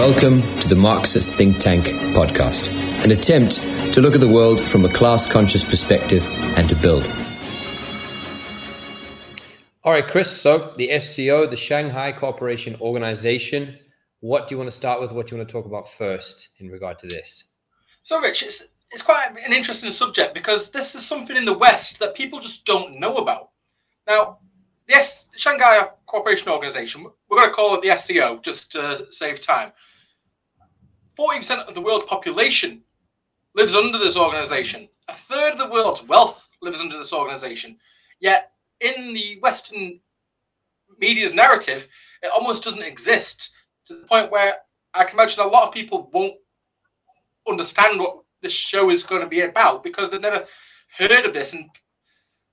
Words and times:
Welcome 0.00 0.40
to 0.60 0.68
the 0.68 0.76
Marxist 0.76 1.30
Think 1.30 1.58
Tank 1.58 1.84
podcast, 2.14 3.04
an 3.04 3.10
attempt 3.10 3.60
to 3.94 4.00
look 4.00 4.14
at 4.14 4.20
the 4.20 4.28
world 4.28 4.60
from 4.60 4.84
a 4.84 4.88
class 4.88 5.30
conscious 5.30 5.62
perspective 5.62 6.26
and 6.56 6.68
to 6.68 6.76
build. 6.76 7.04
All 9.82 9.92
right, 9.92 10.06
Chris. 10.06 10.30
So, 10.30 10.72
the 10.76 10.98
SCO, 11.00 11.46
the 11.46 11.56
Shanghai 11.56 12.12
Cooperation 12.12 12.76
Organization, 12.80 13.78
what 14.20 14.46
do 14.46 14.54
you 14.54 14.58
want 14.58 14.68
to 14.68 14.76
start 14.76 15.00
with? 15.00 15.12
What 15.12 15.26
do 15.26 15.34
you 15.34 15.38
want 15.38 15.48
to 15.48 15.52
talk 15.52 15.66
about 15.66 15.88
first 15.88 16.50
in 16.58 16.68
regard 16.70 16.98
to 16.98 17.06
this? 17.06 17.44
So, 18.02 18.20
Rich, 18.20 18.42
it's, 18.42 18.66
it's 18.92 19.02
quite 19.02 19.28
an 19.28 19.52
interesting 19.52 19.90
subject 19.90 20.34
because 20.34 20.70
this 20.70 20.94
is 20.94 21.06
something 21.06 21.36
in 21.36 21.44
the 21.44 21.56
West 21.56 21.98
that 21.98 22.14
people 22.14 22.40
just 22.40 22.64
don't 22.64 22.98
know 22.98 23.16
about. 23.16 23.50
Now, 24.06 24.38
yes, 24.90 25.26
the 25.32 25.38
Shanghai 25.38 25.88
Cooperation 26.06 26.50
Organization, 26.50 27.04
we're 27.04 27.38
going 27.38 27.48
to 27.48 27.54
call 27.54 27.74
it 27.74 27.82
the 27.82 27.96
SCO 27.96 28.40
just 28.42 28.72
to 28.72 29.06
save 29.10 29.40
time. 29.40 29.72
40% 31.18 31.66
of 31.66 31.74
the 31.74 31.80
world's 31.80 32.04
population 32.04 32.82
lives 33.54 33.74
under 33.74 33.98
this 33.98 34.16
organization. 34.16 34.88
A 35.08 35.14
third 35.14 35.52
of 35.52 35.58
the 35.58 35.70
world's 35.70 36.02
wealth 36.02 36.48
lives 36.60 36.80
under 36.80 36.98
this 36.98 37.12
organization. 37.12 37.78
Yet, 38.20 38.52
in 38.80 39.14
the 39.14 39.38
Western 39.40 40.00
media's 40.98 41.34
narrative, 41.34 41.86
it 42.22 42.30
almost 42.36 42.64
doesn't 42.64 42.82
exist 42.82 43.50
to 43.86 43.94
the 43.94 44.06
point 44.06 44.30
where 44.30 44.54
I 44.94 45.04
can 45.04 45.18
imagine 45.18 45.42
a 45.42 45.46
lot 45.46 45.68
of 45.68 45.74
people 45.74 46.10
won't 46.12 46.34
understand 47.48 48.00
what 48.00 48.18
this 48.42 48.52
show 48.52 48.90
is 48.90 49.02
going 49.02 49.22
to 49.22 49.28
be 49.28 49.42
about 49.42 49.82
because 49.82 50.10
they've 50.10 50.20
never 50.20 50.44
heard 50.96 51.24
of 51.24 51.34
this. 51.34 51.52
And 51.52 51.70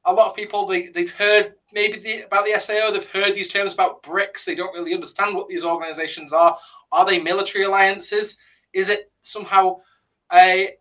a 0.05 0.13
lot 0.13 0.29
of 0.29 0.35
people 0.35 0.65
they, 0.65 0.87
they've 0.87 1.11
heard 1.11 1.55
maybe 1.73 1.99
the, 1.99 2.25
about 2.25 2.45
the 2.45 2.59
SCO, 2.59 2.91
they've 2.91 3.09
heard 3.09 3.35
these 3.35 3.47
terms 3.47 3.73
about 3.73 4.03
BRICS. 4.03 4.45
They 4.45 4.55
don't 4.55 4.73
really 4.73 4.93
understand 4.93 5.35
what 5.35 5.49
these 5.49 5.65
organizations 5.65 6.31
are. 6.33 6.57
Are 6.91 7.05
they 7.05 7.19
military 7.19 7.65
alliances? 7.65 8.37
Is 8.73 8.89
it 8.89 9.11
somehow 9.21 9.77
a 10.31 10.75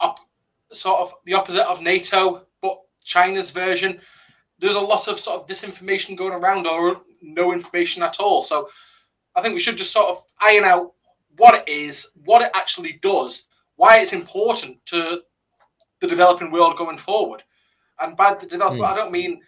op, 0.00 0.20
sort 0.72 1.00
of 1.00 1.14
the 1.24 1.34
opposite 1.34 1.66
of 1.66 1.80
NATO, 1.80 2.46
but 2.60 2.80
China's 3.04 3.50
version? 3.50 4.00
There's 4.58 4.74
a 4.74 4.80
lot 4.80 5.08
of 5.08 5.20
sort 5.20 5.40
of 5.40 5.46
disinformation 5.46 6.16
going 6.16 6.32
around 6.32 6.66
or 6.66 7.00
no 7.22 7.52
information 7.52 8.02
at 8.02 8.20
all. 8.20 8.42
So 8.42 8.68
I 9.36 9.42
think 9.42 9.54
we 9.54 9.60
should 9.60 9.76
just 9.76 9.92
sort 9.92 10.08
of 10.08 10.24
iron 10.40 10.64
out 10.64 10.92
what 11.36 11.54
it 11.54 11.68
is, 11.68 12.10
what 12.24 12.42
it 12.42 12.50
actually 12.54 12.98
does, 13.00 13.44
why 13.76 13.98
it's 13.98 14.12
important 14.12 14.84
to 14.86 15.22
the 16.00 16.06
developing 16.06 16.50
world 16.50 16.76
going 16.76 16.98
forward. 16.98 17.42
And 18.00 18.16
by 18.16 18.34
the 18.34 18.46
developing, 18.46 18.82
mm. 18.82 18.92
I 18.92 18.96
don't 18.96 19.12
mean 19.12 19.40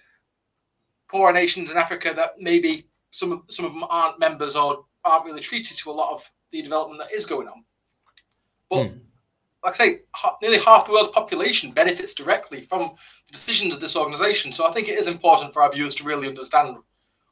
poorer 1.09 1.33
nations 1.33 1.71
in 1.71 1.77
Africa 1.77 2.13
that 2.15 2.33
maybe 2.39 2.87
some 3.11 3.33
of 3.33 3.43
some 3.51 3.67
of 3.67 3.73
them 3.73 3.85
aren't 3.89 4.19
members 4.19 4.57
or 4.57 4.85
aren't 5.05 5.25
really 5.25 5.41
treated 5.41 5.77
to 5.79 5.91
a 5.91 5.93
lot 5.93 6.13
of 6.13 6.29
the 6.53 6.63
development 6.63 7.01
that 7.01 7.17
is 7.17 7.27
going 7.27 7.49
on. 7.49 7.65
But 8.69 8.85
mm. 8.85 8.99
like 9.65 9.75
I 9.81 9.87
say, 9.87 10.01
nearly 10.43 10.59
half 10.59 10.87
the 10.87 10.93
world's 10.93 11.11
population 11.11 11.73
benefits 11.73 12.15
directly 12.15 12.63
from 12.63 12.93
the 13.27 13.33
decisions 13.33 13.75
of 13.75 13.81
this 13.81 13.97
organization. 13.97 14.53
So 14.53 14.67
I 14.67 14.73
think 14.73 14.89
it 14.89 14.99
is 14.99 15.07
important 15.07 15.53
for 15.53 15.63
our 15.63 15.73
viewers 15.73 15.95
to 15.97 16.05
really 16.05 16.29
understand 16.29 16.77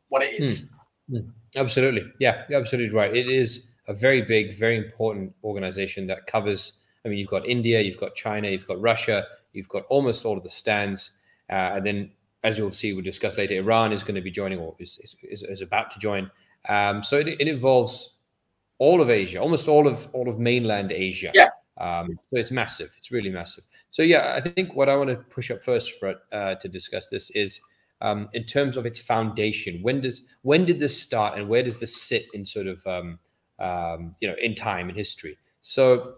what 0.08 0.22
it 0.22 0.40
is. 0.40 0.62
Mm. 1.10 1.30
Absolutely. 1.56 2.04
Yeah, 2.18 2.44
you're 2.48 2.60
absolutely 2.60 2.94
right. 2.94 3.14
It 3.16 3.28
is 3.28 3.70
a 3.86 3.94
very 3.94 4.22
big, 4.22 4.58
very 4.58 4.76
important 4.76 5.34
organization 5.42 6.06
that 6.08 6.26
covers. 6.26 6.80
I 7.04 7.08
mean, 7.08 7.18
you've 7.18 7.28
got 7.28 7.46
India, 7.46 7.80
you've 7.80 7.96
got 7.96 8.14
China, 8.14 8.48
you've 8.48 8.66
got 8.66 8.80
Russia, 8.80 9.26
you've 9.58 9.68
got 9.68 9.84
almost 9.90 10.24
all 10.24 10.36
of 10.36 10.42
the 10.42 10.48
stands, 10.48 11.18
uh, 11.50 11.74
and 11.74 11.86
then 11.86 12.10
as 12.44 12.56
you'll 12.56 12.70
see, 12.70 12.92
we'll 12.92 13.04
discuss 13.04 13.36
later, 13.36 13.56
Iran 13.56 13.92
is 13.92 14.02
going 14.02 14.14
to 14.14 14.20
be 14.20 14.30
joining 14.30 14.58
or 14.58 14.74
is, 14.78 14.98
is, 15.02 15.42
is 15.42 15.60
about 15.60 15.90
to 15.90 15.98
join. 15.98 16.30
Um, 16.68 17.02
so 17.02 17.18
it, 17.18 17.28
it, 17.28 17.48
involves 17.48 18.16
all 18.78 19.00
of 19.00 19.10
Asia, 19.10 19.38
almost 19.38 19.68
all 19.68 19.86
of 19.86 20.08
all 20.12 20.28
of 20.28 20.38
mainland 20.38 20.92
Asia. 20.92 21.32
Yeah. 21.34 21.50
Um, 21.78 22.18
so 22.30 22.38
it's 22.38 22.50
massive. 22.50 22.94
It's 22.96 23.10
really 23.10 23.30
massive. 23.30 23.64
So 23.90 24.02
yeah, 24.02 24.34
I 24.36 24.40
think 24.40 24.74
what 24.74 24.88
I 24.88 24.96
want 24.96 25.10
to 25.10 25.16
push 25.16 25.50
up 25.50 25.62
first 25.62 25.98
for 25.98 26.14
uh, 26.32 26.54
to 26.56 26.68
discuss 26.68 27.08
this 27.08 27.30
is 27.30 27.60
um, 28.00 28.28
in 28.32 28.44
terms 28.44 28.76
of 28.76 28.86
its 28.86 28.98
foundation. 28.98 29.80
When 29.82 30.00
does 30.00 30.22
when 30.42 30.64
did 30.64 30.80
this 30.80 31.00
start, 31.00 31.38
and 31.38 31.48
where 31.48 31.62
does 31.62 31.80
this 31.80 32.00
sit 32.00 32.26
in 32.34 32.44
sort 32.44 32.66
of 32.66 32.86
um, 32.86 33.18
um, 33.58 34.14
you 34.20 34.28
know 34.28 34.34
in 34.40 34.54
time 34.54 34.88
in 34.88 34.94
history? 34.94 35.38
So 35.60 36.14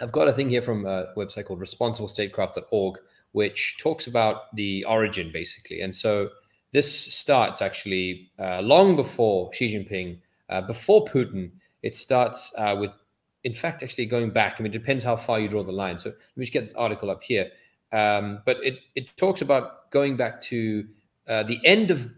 I've 0.00 0.12
got 0.12 0.28
a 0.28 0.32
thing 0.32 0.50
here 0.50 0.62
from 0.62 0.86
a 0.86 1.12
website 1.16 1.46
called 1.46 1.60
responsiblestatecraft.org, 1.60 2.98
which 3.32 3.78
talks 3.78 4.06
about 4.06 4.54
the 4.54 4.84
origin 4.84 5.30
basically. 5.32 5.80
And 5.80 5.94
so 5.94 6.30
this 6.72 6.90
starts 7.14 7.62
actually 7.62 8.30
uh, 8.38 8.60
long 8.60 8.96
before 8.96 9.52
Xi 9.54 9.74
Jinping, 9.74 10.18
uh, 10.50 10.60
before 10.60 11.04
Putin. 11.06 11.50
It 11.82 11.94
starts 11.94 12.52
uh, 12.58 12.76
with, 12.78 12.90
in 13.44 13.54
fact, 13.54 13.82
actually 13.82 14.06
going 14.06 14.30
back. 14.30 14.56
I 14.58 14.62
mean, 14.62 14.72
it 14.72 14.78
depends 14.78 15.04
how 15.04 15.16
far 15.16 15.40
you 15.40 15.48
draw 15.48 15.62
the 15.62 15.72
line. 15.72 15.98
So 15.98 16.10
let 16.10 16.36
me 16.36 16.44
just 16.44 16.52
get 16.52 16.64
this 16.64 16.74
article 16.74 17.10
up 17.10 17.22
here. 17.22 17.50
Um, 17.92 18.42
but 18.44 18.58
it, 18.62 18.80
it 18.94 19.16
talks 19.16 19.40
about 19.40 19.90
going 19.90 20.16
back 20.16 20.40
to 20.42 20.86
uh, 21.28 21.44
the 21.44 21.58
end 21.64 21.90
of 21.90 22.10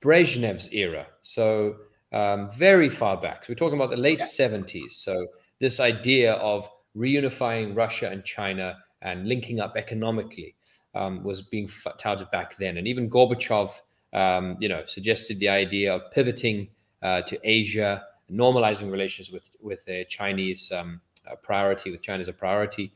Brezhnev's 0.00 0.72
era. 0.72 1.06
So 1.20 1.76
um, 2.12 2.50
very 2.50 2.88
far 2.88 3.16
back. 3.16 3.44
So 3.44 3.52
we're 3.52 3.56
talking 3.56 3.78
about 3.78 3.90
the 3.90 3.96
late 3.96 4.20
yeah. 4.20 4.24
70s. 4.24 4.92
So 4.92 5.26
this 5.58 5.80
idea 5.80 6.34
of 6.34 6.68
reunifying 6.96 7.76
Russia 7.76 8.08
and 8.10 8.24
China 8.24 8.78
and 9.02 9.26
linking 9.26 9.60
up 9.60 9.76
economically 9.76 10.54
um, 10.94 11.22
was 11.24 11.42
being 11.42 11.68
touted 11.98 12.30
back 12.30 12.56
then. 12.56 12.76
And 12.76 12.86
even 12.86 13.10
Gorbachev, 13.10 13.70
um, 14.12 14.56
you 14.60 14.68
know, 14.68 14.84
suggested 14.86 15.38
the 15.38 15.48
idea 15.48 15.94
of 15.94 16.10
pivoting 16.12 16.68
uh, 17.02 17.22
to 17.22 17.38
Asia, 17.42 18.04
normalizing 18.30 18.90
relations 18.90 19.30
with 19.30 19.50
with 19.60 19.84
the 19.84 20.04
Chinese 20.08 20.70
um, 20.72 21.00
priority, 21.42 21.90
with 21.90 22.02
China 22.02 22.20
as 22.20 22.28
a 22.28 22.32
priority. 22.32 22.92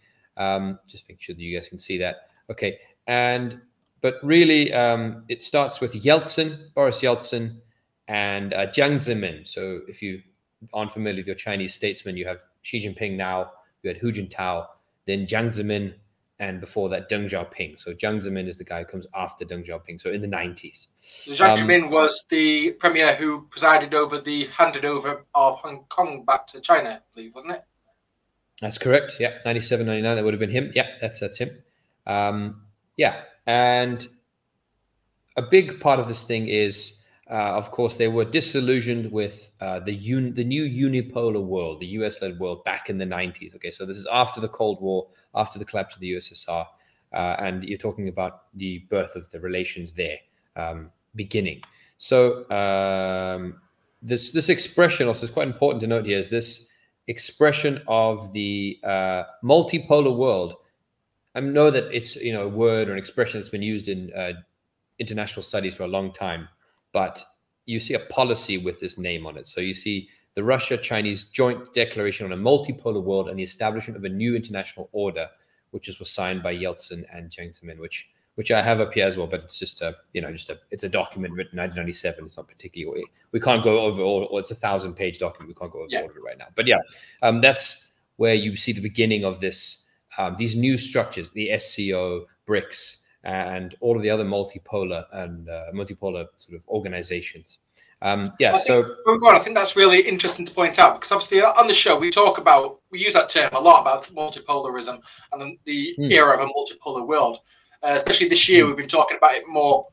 Just 0.87 1.09
make 1.09 1.21
sure 1.21 1.35
that 1.35 1.41
you 1.41 1.57
guys 1.57 1.69
can 1.69 1.79
see 1.79 1.99
that. 1.99 2.29
Okay, 2.51 2.79
and 3.07 3.61
but 4.03 4.17
really, 4.23 4.73
um, 4.73 5.25
it 5.29 5.43
starts 5.43 5.81
with 5.81 5.95
Yeltsin, 5.95 6.73
Boris 6.75 7.01
Yeltsin, 7.01 7.57
and 8.09 8.55
uh, 8.55 8.67
Jiang 8.69 8.97
Zemin. 8.97 9.47
So 9.49 9.81
if 9.89 10.03
you 10.03 10.23
aren't 10.73 10.93
familiar 10.93 11.21
with 11.21 11.27
your 11.27 11.37
Chinese 11.37 11.75
statesmen, 11.75 12.17
you 12.17 12.27
have 12.27 12.45
Xi 12.63 12.87
Jinping 12.87 13.17
now, 13.17 13.51
you 13.87 13.95
had 13.95 13.99
Hu 13.99 14.13
Jintao, 14.13 14.67
then 15.07 15.27
Jiang 15.27 15.49
Zemin, 15.49 15.95
and 16.39 16.61
before 16.61 16.89
that 16.91 17.09
Deng 17.11 17.31
Xiaoping. 17.31 17.81
So 17.81 17.93
Jiang 17.93 18.23
Zemin 18.23 18.47
is 18.47 18.57
the 18.57 18.65
guy 18.65 18.81
who 18.81 18.85
comes 18.85 19.07
after 19.15 19.45
Deng 19.45 19.67
Xiaoping. 19.67 20.01
So 20.01 20.11
in 20.11 20.21
the 20.21 20.29
90s. 20.29 20.89
Jiang 21.03 21.59
um, 21.59 21.59
Zemin 21.59 21.91
was 21.91 22.27
the 22.29 22.73
premier 22.73 23.15
who 23.15 23.43
presided 23.43 23.95
over 23.95 24.21
the 24.21 24.47
handed 24.47 24.85
over 24.85 25.25
of 25.35 25.59
Hong 25.61 25.85
Kong 25.89 26.25
back 26.27 26.47
to 26.49 26.61
China, 26.61 27.01
I 27.01 27.15
believe, 27.15 27.35
wasn't 27.35 27.55
it? 27.55 27.65
That's 28.61 28.79
correct. 28.79 29.17
Yeah, 29.21 29.39
97, 29.45 29.87
99, 29.87 30.17
that 30.17 30.25
would 30.25 30.35
have 30.35 30.41
been 30.41 30.51
him. 30.51 30.73
Yeah, 30.75 30.89
that's 31.01 31.21
that's 31.21 31.39
him. 31.39 31.51
Um, 32.07 32.63
yeah, 32.97 33.23
and 33.47 34.07
a 35.37 35.43
big 35.43 35.81
part 35.81 36.01
of 36.01 36.09
this 36.09 36.23
thing 36.23 36.49
is 36.49 37.03
uh, 37.29 37.57
of 37.57 37.73
course, 37.73 37.97
they 37.97 38.07
were 38.07 38.25
disillusioned 38.25 39.11
with 39.11 39.51
uh, 39.61 39.81
the 39.81 39.93
un- 39.93 40.33
the 40.35 40.45
new 40.45 40.63
unipolar 40.65 41.43
world, 41.43 41.81
the 41.81 41.87
US-led 41.87 42.39
world, 42.39 42.63
back 42.65 42.89
in 42.89 42.99
the 42.99 43.05
90s. 43.05 43.55
Okay, 43.57 43.71
so 43.71 43.85
this 43.85 43.97
is 43.97 44.07
after 44.13 44.41
the 44.41 44.49
Cold 44.49 44.81
War, 44.81 45.09
after 45.35 45.59
the 45.59 45.65
collapse 45.65 45.95
of 45.95 46.01
the 46.01 46.13
USSR, 46.13 46.65
uh, 47.13 47.37
and 47.41 47.65
you're 47.65 47.79
talking 47.79 48.09
about 48.09 48.45
the 48.55 48.79
birth 48.91 49.17
of 49.17 49.29
the 49.33 49.41
relations 49.41 49.93
there 49.93 50.19
um, 50.55 50.91
beginning. 51.17 51.63
So 51.99 52.49
um, 52.51 53.61
this 54.03 54.31
this 54.31 54.49
expression 54.49 55.09
also 55.09 55.27
is 55.27 55.33
quite 55.33 55.49
important 55.49 55.81
to 55.81 55.89
note 55.89 56.07
here. 56.07 56.19
Is 56.19 56.31
this 56.31 56.69
expression 57.09 57.83
of 57.89 58.33
the 58.35 58.79
uh, 58.85 59.25
multipolar 59.43 60.17
world? 60.17 60.55
I 61.35 61.41
know 61.41 61.73
that 61.73 61.85
it's 61.93 62.15
you 62.15 62.33
know 62.33 62.45
a 62.45 62.49
word 62.49 62.89
or 62.89 62.93
an 62.93 62.99
expression 62.99 63.41
that's 63.41 63.49
been 63.49 63.63
used 63.63 63.89
in 63.89 64.13
uh, 64.15 64.35
international 65.01 65.43
studies 65.43 65.75
for 65.75 65.83
a 65.83 65.89
long 65.89 66.13
time 66.13 66.49
but 66.97 67.23
you 67.67 67.79
see 67.79 67.93
a 67.93 68.01
policy 68.01 68.57
with 68.57 68.81
this 68.81 68.97
name 68.97 69.27
on 69.27 69.37
it. 69.37 69.47
So 69.47 69.61
you 69.61 69.75
see 69.75 70.09
the 70.35 70.43
Russia 70.43 70.79
Chinese 70.79 71.25
joint 71.25 71.75
declaration 71.75 72.25
on 72.25 72.33
a 72.33 72.43
multipolar 72.43 73.03
world 73.03 73.29
and 73.29 73.39
the 73.39 73.43
establishment 73.43 73.99
of 73.99 74.05
a 74.05 74.09
new 74.09 74.35
international 74.35 74.89
order, 74.93 75.29
which 75.73 75.95
was 75.99 76.11
signed 76.11 76.43
by 76.43 76.57
Yeltsin 76.57 77.05
and 77.13 77.29
Jiang 77.31 77.53
Zemin, 77.53 77.79
which 77.81 78.09
which 78.37 78.51
I 78.51 78.63
have 78.63 78.81
up 78.81 78.95
here 78.95 79.07
as 79.07 79.19
well, 79.19 79.27
but 79.27 79.41
it's 79.45 79.59
just 79.59 79.83
a 79.83 79.95
you 80.15 80.23
know 80.23 80.33
just 80.33 80.49
a 80.49 80.59
it's 80.71 80.85
a 80.85 80.89
document 80.89 81.35
written 81.35 81.59
in 81.59 81.65
1997. 81.65 82.25
It's 82.25 82.39
not 82.39 82.49
particularly 82.49 83.05
we 83.33 83.41
can't 83.41 83.63
go 83.63 83.81
over 83.81 84.01
all. 84.01 84.27
Or 84.31 84.41
it's 84.41 84.53
a 84.53 84.55
thousand 84.55 84.95
page 84.95 85.19
document. 85.19 85.49
We 85.49 85.55
can't 85.55 85.71
go 85.71 85.81
over 85.81 85.89
yeah. 85.91 86.01
all 86.01 86.09
of 86.09 86.17
it 86.17 86.23
right 86.25 86.39
now. 86.39 86.49
But 86.55 86.67
yeah, 86.67 86.79
um, 87.21 87.43
that's 87.43 87.93
where 88.17 88.35
you 88.35 88.57
see 88.57 88.73
the 88.73 88.81
beginning 88.81 89.27
of 89.27 89.41
this 89.41 89.85
um, 90.17 90.35
these 90.39 90.57
new 90.57 90.79
structures, 90.79 91.29
the 91.33 91.59
SCO, 91.59 92.25
BRICS, 92.49 93.03
and 93.27 93.75
all 93.81 93.97
of 93.97 94.03
the 94.03 94.09
other 94.09 94.25
multipolar 94.25 95.05
and 95.13 95.49
uh, 95.49 95.65
multipolar 95.75 96.27
sort 96.37 96.57
of 96.57 96.67
organizations. 96.69 97.59
Um, 98.01 98.33
yeah, 98.39 98.55
I 98.55 98.59
so 98.59 98.83
think, 99.05 99.25
I 99.25 99.39
think 99.41 99.57
that's 99.57 99.75
really 99.75 100.01
interesting 100.01 100.47
to 100.47 100.55
point 100.55 100.79
out 100.79 100.95
because 100.95 101.11
obviously 101.11 101.43
on 101.43 101.67
the 101.67 101.75
show 101.75 101.99
we 101.99 102.11
talk 102.11 102.39
about 102.39 102.81
we 102.91 103.01
use 103.01 103.15
that 103.15 103.29
term 103.29 103.51
a 103.53 103.61
lot 103.61 103.81
about 103.81 104.05
multipolarism 104.15 105.01
and 105.33 105.59
the 105.65 105.97
mm. 105.99 106.13
era 106.13 106.35
of 106.35 106.41
a 106.41 106.53
multipolar 106.53 107.07
world. 107.07 107.39
Uh, 107.83 107.95
especially 107.97 108.29
this 108.29 108.49
year, 108.49 108.65
mm. 108.65 108.69
we've 108.69 108.77
been 108.77 108.89
talking 108.89 109.17
about 109.17 109.35
it 109.35 109.49
more 109.49 109.87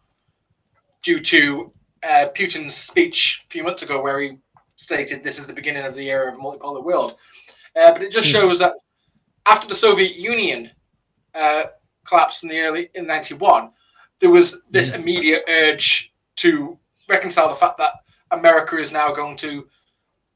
due 1.02 1.20
to 1.20 1.72
uh, 2.04 2.28
Putin's 2.36 2.76
speech 2.76 3.46
a 3.48 3.50
few 3.50 3.64
months 3.64 3.82
ago, 3.82 4.02
where 4.02 4.20
he 4.20 4.38
stated 4.76 5.24
this 5.24 5.40
is 5.40 5.48
the 5.48 5.54
beginning 5.54 5.84
of 5.84 5.96
the 5.96 6.10
era 6.10 6.32
of 6.32 6.38
a 6.38 6.42
multipolar 6.42 6.84
world. 6.84 7.16
Uh, 7.76 7.92
but 7.92 8.04
it 8.04 8.12
just 8.12 8.28
hmm. 8.28 8.34
shows 8.34 8.60
that 8.60 8.74
after 9.48 9.68
the 9.68 9.76
Soviet 9.76 10.16
Union 10.16 10.70
uh, 11.34 11.64
collapsed 12.06 12.44
in 12.44 12.50
the 12.50 12.60
early 12.60 12.90
in 12.96 13.08
'91, 13.08 13.72
there 14.20 14.30
was 14.30 14.62
this 14.70 14.90
hmm. 14.90 15.02
immediate 15.02 15.44
urge 15.48 16.14
to 16.38 16.78
reconcile 17.10 17.50
the 17.50 17.56
fact 17.56 17.78
that 17.78 17.94
America 18.32 18.78
is 18.78 18.92
now 18.92 19.14
going 19.14 19.38
to 19.38 19.68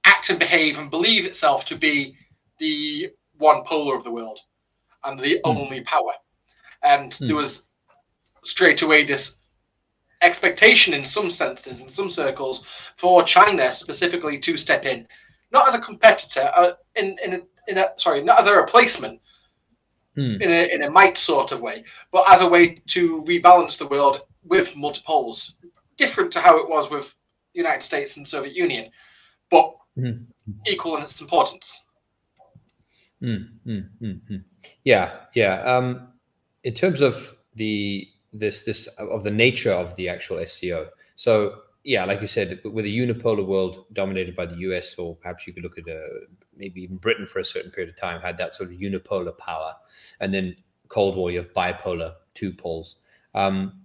act 0.06 0.30
and 0.30 0.40
behave 0.40 0.78
and 0.78 0.90
believe 0.90 1.26
itself 1.26 1.66
to 1.66 1.76
be 1.76 2.16
the 2.60 3.10
one 3.38 3.64
polar 3.64 3.96
of 3.96 4.04
the 4.04 4.12
world 4.12 4.40
and 5.04 5.20
the 5.20 5.36
mm. 5.36 5.40
only 5.44 5.82
power. 5.82 6.14
And 6.84 7.12
mm. 7.12 7.28
there 7.28 7.36
was 7.36 7.64
straight 8.46 8.82
away 8.82 9.04
this 9.04 9.38
expectation 10.22 10.94
in 10.94 11.06
some 11.06 11.30
senses, 11.30 11.82
in 11.82 11.90
some 11.90 12.10
circles, 12.10 12.66
for 12.98 13.24
China 13.24 13.74
specifically 13.74 14.40
to 14.40 14.58
step 14.58 14.86
in, 14.86 15.08
not 15.52 15.68
as 15.68 15.76
a 15.76 15.80
competitor, 15.80 16.52
uh, 16.56 16.72
in, 16.96 17.18
in, 17.24 17.34
a, 17.34 17.42
in 17.68 17.78
a, 17.78 17.92
sorry, 17.98 18.24
not 18.24 18.40
as 18.40 18.48
a 18.48 18.56
replacement, 18.56 19.20
mm. 20.18 20.42
in, 20.42 20.50
a, 20.50 20.74
in 20.74 20.84
a 20.84 20.90
might 20.90 21.18
sort 21.18 21.52
of 21.52 21.62
way, 21.62 21.84
but 22.12 22.30
as 22.30 22.42
a 22.42 22.50
way 22.50 22.76
to 22.88 23.22
rebalance 23.24 23.78
the 23.78 23.88
world 23.88 24.22
with 24.44 24.74
multipoles, 24.76 25.54
different 25.98 26.32
to 26.32 26.40
how 26.40 26.58
it 26.58 26.70
was 26.70 26.90
with 26.90 27.14
the 27.54 27.60
United 27.60 27.84
States 27.84 28.18
and 28.18 28.28
Soviet 28.28 28.56
Union, 28.56 28.90
but 29.50 29.76
mm. 29.98 30.26
equal 30.66 30.98
in 30.98 31.04
its 31.04 31.22
importance. 31.22 31.86
Mm, 33.22 33.50
mm, 33.66 33.90
mm, 34.02 34.22
mm. 34.32 34.44
Yeah, 34.84 35.12
yeah. 35.34 35.62
Um, 35.64 36.10
in 36.64 36.74
terms 36.74 37.02
of 37.02 37.36
the 37.56 38.08
this 38.34 38.64
this 38.64 38.88
of 39.00 39.24
the 39.24 39.32
nature 39.32 39.72
of 39.72 39.96
the 39.96 40.10
actual 40.10 40.46
SCO, 40.46 40.90
so 41.16 41.62
yeah, 41.84 42.06
like 42.06 42.22
you 42.22 42.28
said, 42.28 42.60
with 42.64 42.86
a 42.86 42.90
unipolar 42.90 43.46
world 43.46 43.86
dominated 43.94 44.36
by 44.36 44.46
the 44.46 44.58
US, 44.58 44.96
or 45.00 45.16
perhaps 45.16 45.48
you 45.48 45.54
could 45.54 45.64
look 45.64 45.78
at 45.78 45.88
a, 45.88 46.20
maybe 46.58 46.82
even 46.82 46.98
Britain 46.98 47.28
for 47.28 47.40
a 47.40 47.46
certain 47.46 47.72
period 47.72 47.90
of 47.90 48.00
time 48.00 48.22
had 48.22 48.38
that 48.38 48.54
sort 48.54 48.72
of 48.72 48.78
unipolar 48.78 49.38
power, 49.38 49.74
and 50.20 50.34
then 50.34 50.56
Cold 50.90 51.16
War 51.16 51.32
you 51.32 51.40
have 51.40 51.54
bipolar, 51.54 52.14
two 52.34 52.54
poles. 52.54 52.98
Um, 53.36 53.82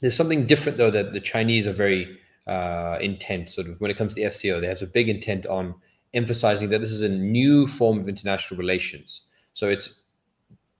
there's 0.00 0.16
something 0.16 0.46
different 0.46 0.78
though 0.78 0.90
that 0.90 1.12
the 1.12 1.20
Chinese 1.20 1.66
are 1.66 1.72
very 1.72 2.18
uh, 2.46 2.98
intent, 3.00 3.50
sort 3.50 3.68
of 3.68 3.80
when 3.80 3.90
it 3.90 3.96
comes 3.96 4.14
to 4.14 4.22
the 4.22 4.30
SCO, 4.30 4.60
they 4.60 4.66
have 4.66 4.82
a 4.82 4.86
big 4.86 5.08
intent 5.08 5.46
on 5.46 5.74
emphasizing 6.14 6.70
that 6.70 6.78
this 6.78 6.90
is 6.90 7.02
a 7.02 7.08
new 7.08 7.66
form 7.66 7.98
of 7.98 8.08
international 8.08 8.58
relations. 8.58 9.22
So 9.52 9.68
it's 9.68 9.94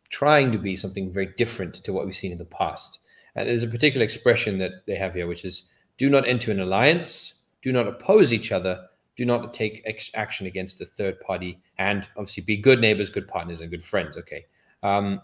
trying 0.09 0.53
to 0.53 0.59
be 0.59 0.77
something 0.77 1.13
very 1.13 1.33
different 1.37 1.75
to 1.75 1.93
what 1.93 2.07
we've 2.07 2.17
seen 2.17 2.33
in 2.33 2.39
the 2.39 2.45
past. 2.45 3.01
And 3.35 3.49
there's 3.49 3.63
a 3.63 3.69
particular 3.69 4.05
expression 4.05 4.59
that 4.59 4.87
they 4.87 4.95
have 4.95 5.15
here, 5.15 5.27
which 5.27 5.45
is 5.45 5.69
do 5.99 6.09
not 6.09 6.27
enter 6.27 6.51
an 6.51 6.61
alliance, 6.61 7.43
do 7.63 7.73
not 7.73 7.89
oppose 7.89 8.33
each 8.33 8.53
other, 8.53 8.86
do 9.17 9.25
not 9.25 9.55
take 9.55 9.87
action 10.15 10.47
against 10.47 10.81
a 10.81 10.87
third 10.87 11.21
party, 11.21 11.59
and 11.79 12.09
obviously 12.17 12.43
be 12.43 12.57
good 12.57 12.81
neighbors, 12.81 13.11
good 13.11 13.29
partners, 13.29 13.61
and 13.61 13.71
good 13.71 13.85
friends. 13.85 14.17
Okay. 14.17 14.47
Um, 14.83 15.21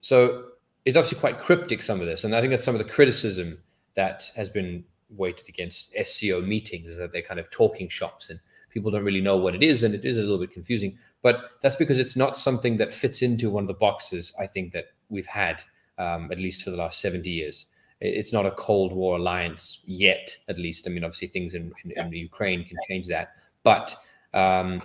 so 0.00 0.46
it's 0.84 0.96
obviously 0.96 1.18
quite 1.18 1.38
cryptic, 1.38 1.82
some 1.82 2.00
of 2.00 2.06
this. 2.06 2.24
And 2.24 2.34
I 2.34 2.40
think 2.40 2.50
that's 2.50 2.64
some 2.64 2.74
of 2.74 2.84
the 2.84 2.90
criticism 2.90 3.58
that 3.94 4.30
has 4.36 4.48
been 4.48 4.84
weighted 5.10 5.48
against 5.48 5.94
SCO 6.04 6.40
meetings, 6.40 6.90
is 6.90 6.98
that 6.98 7.12
they're 7.12 7.22
kind 7.22 7.40
of 7.40 7.50
talking 7.50 7.88
shops 7.88 8.30
and 8.30 8.40
people 8.70 8.90
don't 8.90 9.04
really 9.04 9.20
know 9.20 9.36
what 9.36 9.54
it 9.54 9.62
is, 9.62 9.82
and 9.82 9.94
it 9.94 10.04
is 10.04 10.18
a 10.18 10.20
little 10.20 10.38
bit 10.38 10.52
confusing. 10.52 10.98
But 11.22 11.50
that's 11.62 11.76
because 11.76 11.98
it's 11.98 12.16
not 12.16 12.36
something 12.36 12.76
that 12.76 12.92
fits 12.92 13.22
into 13.22 13.50
one 13.50 13.64
of 13.64 13.68
the 13.68 13.74
boxes 13.74 14.34
I 14.38 14.46
think 14.46 14.72
that 14.72 14.86
we've 15.08 15.26
had 15.26 15.62
um, 15.98 16.30
at 16.30 16.38
least 16.38 16.62
for 16.62 16.70
the 16.70 16.76
last 16.76 17.00
70 17.00 17.28
years. 17.28 17.66
It's 18.00 18.32
not 18.32 18.46
a 18.46 18.52
Cold 18.52 18.92
War 18.92 19.16
alliance 19.16 19.82
yet, 19.86 20.34
at 20.48 20.58
least. 20.58 20.86
I 20.86 20.90
mean, 20.90 21.04
obviously 21.04 21.28
things 21.28 21.54
in, 21.54 21.72
in, 21.84 21.90
in 21.98 22.12
Ukraine 22.12 22.64
can 22.64 22.76
change 22.88 23.06
that. 23.08 23.32
But 23.64 23.94
um, 24.34 24.82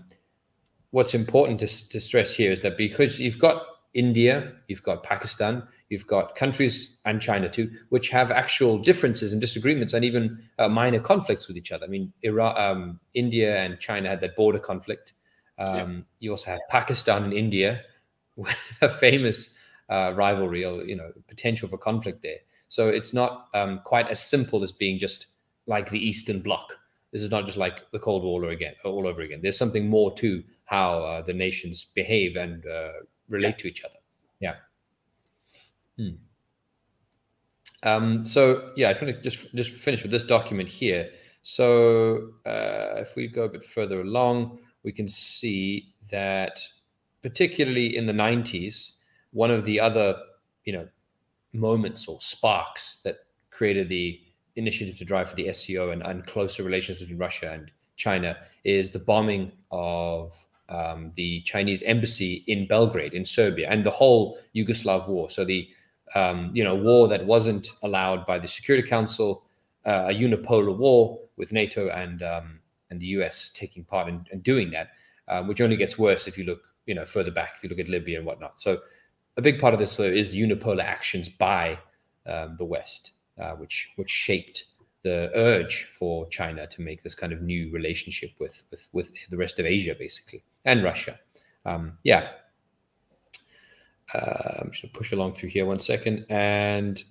what's 0.91 1.13
important 1.13 1.59
to, 1.59 1.89
to 1.89 1.99
stress 1.99 2.33
here 2.33 2.51
is 2.51 2.61
that 2.61 2.75
because 2.77 3.19
you've 3.19 3.39
got 3.39 3.63
India, 3.93 4.53
you've 4.67 4.81
got 4.81 5.03
Pakistan, 5.03 5.63
You've 5.93 6.07
got 6.07 6.35
countries 6.35 6.97
and 7.05 7.21
China 7.21 7.47
too, 7.47 7.69
which 7.89 8.09
have 8.09 8.31
actual 8.31 8.79
differences 8.79 9.31
and 9.31 9.39
disagreements 9.39 9.93
and 9.93 10.03
even 10.03 10.39
uh, 10.57 10.67
minor 10.67 10.99
conflicts 10.99 11.47
with 11.47 11.55
each 11.55 11.71
other. 11.71 11.85
I 11.85 11.87
mean, 11.87 12.11
Iran, 12.23 12.57
um, 12.57 12.99
India 13.13 13.57
and 13.57 13.79
China 13.79 14.09
had 14.09 14.19
that 14.21 14.35
border 14.35 14.57
conflict. 14.57 15.13
Um, 15.59 15.77
yeah. 15.77 15.99
You 16.17 16.31
also 16.31 16.49
have 16.49 16.61
Pakistan 16.67 17.23
and 17.23 17.31
India, 17.31 17.83
a 18.81 18.89
famous 18.89 19.53
uh, 19.87 20.13
rivalry 20.15 20.65
or 20.65 20.83
you 20.83 20.95
know 20.95 21.11
potential 21.27 21.69
for 21.69 21.77
conflict 21.77 22.23
there. 22.23 22.39
So 22.73 22.87
it's 22.87 23.13
not 23.13 23.49
um, 23.53 23.81
quite 23.83 24.07
as 24.09 24.19
simple 24.19 24.63
as 24.63 24.71
being 24.71 24.97
just 24.97 25.27
like 25.67 25.91
the 25.91 25.99
Eastern 25.99 26.39
Bloc. 26.39 26.75
This 27.11 27.21
is 27.21 27.29
not 27.29 27.45
just 27.45 27.55
like 27.55 27.83
the 27.91 27.99
Cold 27.99 28.23
War 28.23 28.45
again, 28.45 28.73
all 28.83 29.05
over 29.05 29.21
again. 29.21 29.41
There's 29.43 29.59
something 29.59 29.87
more 29.87 30.11
to 30.15 30.43
how 30.65 31.03
uh, 31.03 31.21
the 31.21 31.35
nations 31.35 31.85
behave 31.93 32.35
and 32.35 32.65
uh, 32.65 32.93
relate 33.29 33.57
yeah. 33.57 33.61
to 33.61 33.67
each 33.67 33.83
other. 33.83 33.99
Yeah. 34.39 34.55
Hmm. 35.99 36.15
Um, 37.83 38.25
so 38.25 38.71
yeah, 38.75 38.89
I 38.89 38.93
want 38.93 39.15
to 39.17 39.21
just 39.21 39.53
just 39.53 39.69
finish 39.69 40.01
with 40.01 40.11
this 40.11 40.23
document 40.23 40.67
here. 40.67 41.11
So 41.43 42.31
uh, 42.43 42.97
if 42.97 43.15
we 43.15 43.27
go 43.27 43.43
a 43.43 43.49
bit 43.49 43.63
further 43.63 44.01
along, 44.01 44.57
we 44.81 44.91
can 44.91 45.07
see 45.07 45.93
that 46.09 46.59
particularly 47.21 47.95
in 47.95 48.07
the 48.07 48.13
90s, 48.13 48.95
one 49.31 49.51
of 49.51 49.63
the 49.63 49.79
other 49.79 50.17
you 50.65 50.73
know 50.73 50.87
moments 51.53 52.07
or 52.07 52.19
sparks 52.21 53.01
that 53.03 53.19
created 53.51 53.89
the 53.89 54.19
initiative 54.55 54.97
to 54.97 55.05
drive 55.05 55.29
for 55.29 55.35
the 55.35 55.51
SCO 55.53 55.91
and, 55.91 56.01
and 56.03 56.25
closer 56.25 56.63
relations 56.63 56.99
between 56.99 57.17
Russia 57.17 57.51
and 57.51 57.71
China 57.95 58.37
is 58.63 58.91
the 58.91 58.99
bombing 58.99 59.51
of 59.71 60.47
um, 60.69 61.11
the 61.15 61.41
Chinese 61.41 61.83
embassy 61.83 62.43
in 62.47 62.67
Belgrade 62.67 63.13
in 63.13 63.25
Serbia 63.25 63.67
and 63.69 63.85
the 63.85 63.91
whole 63.91 64.37
Yugoslav 64.55 65.07
war. 65.07 65.29
So 65.29 65.45
the 65.45 65.67
um, 66.15 66.51
you 66.53 66.63
know, 66.63 66.75
war 66.75 67.07
that 67.07 67.25
wasn't 67.25 67.71
allowed 67.81 68.25
by 68.25 68.39
the 68.39 68.47
Security 68.47 68.87
Council, 68.87 69.43
uh, 69.85 70.05
a 70.09 70.13
unipolar 70.13 70.75
war 70.75 71.19
with 71.37 71.51
NATO 71.51 71.89
and 71.89 72.21
um, 72.21 72.59
and 72.89 72.99
the 72.99 73.07
US 73.07 73.51
taking 73.53 73.83
part 73.83 74.07
in, 74.07 74.25
in 74.31 74.41
doing 74.41 74.69
that, 74.71 74.89
uh, 75.27 75.43
which 75.43 75.61
only 75.61 75.75
gets 75.75 75.97
worse 75.97 76.27
if 76.27 76.37
you 76.37 76.43
look, 76.43 76.61
you 76.85 76.93
know, 76.93 77.05
further 77.05 77.31
back, 77.31 77.53
if 77.57 77.63
you 77.63 77.69
look 77.69 77.79
at 77.79 77.89
Libya 77.89 78.17
and 78.17 78.25
whatnot. 78.25 78.59
So 78.59 78.79
a 79.37 79.41
big 79.41 79.59
part 79.59 79.73
of 79.73 79.79
this 79.79 79.97
though, 79.97 80.03
is 80.03 80.35
unipolar 80.35 80.83
actions 80.83 81.29
by 81.29 81.79
um, 82.25 82.55
the 82.57 82.65
West, 82.65 83.11
uh, 83.39 83.51
which 83.51 83.91
which 83.95 84.09
shaped 84.09 84.65
the 85.03 85.31
urge 85.35 85.85
for 85.85 86.27
China 86.29 86.65
to 86.67 86.81
make 86.81 87.03
this 87.03 87.15
kind 87.15 87.33
of 87.33 87.41
new 87.41 87.71
relationship 87.71 88.31
with 88.39 88.63
with 88.71 88.87
with 88.93 89.09
the 89.29 89.37
rest 89.37 89.59
of 89.59 89.65
Asia, 89.65 89.95
basically, 89.97 90.43
and 90.65 90.83
Russia. 90.83 91.19
Um, 91.65 91.97
yeah, 92.03 92.29
uh, 94.13 94.59
I'm 94.61 94.71
just 94.71 94.83
to 94.83 94.89
push 94.89 95.11
along 95.11 95.33
through 95.33 95.49
here 95.49 95.65
one 95.65 95.79
second. 95.79 96.25
And 96.29 97.03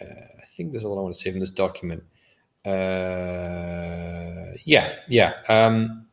uh, 0.00 0.04
I 0.04 0.44
think 0.56 0.72
that's 0.72 0.84
all 0.84 0.98
I 0.98 1.02
want 1.02 1.14
to 1.14 1.20
say 1.20 1.30
from 1.30 1.40
this 1.40 1.50
document. 1.50 2.02
Uh, 2.64 4.54
yeah, 4.64 4.94
yeah. 5.08 5.34
Um, 5.48 6.06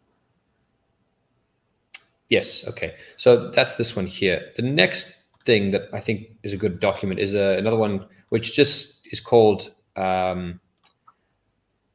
yes, 2.29 2.67
okay. 2.67 2.95
So 3.17 3.49
that's 3.51 3.75
this 3.75 3.95
one 3.95 4.07
here. 4.07 4.51
The 4.55 4.61
next 4.61 5.13
thing 5.45 5.71
that 5.71 5.89
I 5.93 5.99
think 5.99 6.27
is 6.43 6.53
a 6.53 6.57
good 6.57 6.79
document 6.79 7.19
is 7.19 7.35
uh, 7.35 7.55
another 7.57 7.77
one 7.77 8.05
which 8.29 8.55
just 8.55 9.07
is 9.11 9.19
called. 9.19 9.71
Um, 9.95 10.59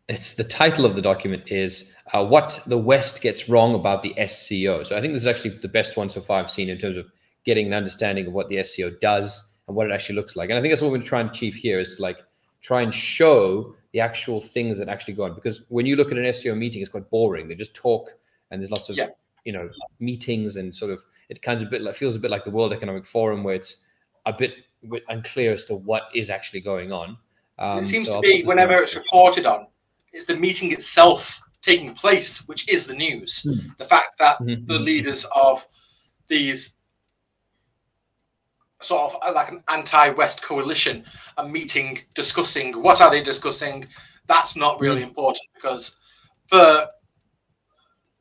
it's 0.08 0.34
the 0.34 0.44
title 0.44 0.84
of 0.84 0.96
the 0.96 1.02
document 1.02 1.50
is 1.50 1.92
uh, 2.12 2.24
what 2.24 2.60
the 2.66 2.76
West 2.76 3.22
gets 3.22 3.48
wrong 3.48 3.74
about 3.74 4.02
the 4.02 4.14
SCO. 4.26 4.84
So 4.84 4.96
I 4.96 5.00
think 5.00 5.14
this 5.14 5.22
is 5.22 5.26
actually 5.26 5.56
the 5.58 5.68
best 5.68 5.96
one 5.96 6.10
so 6.10 6.20
far 6.20 6.40
I've 6.40 6.50
seen 6.50 6.68
in 6.68 6.78
terms 6.78 6.98
of 6.98 7.10
getting 7.44 7.66
an 7.66 7.72
understanding 7.72 8.26
of 8.26 8.32
what 8.32 8.48
the 8.48 8.62
SCO 8.62 8.90
does 9.00 9.54
and 9.66 9.76
what 9.76 9.86
it 9.86 9.92
actually 9.92 10.16
looks 10.16 10.36
like. 10.36 10.50
And 10.50 10.58
I 10.58 10.62
think 10.62 10.72
that's 10.72 10.82
what 10.82 10.90
we're 10.90 11.02
trying 11.02 11.26
to 11.26 11.30
achieve 11.30 11.54
here 11.54 11.80
is 11.80 11.98
like 11.98 12.18
try 12.60 12.82
and 12.82 12.92
show 12.92 13.74
the 13.92 14.00
actual 14.00 14.40
things 14.40 14.78
that 14.78 14.88
actually 14.88 15.14
go 15.14 15.24
on. 15.24 15.34
Because 15.34 15.62
when 15.68 15.86
you 15.86 15.96
look 15.96 16.12
at 16.12 16.18
an 16.18 16.30
SCO 16.32 16.54
meeting, 16.54 16.82
it's 16.82 16.90
quite 16.90 17.08
boring. 17.08 17.48
They 17.48 17.54
just 17.54 17.74
talk 17.74 18.10
and 18.50 18.60
there's 18.60 18.70
lots 18.70 18.90
of 18.90 18.96
yeah. 18.96 19.08
You 19.44 19.52
know 19.52 19.68
meetings 20.00 20.56
and 20.56 20.74
sort 20.74 20.90
of 20.90 21.02
it 21.28 21.42
kind 21.42 21.60
of 21.60 21.68
a 21.68 21.70
bit 21.70 21.82
like 21.82 21.94
feels 21.94 22.16
a 22.16 22.18
bit 22.18 22.30
like 22.30 22.44
the 22.44 22.50
World 22.50 22.72
Economic 22.72 23.04
Forum 23.04 23.44
where 23.44 23.54
it's 23.54 23.82
a 24.26 24.32
bit, 24.32 24.54
unclear 25.08 25.52
as 25.52 25.64
to 25.66 25.74
what 25.74 26.04
is 26.14 26.28
actually 26.30 26.60
going 26.60 26.92
on. 26.92 27.16
Um, 27.58 27.78
it 27.78 27.86
seems 27.86 28.06
so 28.06 28.20
to 28.20 28.20
be 28.20 28.42
whenever 28.44 28.74
it's 28.74 28.94
reported 28.94 29.46
on, 29.46 29.66
it's 30.12 30.26
the 30.26 30.36
meeting 30.36 30.72
itself 30.72 31.40
taking 31.62 31.94
place, 31.94 32.46
which 32.48 32.70
is 32.70 32.86
the 32.86 32.94
news. 32.94 33.42
Hmm. 33.42 33.68
The 33.78 33.84
fact 33.86 34.18
that 34.18 34.38
mm-hmm. 34.40 34.66
the 34.66 34.78
leaders 34.78 35.24
of 35.34 35.66
these 36.28 36.74
sort 38.80 39.14
of 39.14 39.22
uh, 39.22 39.32
like 39.32 39.50
an 39.50 39.62
anti-West 39.68 40.42
coalition, 40.42 41.04
a 41.38 41.48
meeting 41.48 42.00
discussing 42.14 42.82
what 42.82 43.00
are 43.00 43.10
they 43.10 43.22
discussing. 43.22 43.86
That's 44.26 44.56
not 44.56 44.80
really 44.80 45.02
mm. 45.02 45.08
important 45.08 45.46
because 45.54 45.96
for 46.48 46.86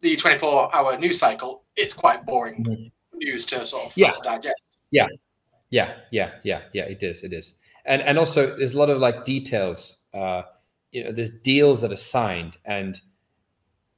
the 0.03 0.15
24-hour 0.17 0.99
news 0.99 1.17
cycle, 1.17 1.63
it's 1.75 1.95
quite 1.95 2.25
boring 2.25 2.63
mm. 2.63 2.91
news 3.15 3.45
to 3.45 3.65
sort 3.65 3.87
of 3.87 3.97
yeah. 3.97 4.13
digest. 4.23 4.55
Yeah, 4.91 5.07
yeah, 5.71 5.95
yeah, 6.11 6.31
yeah, 6.43 6.61
yeah. 6.73 6.83
It 6.83 7.01
is. 7.01 7.23
It 7.23 7.33
is. 7.33 7.55
And 7.85 8.01
and 8.03 8.19
also 8.19 8.55
there's 8.55 8.75
a 8.75 8.77
lot 8.77 8.89
of 8.89 8.99
like 8.99 9.25
details 9.25 9.97
uh, 10.13 10.43
you 10.91 11.03
know, 11.03 11.11
there's 11.11 11.31
deals 11.31 11.81
that 11.81 11.91
are 11.91 11.97
signed 11.97 12.57
and 12.65 13.01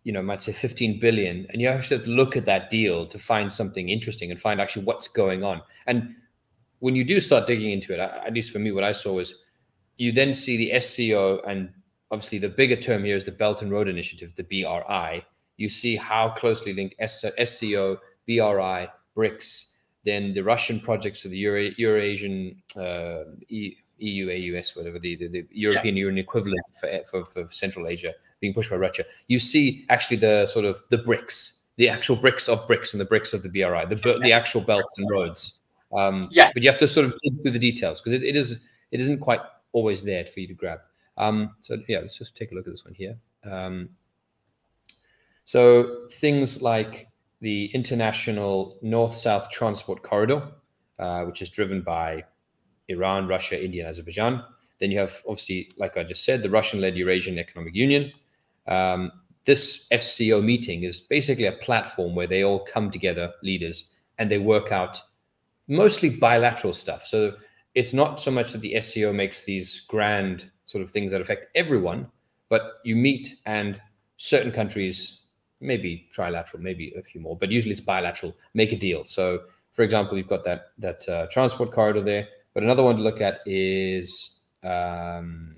you 0.03 0.13
know, 0.13 0.21
might 0.21 0.41
say 0.41 0.53
15 0.53 0.99
billion, 0.99 1.47
and 1.49 1.59
you 1.59 1.67
actually 1.67 1.97
have 1.97 2.05
to 2.05 2.11
look 2.11 2.37
at 2.37 2.45
that 2.45 2.69
deal 2.69 3.07
to 3.07 3.17
find 3.17 3.51
something 3.51 3.89
interesting 3.89 4.29
and 4.29 4.39
find 4.39 4.61
actually 4.61 4.85
what's 4.85 5.07
going 5.07 5.43
on. 5.43 5.63
And 5.87 6.13
when 6.77 6.95
you 6.95 7.03
do 7.03 7.19
start 7.19 7.47
digging 7.47 7.71
into 7.71 7.91
it, 7.91 7.99
at 7.99 8.31
least 8.31 8.51
for 8.51 8.59
me, 8.59 8.71
what 8.71 8.83
I 8.83 8.91
saw 8.91 9.13
was 9.13 9.33
you 9.97 10.11
then 10.11 10.31
see 10.31 10.57
the 10.57 10.79
SCO 10.79 11.41
and 11.47 11.71
obviously 12.11 12.37
the 12.37 12.49
bigger 12.49 12.75
term 12.75 13.03
here 13.03 13.15
is 13.15 13.25
the 13.25 13.31
Belt 13.31 13.63
and 13.63 13.71
Road 13.71 13.87
Initiative, 13.87 14.31
the 14.35 14.43
BRI. 14.43 15.25
You 15.57 15.69
see 15.69 15.95
how 15.95 16.29
closely 16.29 16.73
linked 16.73 16.95
SCO, 16.99 17.97
BRI, 18.27 18.89
BRICS, 19.15 19.71
then 20.05 20.33
the 20.33 20.43
Russian 20.43 20.79
projects 20.79 21.25
of 21.25 21.31
the 21.31 21.37
Euro, 21.37 21.69
Eurasian 21.77 22.61
uh, 22.77 23.23
EU, 23.49 24.57
AUS, 24.57 24.75
whatever 24.75 24.99
the, 24.99 25.15
the, 25.15 25.27
the 25.27 25.47
European 25.51 25.95
yeah. 25.95 26.05
Union 26.05 26.17
equivalent 26.19 26.61
for, 26.79 27.01
for, 27.09 27.25
for, 27.25 27.47
Central 27.51 27.87
Asia 27.87 28.13
being 28.39 28.53
pushed 28.53 28.69
by 28.69 28.75
Russia. 28.75 29.03
You 29.27 29.39
see 29.39 29.85
actually 29.89 30.17
the 30.17 30.45
sort 30.45 30.65
of 30.65 30.83
the 30.89 30.97
BRICS, 30.97 31.59
the 31.77 31.89
actual 31.89 32.17
BRICS 32.17 32.49
of 32.49 32.67
BRICS 32.67 32.93
and 32.93 33.01
the 33.01 33.05
BRICS 33.05 33.33
of 33.33 33.43
the 33.43 33.49
BRI, 33.49 33.85
the, 33.85 34.19
the 34.21 34.31
actual 34.31 34.61
belts 34.61 34.97
and 34.97 35.09
roads. 35.09 35.59
Um, 35.95 36.27
yeah. 36.29 36.51
But 36.53 36.61
you 36.61 36.69
have 36.69 36.79
to 36.79 36.87
sort 36.87 37.05
of 37.05 37.13
dig 37.23 37.41
through 37.41 37.51
the 37.51 37.59
details 37.59 38.01
because 38.01 38.13
it, 38.13 38.23
it 38.23 38.35
is 38.35 38.59
it 38.91 38.99
isn't 38.99 39.19
quite 39.19 39.41
always 39.71 40.03
there 40.03 40.25
for 40.25 40.39
you 40.39 40.47
to 40.47 40.53
grab. 40.53 40.79
Um, 41.17 41.55
so 41.61 41.77
yeah, 41.87 41.99
let's 41.99 42.17
just 42.17 42.35
take 42.35 42.51
a 42.51 42.55
look 42.55 42.67
at 42.67 42.73
this 42.73 42.85
one 42.85 42.93
here. 42.93 43.17
Um, 43.49 43.89
so 45.45 46.07
things 46.11 46.61
like 46.61 47.07
the 47.41 47.65
international 47.73 48.77
north-south 48.81 49.49
transport 49.51 50.03
corridor, 50.03 50.47
uh, 50.99 51.23
which 51.23 51.41
is 51.41 51.49
driven 51.49 51.81
by 51.81 52.23
Iran, 52.87 53.27
Russia, 53.27 53.63
India, 53.63 53.83
and 53.83 53.91
Azerbaijan. 53.91 54.43
Then 54.79 54.91
you 54.91 54.99
have 54.99 55.21
obviously, 55.27 55.71
like 55.77 55.97
I 55.97 56.03
just 56.03 56.25
said, 56.25 56.41
the 56.41 56.49
Russian-led 56.49 56.95
Eurasian 56.95 57.37
Economic 57.37 57.75
Union. 57.75 58.11
Um, 58.67 59.11
this 59.45 59.87
SCO 59.95 60.41
meeting 60.41 60.83
is 60.83 60.99
basically 60.99 61.45
a 61.45 61.51
platform 61.51 62.15
where 62.15 62.27
they 62.27 62.43
all 62.43 62.65
come 62.65 62.89
together, 62.89 63.31
leaders, 63.43 63.91
and 64.17 64.29
they 64.29 64.39
work 64.39 64.71
out 64.71 65.01
mostly 65.67 66.09
bilateral 66.09 66.73
stuff. 66.73 67.05
So 67.05 67.35
it's 67.75 67.93
not 67.93 68.19
so 68.19 68.31
much 68.31 68.51
that 68.53 68.61
the 68.61 68.79
SCO 68.81 69.13
makes 69.13 69.43
these 69.43 69.81
grand 69.81 70.49
sort 70.65 70.83
of 70.83 70.89
things 70.89 71.11
that 71.11 71.21
affect 71.21 71.47
everyone, 71.55 72.07
but 72.49 72.79
you 72.83 72.95
meet 72.95 73.35
and 73.45 73.79
certain 74.17 74.51
countries, 74.51 75.24
maybe 75.59 76.07
trilateral, 76.15 76.59
maybe 76.59 76.93
a 76.97 77.01
few 77.01 77.21
more, 77.21 77.37
but 77.37 77.51
usually 77.51 77.71
it's 77.71 77.81
bilateral, 77.81 78.35
make 78.53 78.71
a 78.71 78.77
deal. 78.77 79.03
So, 79.03 79.41
for 79.71 79.83
example, 79.83 80.17
you've 80.17 80.27
got 80.27 80.43
that 80.45 80.71
that 80.79 81.07
uh, 81.09 81.27
transport 81.27 81.71
corridor 81.71 82.01
there, 82.01 82.27
but 82.53 82.63
another 82.63 82.83
one 82.83 82.97
to 82.97 83.01
look 83.01 83.21
at 83.21 83.39
is 83.45 84.39
um, 84.63 85.55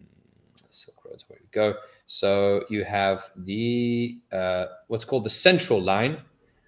Silk 0.69 1.05
Roads. 1.05 1.25
Where 1.27 1.39
we 1.41 1.47
go. 1.51 1.75
So 2.05 2.63
you 2.69 2.83
have 2.85 3.29
the 3.35 4.19
uh, 4.31 4.65
what's 4.87 5.05
called 5.05 5.23
the 5.23 5.29
central 5.29 5.81
line, 5.81 6.21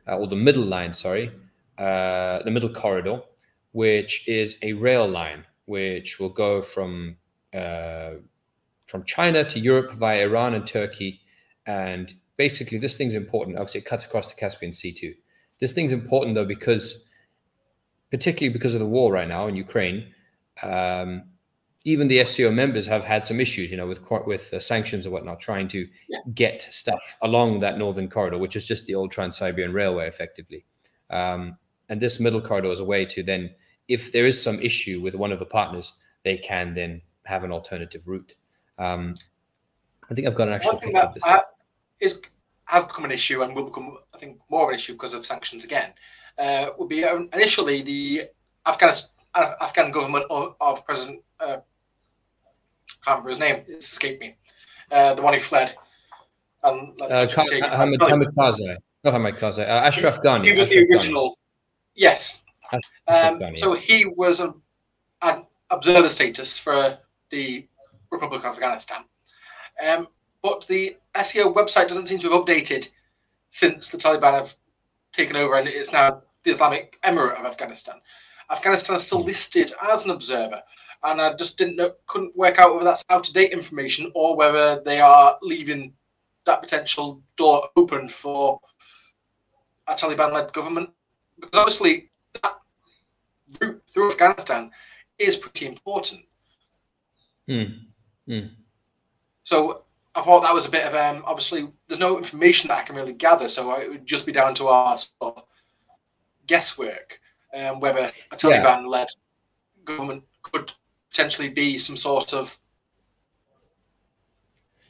uh, 0.08 0.18
or 0.18 0.28
the 0.28 0.36
middle 0.36 0.66
line. 0.66 0.94
Sorry, 0.94 1.32
uh, 1.78 2.44
the 2.44 2.52
middle 2.52 2.70
corridor, 2.70 3.22
which 3.72 4.28
is 4.28 4.58
a 4.62 4.74
rail 4.74 5.08
line 5.08 5.46
which 5.70 6.20
will 6.20 6.30
go 6.30 6.64
from 6.64 7.16
uh, 7.54 8.14
from 8.88 9.04
China 9.06 9.44
to 9.48 9.60
Europe 9.60 9.94
via 9.94 10.26
Iran 10.26 10.56
and 10.56 10.66
Turkey. 10.66 11.22
And 11.68 12.14
basically, 12.40 12.78
this 12.78 12.96
thing's 12.96 13.16
important. 13.16 13.58
Obviously, 13.58 13.82
it 13.82 13.86
cuts 13.86 14.06
across 14.06 14.30
the 14.30 14.40
Caspian 14.40 14.72
Sea 14.72 14.94
too. 14.94 15.14
This 15.60 15.74
thing's 15.74 15.92
important 15.92 16.36
though 16.36 16.46
because, 16.46 17.06
particularly 18.10 18.54
because 18.54 18.74
of 18.74 18.80
the 18.80 18.86
war 18.88 19.12
right 19.12 19.28
now 19.28 19.48
in 19.48 19.58
Ukraine, 19.58 20.08
um, 20.64 21.24
even 21.84 22.08
the 22.08 22.24
SCO 22.24 22.50
members 22.50 22.88
have 22.88 23.04
had 23.04 23.26
some 23.26 23.42
issues, 23.42 23.70
you 23.72 23.78
know, 23.78 23.88
with 23.88 24.02
with 24.26 24.54
uh, 24.54 24.60
sanctions 24.60 25.06
and 25.06 25.14
whatnot, 25.14 25.42
trying 25.42 25.68
to 25.68 25.86
get 26.34 26.62
stuff 26.62 27.18
along 27.22 27.60
that 27.60 27.78
northern 27.78 28.10
corridor, 28.10 28.38
which 28.38 28.56
is 28.56 28.66
just 28.66 28.86
the 28.86 28.96
old 28.96 29.12
Trans-Siberian 29.12 29.74
Railway, 29.74 30.08
effectively. 30.08 30.66
Um, 31.10 31.58
and 31.90 32.00
this 32.00 32.20
middle 32.20 32.42
corridor 32.42 32.72
is 32.72 32.80
a 32.80 32.86
way 32.86 33.06
to 33.06 33.22
then, 33.22 33.50
if 33.88 34.12
there 34.14 34.26
is 34.26 34.42
some 34.42 34.60
issue 34.62 35.02
with 35.02 35.16
one 35.16 35.32
of 35.32 35.40
the 35.40 35.46
partners, 35.46 35.94
they 36.24 36.38
can 36.38 36.74
then 36.74 37.02
have 37.26 37.44
an 37.44 37.52
alternative 37.52 38.04
route. 38.06 38.36
Um, 38.78 39.16
I 40.10 40.14
think 40.14 40.28
I've 40.28 40.36
got 40.36 40.48
an 40.48 40.54
actual. 40.54 40.74
One 40.74 40.82
thing 40.82 40.94
that 40.94 41.18
uh, 41.24 41.42
is, 42.00 42.20
has 42.66 42.84
become 42.84 43.06
an 43.06 43.12
issue 43.12 43.42
and 43.42 43.56
will 43.56 43.66
become, 43.66 43.98
I 44.14 44.18
think, 44.18 44.40
more 44.50 44.64
of 44.64 44.70
an 44.70 44.76
issue 44.76 44.94
because 44.94 45.14
of 45.14 45.26
sanctions 45.26 45.64
again. 45.64 45.94
Uh, 46.38 46.70
would 46.78 46.90
be 46.90 47.04
um, 47.04 47.30
initially 47.34 47.82
the 47.82 48.24
Afghan 48.66 48.94
Afghan 49.36 49.92
government 49.92 50.26
of, 50.30 50.56
of 50.62 50.86
President. 50.86 51.22
Uh, 51.40 51.58
can't 53.06 53.24
remember 53.24 53.30
his 53.30 53.40
name. 53.40 53.64
It's 53.68 53.92
escaped 53.92 54.22
me. 54.22 54.36
Uh, 54.92 55.14
the 55.14 55.22
one 55.22 55.34
who 55.34 55.40
fled. 55.40 55.76
Um, 56.64 56.94
uh, 57.02 57.28
Hamid, 57.28 58.02
Hamid 58.02 58.30
Karzai. 58.36 58.78
Not 59.04 59.14
Hamid 59.14 59.36
Karzai. 59.36 59.64
Uh, 59.64 59.88
Ashraf 59.88 60.22
Ghani. 60.22 60.46
He 60.46 60.54
was 60.54 60.68
Ashraf 60.68 60.88
the 60.88 60.94
original. 60.94 61.30
Ghani. 61.30 61.36
Yes. 61.96 62.44
Um, 62.72 62.82
Ghani, 63.40 63.58
so 63.58 63.76
yeah. 63.76 63.82
he 63.82 64.06
was 64.06 64.42
a, 64.42 64.54
an 65.22 65.46
observer 65.70 66.10
status 66.10 66.58
for 66.58 66.98
the 67.30 67.68
Republic 68.12 68.44
of 68.44 68.54
Afghanistan. 68.54 69.04
Um, 69.86 70.08
but 70.42 70.66
the 70.68 70.98
SCO 71.24 71.54
website 71.54 71.88
doesn't 71.88 72.08
seem 72.08 72.20
to 72.20 72.30
have 72.30 72.42
updated 72.42 72.90
since 73.50 73.90
the 73.90 73.98
Taliban 73.98 74.34
have 74.34 74.56
taken 75.12 75.36
over 75.36 75.56
and 75.56 75.68
it's 75.68 75.92
now 75.92 76.22
the 76.44 76.52
Islamic 76.52 77.00
Emirate 77.04 77.40
of 77.40 77.46
Afghanistan. 77.46 77.96
Afghanistan 78.52 78.96
is 78.96 79.04
still 79.04 79.24
listed 79.24 79.74
as 79.84 80.06
an 80.06 80.12
observer, 80.12 80.62
and 81.04 81.22
I 81.22 81.36
just 81.36 81.58
didn't 81.58 81.76
know, 81.76 81.94
couldn't 82.08 82.36
work 82.36 82.58
out 82.58 82.74
whether 82.74 82.86
that's 82.86 83.06
out 83.10 83.28
of 83.28 83.34
date 83.34 83.52
information 83.52 84.12
or 84.16 84.36
whether 84.36 84.82
they 84.84 85.00
are 85.00 85.38
leaving 85.42 85.94
that 86.46 86.62
potential 86.62 87.22
door 87.36 87.70
open 87.76 88.10
for 88.10 88.60
a 89.88 89.94
Taliban 89.94 90.34
led 90.34 90.52
government. 90.54 90.90
Because 91.40 91.60
obviously, 91.60 92.10
that 92.42 92.60
route 93.62 93.82
through 93.88 94.12
Afghanistan 94.12 94.72
is 95.20 95.36
pretty 95.36 95.68
important. 95.68 96.22
Mm. 97.48 97.82
Mm. 98.28 98.52
So 99.44 99.84
I 100.16 100.22
thought 100.22 100.42
that 100.42 100.54
was 100.54 100.68
a 100.68 100.72
bit 100.72 100.86
of 100.86 100.96
um, 100.96 101.24
obviously 101.26 101.70
there's 101.88 102.00
no 102.00 102.18
information 102.18 102.68
that 102.70 102.80
I 102.80 102.84
can 102.84 102.96
really 102.96 103.14
gather, 103.14 103.48
so 103.48 103.72
it 103.74 103.90
would 103.90 104.06
just 104.06 104.26
be 104.26 104.32
down 104.32 104.56
to 104.56 104.68
our 104.68 104.98
sort 104.98 105.38
of 105.38 105.44
guesswork 106.48 107.20
um, 107.54 107.80
whether 107.80 108.10
a 108.32 108.36
Taliban-led 108.36 109.08
yeah. 109.08 109.84
government 109.86 110.24
could 110.44 110.72
potentially 111.10 111.50
be 111.50 111.78
some 111.78 111.98
sort 111.98 112.34
of. 112.34 112.58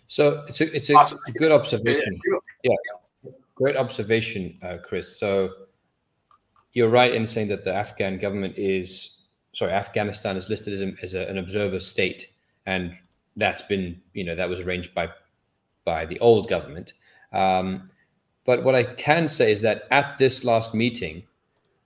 So 0.08 0.44
it's 0.48 0.62
a 0.62 0.76
it's 0.76 0.90
a 0.90 1.06
good 1.38 1.52
observation. 1.52 2.20
Yeah, 2.64 2.76
great 3.56 3.78
observation, 3.78 4.58
uh, 4.64 4.78
Chris. 4.84 5.20
So 5.20 5.52
you're 6.74 6.90
right 6.90 7.14
in 7.14 7.28
saying 7.28 7.50
that 7.50 7.64
the 7.64 7.74
Afghan 7.74 8.18
government 8.18 8.58
is 8.58 9.20
sorry, 9.54 9.72
Afghanistan 9.72 10.38
is 10.38 10.50
listed 10.50 10.74
as, 10.74 10.82
a, 10.82 10.94
as 11.04 11.14
a, 11.14 11.30
an 11.30 11.38
observer 11.38 11.80
state, 11.80 12.28
and 12.66 12.96
that's 13.36 13.62
been 13.64 14.02
you 14.14 14.24
know 14.24 14.36
that 14.36 14.50
was 14.50 14.60
arranged 14.60 14.94
by 14.94 15.10
by 15.86 16.06
the 16.06 16.20
old 16.20 16.50
government. 16.50 16.94
Um, 17.32 17.90
but 18.46 18.64
what 18.64 18.76
I 18.76 18.84
can 18.84 19.28
say 19.28 19.52
is 19.52 19.62
that 19.62 19.84
at 19.92 20.18
this 20.18 20.44
last 20.44 20.74
meeting, 20.74 21.24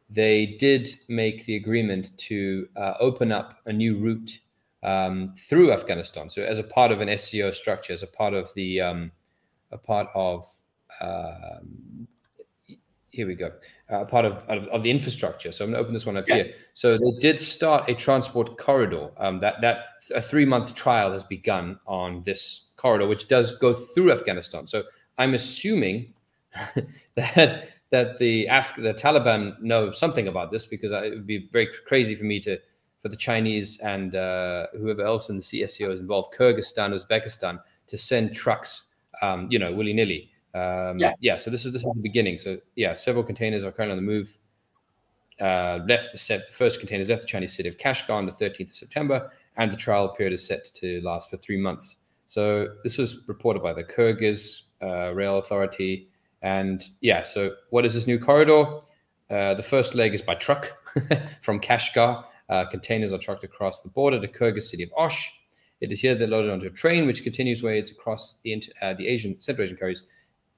they 0.10 0.46
did 0.46 0.90
make 1.08 1.46
the 1.46 1.56
agreement 1.56 2.18
to 2.18 2.68
uh, 2.76 2.94
open 3.00 3.32
up 3.32 3.60
a 3.66 3.74
new 3.74 3.98
route 3.98 4.40
um, 4.84 5.34
through 5.38 5.72
Afghanistan. 5.72 6.30
So 6.30 6.44
as 6.44 6.60
a 6.60 6.64
part 6.64 6.92
of 6.92 7.02
an 7.02 7.18
SCO 7.18 7.52
structure, 7.52 7.94
as 7.94 8.04
a 8.04 8.08
part 8.08 8.34
of 8.34 8.54
the 8.56 8.82
um, 8.82 9.12
a 9.72 9.78
part 9.78 10.08
of 10.14 10.46
uh, 11.02 11.60
here 13.14 13.28
we 13.28 13.36
go, 13.36 13.52
uh, 13.90 14.04
part 14.06 14.26
of, 14.26 14.38
of, 14.50 14.68
of 14.68 14.82
the 14.82 14.90
infrastructure. 14.90 15.52
So 15.52 15.64
I'm 15.64 15.72
going 15.72 15.80
to 15.80 15.84
open 15.84 15.94
this 15.94 16.06
one 16.06 16.18
up 16.18 16.28
yeah. 16.28 16.36
here. 16.36 16.54
So 16.74 16.98
they 16.98 17.12
did 17.22 17.40
start 17.40 17.88
a 17.88 17.94
transport 17.94 18.58
corridor. 18.58 19.12
Um, 19.18 19.40
that 19.40 19.62
that 19.62 19.86
a 20.14 20.22
three 20.22 20.46
month 20.46 20.74
trial 20.74 21.12
has 21.12 21.24
begun 21.24 21.80
on 21.86 22.24
this 22.24 22.72
corridor, 22.76 23.08
which 23.08 23.28
does 23.28 23.56
go 23.58 23.72
through 23.74 24.12
Afghanistan. 24.12 24.66
So 24.66 24.84
I'm 25.20 25.36
assuming 25.36 26.14
that 27.16 27.70
that 27.92 28.18
the 28.18 28.48
Af- 28.48 28.76
the 28.78 28.96
Taliban 28.96 29.62
know 29.62 29.92
something 29.92 30.28
about 30.28 30.52
this 30.52 30.66
because 30.66 30.92
it 30.92 31.12
would 31.12 31.28
be 31.28 31.48
very 31.52 31.70
crazy 31.86 32.16
for 32.16 32.26
me 32.26 32.40
to 32.42 32.58
for 33.00 33.10
the 33.10 33.16
Chinese 33.16 33.80
and 33.80 34.16
uh, 34.16 34.68
whoever 34.74 35.04
else 35.04 35.30
in 35.30 35.36
the 35.36 35.42
CSCO 35.42 35.92
is 35.92 36.00
involved, 36.00 36.34
Kyrgyzstan, 36.34 36.98
Uzbekistan, 36.98 37.60
to 37.86 37.98
send 37.98 38.34
trucks, 38.34 38.86
um, 39.22 39.48
you 39.52 39.60
know, 39.60 39.74
willy 39.74 39.94
nilly. 39.94 40.32
Um, 40.54 41.00
yeah. 41.00 41.14
yeah. 41.20 41.38
So 41.38 41.50
this 41.50 41.66
is 41.66 41.74
this 41.74 41.82
is 41.82 41.92
the 41.94 42.02
beginning. 42.02 42.38
So 42.38 42.58
yeah, 42.76 42.94
several 42.94 43.24
containers 43.24 43.64
are 43.64 43.72
currently 43.72 43.98
on 43.98 44.06
the 44.06 44.12
move. 44.12 44.38
Uh, 45.42 45.80
left 45.88 46.12
the, 46.12 46.18
set, 46.18 46.46
the 46.46 46.54
first 46.54 46.80
containers 46.80 47.10
left 47.10 47.22
the 47.22 47.28
Chinese 47.28 47.56
city 47.56 47.68
of 47.68 47.78
Kashgar 47.78 48.14
on 48.14 48.28
the 48.28 48.32
13th 48.32 48.70
of 48.70 48.76
September, 48.76 49.32
and 49.58 49.72
the 49.72 49.78
trial 49.78 50.10
period 50.10 50.32
is 50.32 50.46
set 50.46 50.66
to 50.76 51.02
last 51.02 51.30
for 51.30 51.38
three 51.38 51.58
months. 51.58 51.98
So 52.28 52.68
this 52.84 52.98
was 52.98 53.28
reported 53.28 53.64
by 53.64 53.74
the 53.74 53.84
Kyrgyz 53.84 54.64
uh, 54.82 55.14
Rail 55.14 55.40
Authority. 55.40 56.08
And 56.44 56.84
yeah, 57.02 57.24
so 57.24 57.56
what 57.72 57.86
is 57.86 57.96
this 57.96 58.06
new 58.06 58.20
corridor? 58.20 58.80
Uh, 59.30 59.56
the 59.56 59.64
first 59.64 59.96
leg 59.96 60.14
is 60.14 60.22
by 60.22 60.36
truck 60.36 60.72
from 61.42 61.60
Kashgar. 61.60 62.26
Uh, 62.50 62.66
containers 62.66 63.12
are 63.12 63.18
trucked 63.18 63.44
across 63.44 63.82
the 63.82 63.90
border 63.90 64.20
to 64.20 64.28
Kyrgyz 64.28 64.64
city 64.64 64.84
of 64.84 64.92
Osh. 64.96 65.34
It 65.82 65.92
is 65.92 66.00
here 66.00 66.16
they're 66.16 66.28
loaded 66.28 66.52
onto 66.52 66.68
a 66.68 66.70
train, 66.70 67.08
which 67.08 67.24
continues 67.24 67.64
ways 67.64 67.92
across 67.92 68.38
the 68.44 68.64
uh, 68.82 68.94
the 68.94 69.08
Asian 69.08 69.40
Central 69.42 69.66
Asian 69.66 69.78
countries 69.78 70.04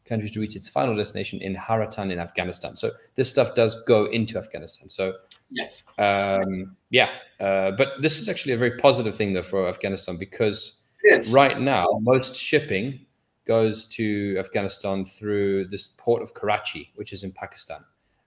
countries 0.06 0.32
to 0.32 0.40
reach 0.40 0.56
its 0.56 0.68
final 0.68 0.96
destination 0.96 1.42
in 1.42 1.56
Haratan 1.56 2.12
in 2.12 2.20
Afghanistan. 2.20 2.76
So 2.76 2.92
this 3.16 3.30
stuff 3.30 3.56
does 3.56 3.82
go 3.84 4.06
into 4.06 4.38
Afghanistan. 4.38 4.90
So 4.90 5.14
yes, 5.50 5.84
um, 5.98 6.76
yeah, 6.90 7.10
uh, 7.40 7.72
but 7.72 7.90
this 8.02 8.20
is 8.20 8.30
actually 8.30 8.54
a 8.54 8.58
very 8.58 8.78
positive 8.78 9.16
thing 9.16 9.34
though 9.34 9.44
for 9.44 9.68
Afghanistan 9.68 10.18
because 10.18 10.80
right 11.34 11.60
now 11.60 11.86
most 12.02 12.36
shipping 12.36 13.06
goes 13.48 13.86
to 13.86 14.36
Afghanistan 14.40 15.06
through 15.06 15.66
this 15.66 15.90
port 15.98 16.22
of 16.22 16.34
Karachi, 16.34 16.92
which 16.96 17.14
is 17.14 17.24
in 17.24 17.32
Pakistan. 17.32 17.84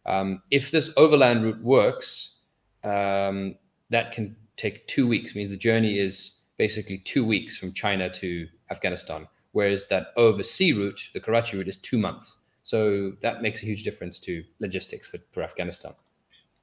Um, 0.07 0.43
if 0.51 0.71
this 0.71 0.91
overland 0.97 1.45
route 1.45 1.63
works, 1.63 2.37
um, 2.85 3.57
that 3.91 4.13
can 4.13 4.37
take 4.57 4.87
two 4.87 5.07
weeks. 5.07 5.35
Means 5.35 5.51
the 5.51 5.57
journey 5.57 5.99
is 5.99 6.39
basically 6.57 6.99
two 6.99 7.25
weeks 7.25 7.59
from 7.59 7.73
China 7.73 8.09
to 8.11 8.47
Afghanistan, 8.71 9.29
whereas 9.59 9.89
that 9.89 10.13
oversea 10.17 10.73
route, 10.73 11.01
the 11.15 11.19
Karachi 11.19 11.57
route, 11.57 11.67
is 11.67 11.79
two 11.79 11.99
months. 11.99 12.39
So 12.63 13.13
that 13.23 13.43
makes 13.43 13.61
a 13.65 13.67
huge 13.67 13.83
difference 13.83 14.21
to 14.21 14.45
logistics 14.61 15.09
for, 15.09 15.19
for 15.33 15.43
Afghanistan. 15.43 15.95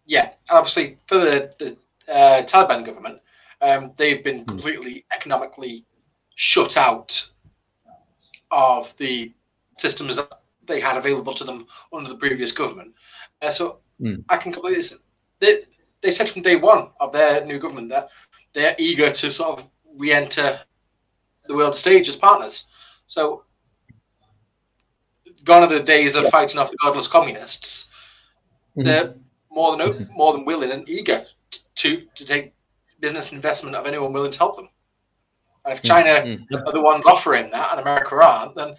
Yeah, 0.05 0.27
and 0.49 0.57
obviously 0.59 0.97
for 1.07 1.17
the, 1.17 1.53
the 1.59 1.69
uh, 2.09 2.43
Taliban 2.43 2.85
government, 2.85 3.19
um, 3.61 3.91
they've 3.97 4.23
been 4.23 4.39
hmm. 4.39 4.45
completely 4.45 5.03
economically 5.13 5.83
shut 6.35 6.77
out 6.77 7.29
of 8.51 8.95
the 8.95 9.33
systems 9.77 10.15
that 10.15 10.29
they 10.65 10.79
had 10.79 10.95
available 10.95 11.33
to 11.33 11.43
them 11.43 11.67
under 11.91 12.09
the 12.09 12.17
previous 12.17 12.53
government. 12.53 12.93
Uh, 13.41 13.49
so 13.49 13.79
mm. 14.01 14.23
I 14.29 14.37
can 14.37 14.53
completely. 14.53 14.83
They, 15.39 15.63
they 16.01 16.11
said 16.11 16.29
from 16.29 16.43
day 16.43 16.55
one 16.55 16.91
of 17.01 17.11
their 17.11 17.43
new 17.43 17.59
government 17.59 17.89
that 17.89 18.09
they're 18.53 18.75
eager 18.77 19.11
to 19.11 19.31
sort 19.31 19.59
of 19.59 19.69
re-enter 19.97 20.61
the 21.47 21.55
world 21.55 21.75
stage 21.75 22.07
as 22.07 22.15
partners. 22.15 22.67
So 23.07 23.43
gone 25.43 25.63
are 25.63 25.67
the 25.67 25.79
days 25.79 26.15
of 26.15 26.27
fighting 26.29 26.59
off 26.59 26.71
the 26.71 26.77
godless 26.83 27.07
communists. 27.07 27.89
Mm-hmm. 28.77 28.83
They're 28.83 29.13
more 29.51 29.77
than 29.77 29.87
mm-hmm. 29.87 30.13
more 30.13 30.33
than 30.33 30.45
willing 30.45 30.71
and 30.71 30.87
eager 30.89 31.25
to 31.75 32.01
to 32.15 32.25
take 32.25 32.53
business 32.99 33.31
investment 33.31 33.75
of 33.75 33.85
anyone 33.85 34.13
willing 34.13 34.31
to 34.31 34.39
help 34.39 34.57
them. 34.57 34.69
And 35.63 35.73
if 35.73 35.81
China 35.81 36.09
mm-hmm. 36.09 36.55
are 36.55 36.73
the 36.73 36.81
ones 36.81 37.05
offering 37.05 37.49
that 37.51 37.71
and 37.71 37.79
America 37.79 38.15
aren't, 38.15 38.55
then 38.55 38.75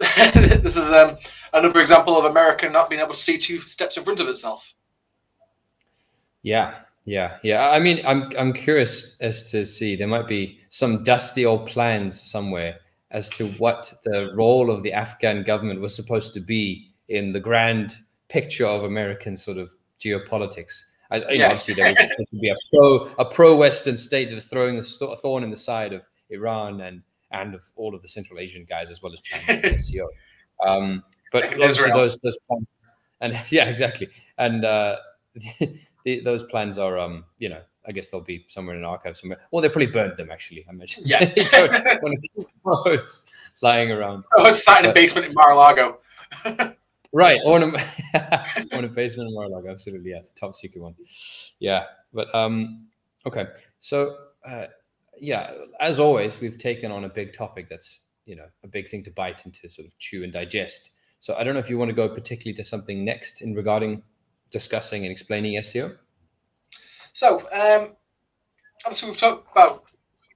this 0.62 0.76
is 0.76 0.90
um, 0.92 1.16
another 1.52 1.80
example 1.80 2.18
of 2.18 2.24
America 2.24 2.68
not 2.68 2.88
being 2.88 3.00
able 3.00 3.14
to 3.14 3.20
see 3.20 3.38
two 3.38 3.58
steps 3.60 3.96
in 3.96 4.04
front 4.04 4.20
of 4.20 4.28
itself. 4.28 4.72
Yeah, 6.42 6.74
yeah, 7.04 7.36
yeah. 7.42 7.70
I 7.70 7.78
mean, 7.78 8.00
I'm 8.06 8.30
I'm 8.38 8.52
curious 8.52 9.16
as 9.20 9.50
to 9.50 9.64
see 9.64 9.96
there 9.96 10.08
might 10.08 10.26
be 10.26 10.60
some 10.70 11.04
dusty 11.04 11.44
old 11.44 11.66
plans 11.66 12.20
somewhere 12.20 12.78
as 13.10 13.28
to 13.30 13.48
what 13.52 13.92
the 14.04 14.32
role 14.34 14.70
of 14.70 14.82
the 14.82 14.92
Afghan 14.92 15.42
government 15.42 15.80
was 15.80 15.94
supposed 15.94 16.32
to 16.34 16.40
be 16.40 16.92
in 17.08 17.32
the 17.32 17.40
grand 17.40 17.96
picture 18.28 18.66
of 18.66 18.84
American 18.84 19.36
sort 19.36 19.58
of 19.58 19.72
geopolitics. 20.00 20.82
I, 21.10 21.16
yes. 21.30 21.50
obviously, 21.50 21.74
there 21.74 21.90
was 21.90 21.98
supposed 21.98 22.30
to 22.30 22.38
be 22.38 22.50
a 22.50 22.56
pro 22.72 23.10
a 23.18 23.24
pro 23.24 23.56
Western 23.56 23.96
state 23.96 24.28
that 24.28 24.34
was 24.36 24.46
throwing 24.46 24.78
a 24.78 24.82
thorn 25.16 25.42
in 25.42 25.50
the 25.50 25.56
side 25.56 25.92
of 25.92 26.02
Iran 26.30 26.80
and 26.82 27.02
and 27.32 27.54
of 27.54 27.64
all 27.76 27.94
of 27.94 28.02
the 28.02 28.08
Central 28.08 28.38
Asian 28.38 28.64
guys 28.64 28.90
as 28.90 29.02
well 29.02 29.12
as 29.12 29.20
China 29.20 29.60
and 29.64 29.80
SCO. 29.80 30.08
Um, 30.64 31.02
but 31.32 31.44
obviously 31.44 31.90
those 31.90 32.18
those 32.22 32.36
plans, 32.46 32.66
and 33.20 33.40
yeah, 33.50 33.64
exactly. 33.64 34.08
And 34.38 34.64
uh, 34.64 34.96
the, 36.04 36.20
those 36.20 36.42
plans 36.44 36.78
are, 36.78 36.98
um, 36.98 37.24
you 37.38 37.48
know, 37.48 37.60
I 37.86 37.92
guess 37.92 38.10
they'll 38.10 38.20
be 38.20 38.44
somewhere 38.48 38.76
in 38.76 38.82
an 38.82 38.86
archive 38.86 39.16
somewhere. 39.16 39.40
Well, 39.50 39.62
they 39.62 39.68
probably 39.68 39.86
burned 39.86 40.16
them 40.16 40.30
actually. 40.30 40.66
I 40.68 40.72
mentioned. 40.72 41.06
Yeah. 41.06 41.32
flying 43.60 43.92
around. 43.92 44.24
Oh, 44.36 44.46
it's 44.46 44.64
sat 44.64 44.84
in 44.84 44.90
a 44.90 44.94
basement 44.94 45.26
in 45.26 45.34
Mar-a-Lago. 45.34 45.98
right, 47.12 47.40
or 47.44 47.60
in 47.60 47.74
a, 47.74 48.46
or 48.72 48.78
in 48.78 48.84
a 48.84 48.88
basement 48.88 49.28
in 49.28 49.34
Mar-a-Lago. 49.34 49.70
Absolutely, 49.70 50.10
yes, 50.10 50.32
top 50.38 50.54
secret 50.54 50.80
one. 50.80 50.94
Yeah, 51.58 51.84
but 52.12 52.34
um, 52.34 52.86
okay. 53.26 53.46
So 53.80 54.16
uh, 54.48 54.66
yeah, 55.18 55.52
as 55.80 55.98
always, 55.98 56.40
we've 56.40 56.58
taken 56.58 56.90
on 56.90 57.04
a 57.04 57.08
big 57.08 57.32
topic 57.32 57.68
that's 57.68 58.00
you 58.24 58.36
know 58.36 58.46
a 58.64 58.68
big 58.68 58.88
thing 58.88 59.04
to 59.04 59.10
bite 59.10 59.44
into, 59.44 59.68
sort 59.68 59.86
of 59.86 59.98
chew 59.98 60.24
and 60.24 60.32
digest. 60.32 60.90
So 61.20 61.34
I 61.34 61.44
don't 61.44 61.54
know 61.54 61.60
if 61.60 61.68
you 61.68 61.76
want 61.76 61.90
to 61.90 61.94
go 61.94 62.08
particularly 62.08 62.56
to 62.56 62.64
something 62.64 63.04
next 63.04 63.42
in 63.42 63.54
regarding 63.54 64.02
discussing 64.50 65.04
and 65.04 65.12
explaining 65.12 65.60
SCO. 65.62 65.92
So 67.12 67.40
um, 67.52 67.94
obviously 68.84 69.10
we've 69.10 69.18
talked 69.18 69.50
about 69.52 69.84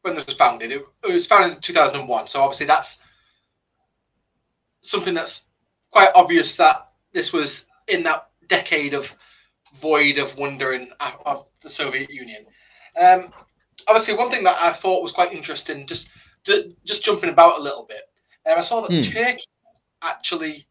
when 0.02 0.14
this 0.14 0.26
was 0.26 0.34
founded. 0.34 0.72
It, 0.72 0.84
it 1.08 1.12
was 1.12 1.26
founded 1.26 1.56
in 1.56 1.60
2001. 1.60 2.26
So 2.26 2.42
obviously 2.42 2.66
that's 2.66 3.00
something 4.82 5.14
that's 5.14 5.46
quite 5.90 6.10
obvious 6.14 6.56
that 6.56 6.88
this 7.12 7.32
was 7.32 7.66
in 7.88 8.02
that 8.02 8.28
decade 8.48 8.94
of 8.94 9.14
void 9.76 10.18
of 10.18 10.36
wondering 10.36 10.90
of 11.24 11.48
the 11.62 11.70
Soviet 11.70 12.10
Union. 12.10 12.44
Um, 13.00 13.32
obviously, 13.88 14.14
one 14.14 14.30
thing 14.30 14.44
that 14.44 14.58
I 14.60 14.72
thought 14.72 15.02
was 15.02 15.12
quite 15.12 15.32
interesting, 15.32 15.86
just 15.86 16.10
just 16.84 17.02
jumping 17.02 17.30
about 17.30 17.58
a 17.58 17.62
little 17.62 17.86
bit, 17.88 18.02
um, 18.50 18.58
I 18.58 18.60
saw 18.60 18.82
that 18.82 18.90
mm. 18.90 19.12
Turkey 19.12 19.44
actually 20.02 20.66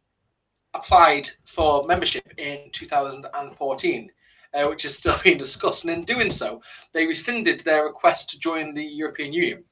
applied 0.73 1.29
for 1.45 1.86
membership 1.86 2.25
in 2.38 2.69
2014, 2.71 4.12
uh, 4.53 4.67
which 4.67 4.86
is 4.86 4.95
still 4.95 5.15
being 5.23 5.38
discussed. 5.38 5.83
And 5.83 5.91
in 5.91 6.03
doing 6.03 6.31
so, 6.31 6.62
they 6.93 7.05
rescinded 7.05 7.62
their 7.62 7.86
request 7.86 8.29
to 8.31 8.39
join 8.39 8.73
the 8.73 8.83
European 8.83 9.33
Union. 9.33 9.63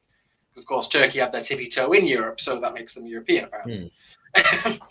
Because, 0.50 0.64
of 0.64 0.68
course, 0.68 0.88
Turkey 0.88 1.20
had 1.20 1.32
their 1.32 1.44
tippy 1.44 1.68
toe 1.68 1.94
in 1.94 2.06
Europe, 2.06 2.42
so 2.42 2.60
that 2.60 2.74
makes 2.74 2.94
them 2.94 3.06
European, 3.06 3.46
apparently. 3.46 3.92
Mm. 4.36 4.80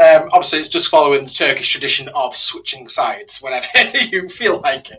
Um, 0.00 0.30
obviously, 0.32 0.60
it's 0.60 0.70
just 0.70 0.88
following 0.88 1.24
the 1.24 1.30
Turkish 1.30 1.70
tradition 1.70 2.08
of 2.14 2.34
switching 2.34 2.88
sides 2.88 3.42
whenever 3.42 3.66
you 4.10 4.30
feel 4.30 4.58
like 4.60 4.90
it. 4.90 4.98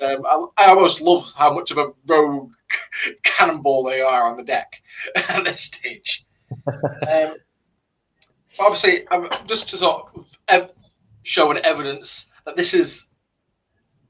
Um, 0.00 0.26
I, 0.26 0.64
I, 0.64 0.70
almost 0.70 1.00
love 1.00 1.32
how 1.36 1.54
much 1.54 1.70
of 1.70 1.78
a 1.78 1.92
rogue 2.08 2.52
cannonball 3.22 3.84
they 3.84 4.00
are 4.00 4.24
on 4.24 4.36
the 4.36 4.42
deck 4.42 4.82
at 5.14 5.44
this 5.44 5.62
stage. 5.62 6.24
Um, 6.66 7.36
obviously, 8.60 9.06
just 9.46 9.68
to 9.70 9.76
sort 9.76 10.10
of 10.48 10.70
show 11.22 11.50
an 11.50 11.64
evidence 11.64 12.30
that 12.44 12.56
this 12.56 12.74
is, 12.74 13.08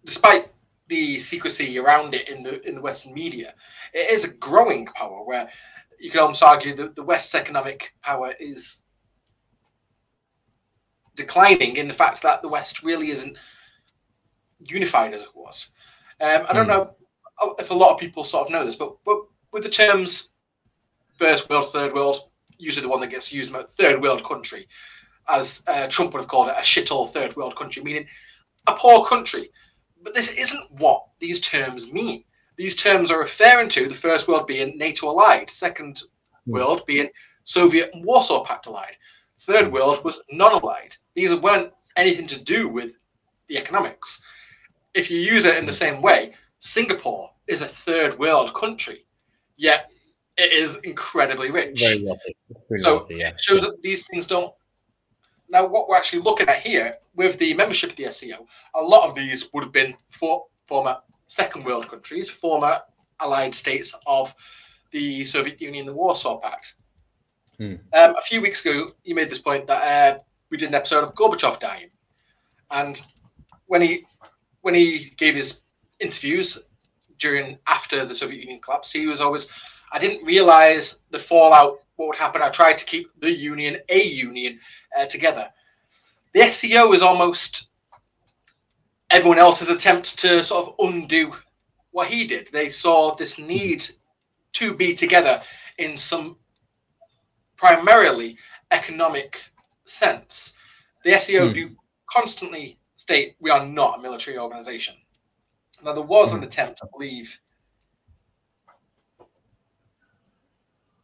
despite 0.04 0.48
the 0.88 1.18
secrecy 1.18 1.78
around 1.78 2.14
it 2.14 2.28
in 2.28 2.42
the 2.42 2.66
in 2.68 2.74
the 2.74 2.80
Western 2.80 3.14
media, 3.14 3.54
it 3.92 4.10
is 4.10 4.24
a 4.24 4.32
growing 4.34 4.86
power 4.86 5.24
where 5.24 5.48
you 5.98 6.10
can 6.10 6.20
almost 6.20 6.42
argue 6.42 6.74
that 6.74 6.96
the 6.96 7.02
West's 7.02 7.34
economic 7.34 7.92
power 8.02 8.34
is 8.40 8.82
declining 11.14 11.76
in 11.76 11.88
the 11.88 11.94
fact 11.94 12.22
that 12.22 12.42
the 12.42 12.48
West 12.48 12.82
really 12.82 13.10
isn't 13.10 13.36
unified 14.58 15.12
as 15.12 15.22
it 15.22 15.34
was. 15.34 15.70
Um, 16.20 16.46
I 16.48 16.52
don't 16.52 16.66
mm. 16.66 16.68
know 16.68 16.96
if 17.58 17.70
a 17.70 17.74
lot 17.74 17.92
of 17.92 18.00
people 18.00 18.24
sort 18.24 18.46
of 18.46 18.52
know 18.52 18.64
this, 18.64 18.76
but, 18.76 18.96
but 19.04 19.18
with 19.52 19.62
the 19.62 19.68
terms 19.68 20.30
first 21.18 21.48
world, 21.50 21.72
third 21.72 21.92
world, 21.92 22.30
usually 22.58 22.82
the 22.82 22.88
one 22.88 23.00
that 23.00 23.10
gets 23.10 23.32
used 23.32 23.50
about 23.50 23.72
third 23.72 24.00
world 24.02 24.24
country, 24.24 24.68
as 25.28 25.62
uh, 25.66 25.86
Trump 25.88 26.12
would 26.12 26.20
have 26.20 26.28
called 26.28 26.48
it, 26.48 26.56
a 26.56 26.60
shithole 26.60 27.10
third 27.10 27.36
world 27.36 27.56
country, 27.56 27.82
meaning 27.82 28.06
a 28.66 28.74
poor 28.74 29.06
country. 29.06 29.50
But 30.02 30.14
this 30.14 30.32
isn't 30.32 30.72
what 30.72 31.04
these 31.20 31.40
terms 31.40 31.92
mean. 31.92 32.24
These 32.56 32.76
terms 32.76 33.10
are 33.10 33.20
referring 33.20 33.68
to 33.70 33.88
the 33.88 33.94
first 33.94 34.28
world 34.28 34.46
being 34.46 34.76
NATO 34.76 35.08
allied, 35.08 35.50
second 35.50 36.02
mm. 36.46 36.52
world 36.52 36.84
being 36.86 37.08
Soviet 37.44 37.90
and 37.92 38.04
Warsaw 38.04 38.44
Pact 38.44 38.66
allied, 38.66 38.96
third 39.40 39.72
world 39.72 40.04
was 40.04 40.22
non-allied. 40.30 40.96
These 41.14 41.34
weren't 41.36 41.72
anything 41.96 42.26
to 42.28 42.40
do 42.40 42.68
with 42.68 42.94
the 43.48 43.58
economics. 43.58 44.22
If 44.94 45.10
you 45.10 45.18
use 45.18 45.44
it 45.44 45.56
in 45.56 45.66
the 45.66 45.72
same 45.72 46.02
way, 46.02 46.34
Singapore 46.60 47.30
is 47.46 47.60
a 47.60 47.66
third 47.66 48.18
world 48.18 48.54
country, 48.54 49.06
yet 49.56 49.90
it 50.42 50.52
is 50.52 50.76
incredibly 50.84 51.50
rich. 51.50 51.80
Very 51.80 52.02
wealthy. 52.02 52.36
so 52.78 52.96
wealthy, 52.96 53.16
yeah. 53.16 53.28
it 53.30 53.40
shows 53.40 53.62
that 53.62 53.80
these 53.82 54.06
things 54.06 54.26
don't. 54.26 54.52
Now, 55.48 55.66
what 55.66 55.88
we're 55.88 55.96
actually 55.96 56.22
looking 56.22 56.48
at 56.48 56.60
here 56.60 56.96
with 57.14 57.38
the 57.38 57.54
membership 57.54 57.90
of 57.90 57.96
the 57.96 58.10
SCO, 58.10 58.46
a 58.74 58.82
lot 58.82 59.08
of 59.08 59.14
these 59.14 59.52
would 59.52 59.62
have 59.64 59.72
been 59.72 59.94
for 60.10 60.46
former 60.66 60.96
second 61.26 61.64
world 61.64 61.88
countries, 61.88 62.28
former 62.28 62.80
allied 63.20 63.54
states 63.54 63.94
of 64.06 64.34
the 64.90 65.24
Soviet 65.24 65.60
Union, 65.60 65.86
the 65.86 65.92
Warsaw 65.92 66.38
Pact. 66.38 66.74
Hmm. 67.58 67.74
Um, 67.92 68.16
a 68.16 68.22
few 68.22 68.40
weeks 68.40 68.64
ago, 68.64 68.90
you 69.04 69.14
made 69.14 69.30
this 69.30 69.40
point 69.40 69.66
that 69.66 70.16
uh, 70.16 70.18
we 70.50 70.56
did 70.56 70.68
an 70.68 70.74
episode 70.74 71.04
of 71.04 71.14
Gorbachev 71.14 71.60
dying, 71.60 71.90
and 72.70 73.00
when 73.66 73.82
he 73.82 74.06
when 74.62 74.74
he 74.74 75.12
gave 75.16 75.34
his 75.34 75.60
interviews 76.00 76.58
during 77.18 77.58
after 77.68 78.04
the 78.04 78.14
Soviet 78.14 78.40
Union 78.40 78.58
collapse, 78.58 78.92
he 78.92 79.06
was 79.06 79.20
always, 79.20 79.46
I 79.92 79.98
didn't 79.98 80.24
realize 80.24 81.00
the 81.10 81.18
fallout, 81.18 81.80
what 81.96 82.08
would 82.08 82.16
happen. 82.16 82.42
I 82.42 82.48
tried 82.48 82.78
to 82.78 82.84
keep 82.84 83.08
the 83.20 83.30
union 83.30 83.78
a 83.90 84.02
union 84.02 84.58
uh, 84.98 85.06
together. 85.06 85.48
The 86.32 86.50
SCO 86.50 86.92
is 86.94 87.02
almost 87.02 87.68
everyone 89.10 89.38
else's 89.38 89.68
attempt 89.68 90.18
to 90.20 90.42
sort 90.42 90.66
of 90.66 90.74
undo 90.78 91.32
what 91.90 92.08
he 92.08 92.26
did. 92.26 92.48
They 92.52 92.70
saw 92.70 93.14
this 93.14 93.38
need 93.38 93.84
to 94.54 94.74
be 94.74 94.94
together 94.94 95.42
in 95.78 95.96
some 95.96 96.36
primarily 97.56 98.38
economic 98.70 99.42
sense. 99.84 100.54
The 101.04 101.18
SCO 101.18 101.48
hmm. 101.48 101.52
do 101.52 101.70
constantly 102.10 102.78
state 102.96 103.36
we 103.40 103.50
are 103.50 103.66
not 103.66 103.98
a 103.98 104.02
military 104.02 104.38
organization. 104.38 104.94
Now, 105.84 105.92
there 105.92 106.02
was 106.02 106.32
an 106.32 106.38
hmm. 106.38 106.44
attempt, 106.44 106.80
I 106.82 106.86
believe, 106.92 107.38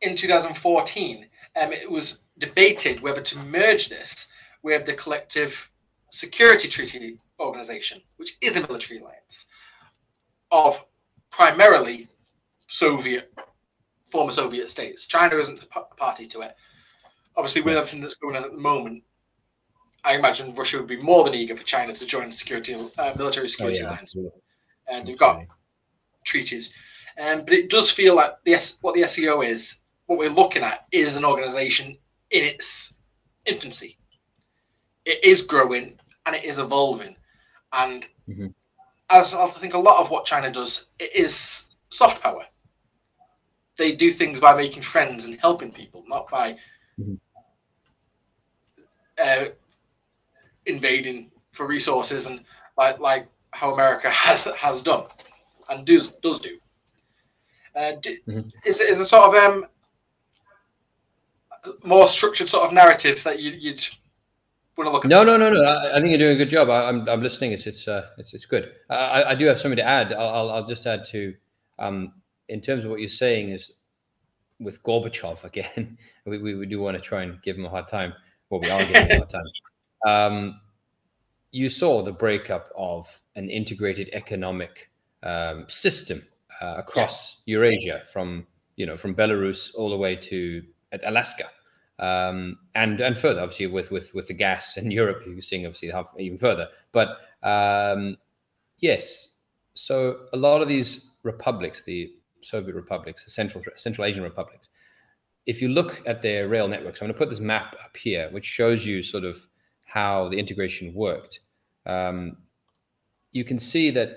in 0.00 0.16
2014. 0.16 1.26
Um, 1.56 1.72
it 1.72 1.90
was 1.90 2.20
debated 2.38 3.00
whether 3.00 3.20
to 3.20 3.38
merge 3.38 3.88
this 3.88 4.28
with 4.62 4.86
the 4.86 4.94
Collective 4.94 5.70
Security 6.10 6.68
Treaty 6.68 7.18
Organization, 7.40 8.00
which 8.16 8.36
is 8.40 8.56
a 8.56 8.60
military 8.62 9.00
alliance 9.00 9.48
of 10.50 10.84
primarily 11.30 12.08
Soviet, 12.68 13.32
former 14.10 14.32
Soviet 14.32 14.70
states. 14.70 15.06
China 15.06 15.36
isn't 15.36 15.64
a 15.74 15.80
party 15.96 16.26
to 16.26 16.40
it. 16.40 16.54
Obviously, 17.36 17.62
with 17.62 17.76
everything 17.76 18.00
that's 18.00 18.14
going 18.14 18.36
on 18.36 18.44
at 18.44 18.52
the 18.52 18.58
moment, 18.58 19.04
I 20.04 20.16
imagine 20.16 20.54
Russia 20.54 20.78
would 20.78 20.86
be 20.86 21.00
more 21.00 21.24
than 21.24 21.34
eager 21.34 21.56
for 21.56 21.64
China 21.64 21.92
to 21.94 22.06
join 22.06 22.26
the 22.26 22.32
security, 22.32 22.74
uh, 22.98 23.12
military 23.16 23.48
security 23.48 23.80
oh, 23.80 23.84
yeah, 23.84 23.90
alliance. 23.90 24.16
And 24.90 25.06
they've 25.06 25.18
got 25.18 25.42
treaties. 26.24 26.72
Um, 27.20 27.44
but 27.44 27.52
it 27.52 27.68
does 27.68 27.90
feel 27.90 28.14
like 28.14 28.32
the 28.44 28.54
S- 28.54 28.78
what 28.80 28.94
the 28.94 29.06
SCO 29.06 29.42
is, 29.42 29.80
what 30.08 30.18
we're 30.18 30.30
looking 30.30 30.62
at, 30.62 30.86
is 30.90 31.16
an 31.16 31.24
organization 31.24 31.96
in 32.30 32.42
its 32.42 32.96
infancy. 33.44 33.98
It 35.04 35.22
is 35.22 35.42
growing 35.42 35.98
and 36.26 36.34
it 36.34 36.44
is 36.44 36.58
evolving. 36.58 37.14
And 37.74 38.06
mm-hmm. 38.28 38.46
as 39.10 39.34
I 39.34 39.46
think 39.48 39.74
a 39.74 39.78
lot 39.78 40.00
of 40.00 40.10
what 40.10 40.24
China 40.24 40.50
does, 40.50 40.86
it 40.98 41.14
is 41.14 41.68
soft 41.90 42.22
power. 42.22 42.44
They 43.76 43.92
do 43.92 44.10
things 44.10 44.40
by 44.40 44.56
making 44.56 44.82
friends 44.82 45.26
and 45.26 45.38
helping 45.40 45.70
people, 45.70 46.04
not 46.08 46.30
by 46.30 46.56
mm-hmm. 46.98 47.14
uh, 49.22 49.44
invading 50.64 51.30
for 51.52 51.66
resources 51.66 52.26
and 52.26 52.40
like 52.78 52.98
like 52.98 53.28
how 53.50 53.74
America 53.74 54.10
has 54.26 54.44
has 54.44 54.80
done 54.80 55.04
and 55.68 55.86
does 55.86 56.08
does 56.22 56.40
do. 56.40 56.58
Uh, 57.76 57.92
mm-hmm. 58.02 58.48
Is 58.64 58.80
it 58.80 58.98
a 58.98 59.04
sort 59.04 59.36
of 59.36 59.44
um, 59.44 59.66
more 61.84 62.08
structured 62.08 62.48
sort 62.48 62.64
of 62.64 62.72
narrative 62.72 63.22
that 63.24 63.40
you, 63.40 63.52
would 63.52 63.86
want 64.76 64.88
to 64.88 64.90
look 64.90 65.04
at? 65.04 65.08
No, 65.08 65.24
this? 65.24 65.38
no, 65.38 65.50
no, 65.50 65.62
no. 65.62 65.62
I, 65.62 65.96
I, 65.96 66.00
think 66.00 66.10
you're 66.10 66.18
doing 66.18 66.34
a 66.34 66.36
good 66.36 66.50
job. 66.50 66.70
I, 66.70 66.88
am 66.88 67.02
I'm, 67.02 67.08
I'm 67.08 67.22
listening. 67.22 67.52
It's 67.52 67.66
it's 67.66 67.88
uh, 67.88 68.06
it's 68.18 68.34
it's 68.34 68.46
good. 68.46 68.72
I, 68.90 69.24
I 69.24 69.34
do 69.34 69.46
have 69.46 69.60
something 69.60 69.76
to 69.76 69.86
add. 69.86 70.12
I'll 70.12 70.28
I'll, 70.28 70.50
I'll 70.50 70.66
just 70.66 70.86
add 70.86 71.04
to 71.06 71.34
um, 71.78 72.12
in 72.48 72.60
terms 72.60 72.84
of 72.84 72.90
what 72.90 73.00
you're 73.00 73.08
saying 73.08 73.50
is 73.50 73.72
with 74.60 74.82
Gorbachev 74.82 75.44
again. 75.44 75.98
we, 76.26 76.38
we, 76.38 76.54
we 76.54 76.66
do 76.66 76.80
want 76.80 76.96
to 76.96 77.02
try 77.02 77.22
and 77.22 77.40
give 77.42 77.56
him 77.56 77.64
a 77.64 77.68
hard 77.68 77.86
time. 77.86 78.12
Well, 78.50 78.60
we 78.60 78.70
are 78.70 78.78
giving 78.80 79.06
him 79.06 79.10
a 79.10 79.16
hard 79.16 79.30
time. 79.30 79.42
Um, 80.06 80.60
you 81.50 81.68
saw 81.68 82.02
the 82.02 82.12
breakup 82.12 82.70
of 82.76 83.20
an 83.34 83.48
integrated 83.50 84.10
economic 84.12 84.92
um, 85.24 85.64
system 85.68 86.22
uh, 86.60 86.76
across 86.78 87.42
yeah. 87.46 87.56
Eurasia, 87.56 88.02
from 88.12 88.46
you 88.76 88.86
know 88.86 88.96
from 88.96 89.12
Belarus 89.12 89.74
all 89.74 89.90
the 89.90 89.96
way 89.96 90.14
to 90.14 90.62
Alaska, 91.02 91.50
um, 91.98 92.58
and 92.74 93.00
and 93.00 93.18
further, 93.18 93.40
obviously 93.40 93.66
with 93.66 93.90
with 93.90 94.14
with 94.14 94.28
the 94.28 94.34
gas 94.34 94.76
in 94.76 94.90
Europe, 95.00 95.22
you're 95.26 95.40
seeing 95.40 95.66
obviously 95.66 95.92
even 96.18 96.38
further. 96.38 96.68
But 96.92 97.18
um, 97.42 98.16
yes, 98.78 99.38
so 99.74 100.26
a 100.32 100.36
lot 100.36 100.62
of 100.62 100.68
these 100.68 101.10
republics, 101.22 101.82
the 101.82 102.12
Soviet 102.42 102.74
republics, 102.74 103.24
the 103.24 103.30
Central 103.30 103.64
Central 103.76 104.04
Asian 104.04 104.22
republics, 104.22 104.68
if 105.46 105.62
you 105.62 105.68
look 105.68 106.02
at 106.06 106.22
their 106.22 106.48
rail 106.48 106.68
networks, 106.68 107.00
I'm 107.00 107.06
going 107.06 107.14
to 107.14 107.18
put 107.18 107.30
this 107.30 107.40
map 107.40 107.74
up 107.82 107.96
here, 107.96 108.28
which 108.32 108.44
shows 108.44 108.86
you 108.86 109.02
sort 109.02 109.24
of 109.24 109.38
how 109.88 110.28
the 110.28 110.38
integration 110.38 110.92
worked, 110.92 111.40
um, 111.86 112.36
you 113.32 113.44
can 113.44 113.58
see 113.58 113.90
that 113.90 114.10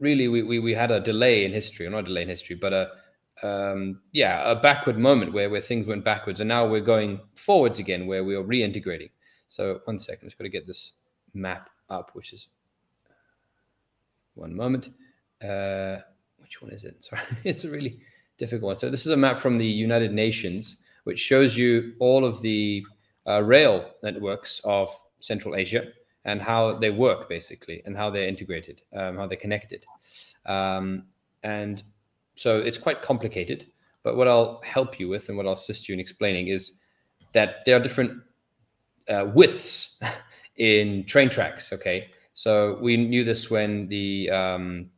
really 0.00 0.28
we, 0.28 0.42
we, 0.42 0.58
we, 0.58 0.72
had 0.72 0.90
a 0.90 1.00
delay 1.00 1.44
in 1.44 1.52
history, 1.52 1.86
or 1.86 1.90
not 1.90 2.00
a 2.00 2.04
delay 2.04 2.22
in 2.22 2.28
history, 2.28 2.56
but 2.56 2.72
a 2.72 2.90
um, 3.42 4.00
yeah, 4.12 4.50
a 4.50 4.54
backward 4.54 4.98
moment 4.98 5.32
where, 5.32 5.50
where 5.50 5.60
things 5.60 5.86
went 5.86 6.04
backwards, 6.04 6.40
and 6.40 6.48
now 6.48 6.66
we're 6.66 6.80
going 6.80 7.20
forwards 7.34 7.78
again, 7.78 8.06
where 8.06 8.24
we 8.24 8.34
are 8.34 8.44
reintegrating. 8.44 9.10
So 9.48 9.80
one 9.84 9.98
second, 9.98 10.28
I've 10.28 10.38
got 10.38 10.44
to 10.44 10.50
get 10.50 10.66
this 10.66 10.92
map 11.34 11.70
up, 11.90 12.10
which 12.14 12.32
is 12.32 12.48
one 14.34 14.54
moment. 14.54 14.90
Uh, 15.42 15.98
which 16.38 16.60
one 16.62 16.70
is 16.72 16.84
it? 16.84 17.04
Sorry, 17.04 17.22
it's 17.44 17.64
a 17.64 17.70
really 17.70 18.00
difficult 18.38 18.66
one. 18.66 18.76
So 18.76 18.90
this 18.90 19.06
is 19.06 19.12
a 19.12 19.16
map 19.16 19.38
from 19.38 19.58
the 19.58 19.66
United 19.66 20.12
Nations, 20.12 20.78
which 21.04 21.18
shows 21.18 21.56
you 21.56 21.94
all 21.98 22.24
of 22.24 22.40
the 22.42 22.84
uh, 23.26 23.42
rail 23.42 23.90
networks 24.02 24.60
of 24.64 24.88
Central 25.20 25.56
Asia 25.56 25.88
and 26.24 26.40
how 26.40 26.74
they 26.74 26.90
work 26.90 27.28
basically 27.28 27.82
and 27.84 27.96
how 27.96 28.10
they're 28.10 28.28
integrated, 28.28 28.82
um, 28.94 29.16
how 29.16 29.26
they're 29.26 29.36
connected. 29.36 29.84
Um, 30.46 31.04
and 31.42 31.82
so 32.38 32.58
it's 32.58 32.78
quite 32.78 33.02
complicated. 33.02 33.66
But 34.04 34.16
what 34.16 34.28
I'll 34.28 34.60
help 34.64 35.00
you 35.00 35.08
with 35.08 35.28
and 35.28 35.36
what 35.36 35.46
I'll 35.46 35.52
assist 35.52 35.88
you 35.88 35.92
in 35.92 36.00
explaining 36.00 36.48
is 36.48 36.78
that 37.32 37.56
there 37.66 37.76
are 37.76 37.80
different 37.80 38.22
uh, 39.08 39.26
widths 39.34 40.00
in 40.56 41.04
train 41.04 41.28
tracks. 41.28 41.72
Okay, 41.72 42.10
so 42.34 42.78
we 42.80 42.96
knew 42.96 43.24
this 43.24 43.50
when 43.50 43.88
the 43.88 44.30
um, 44.30 44.88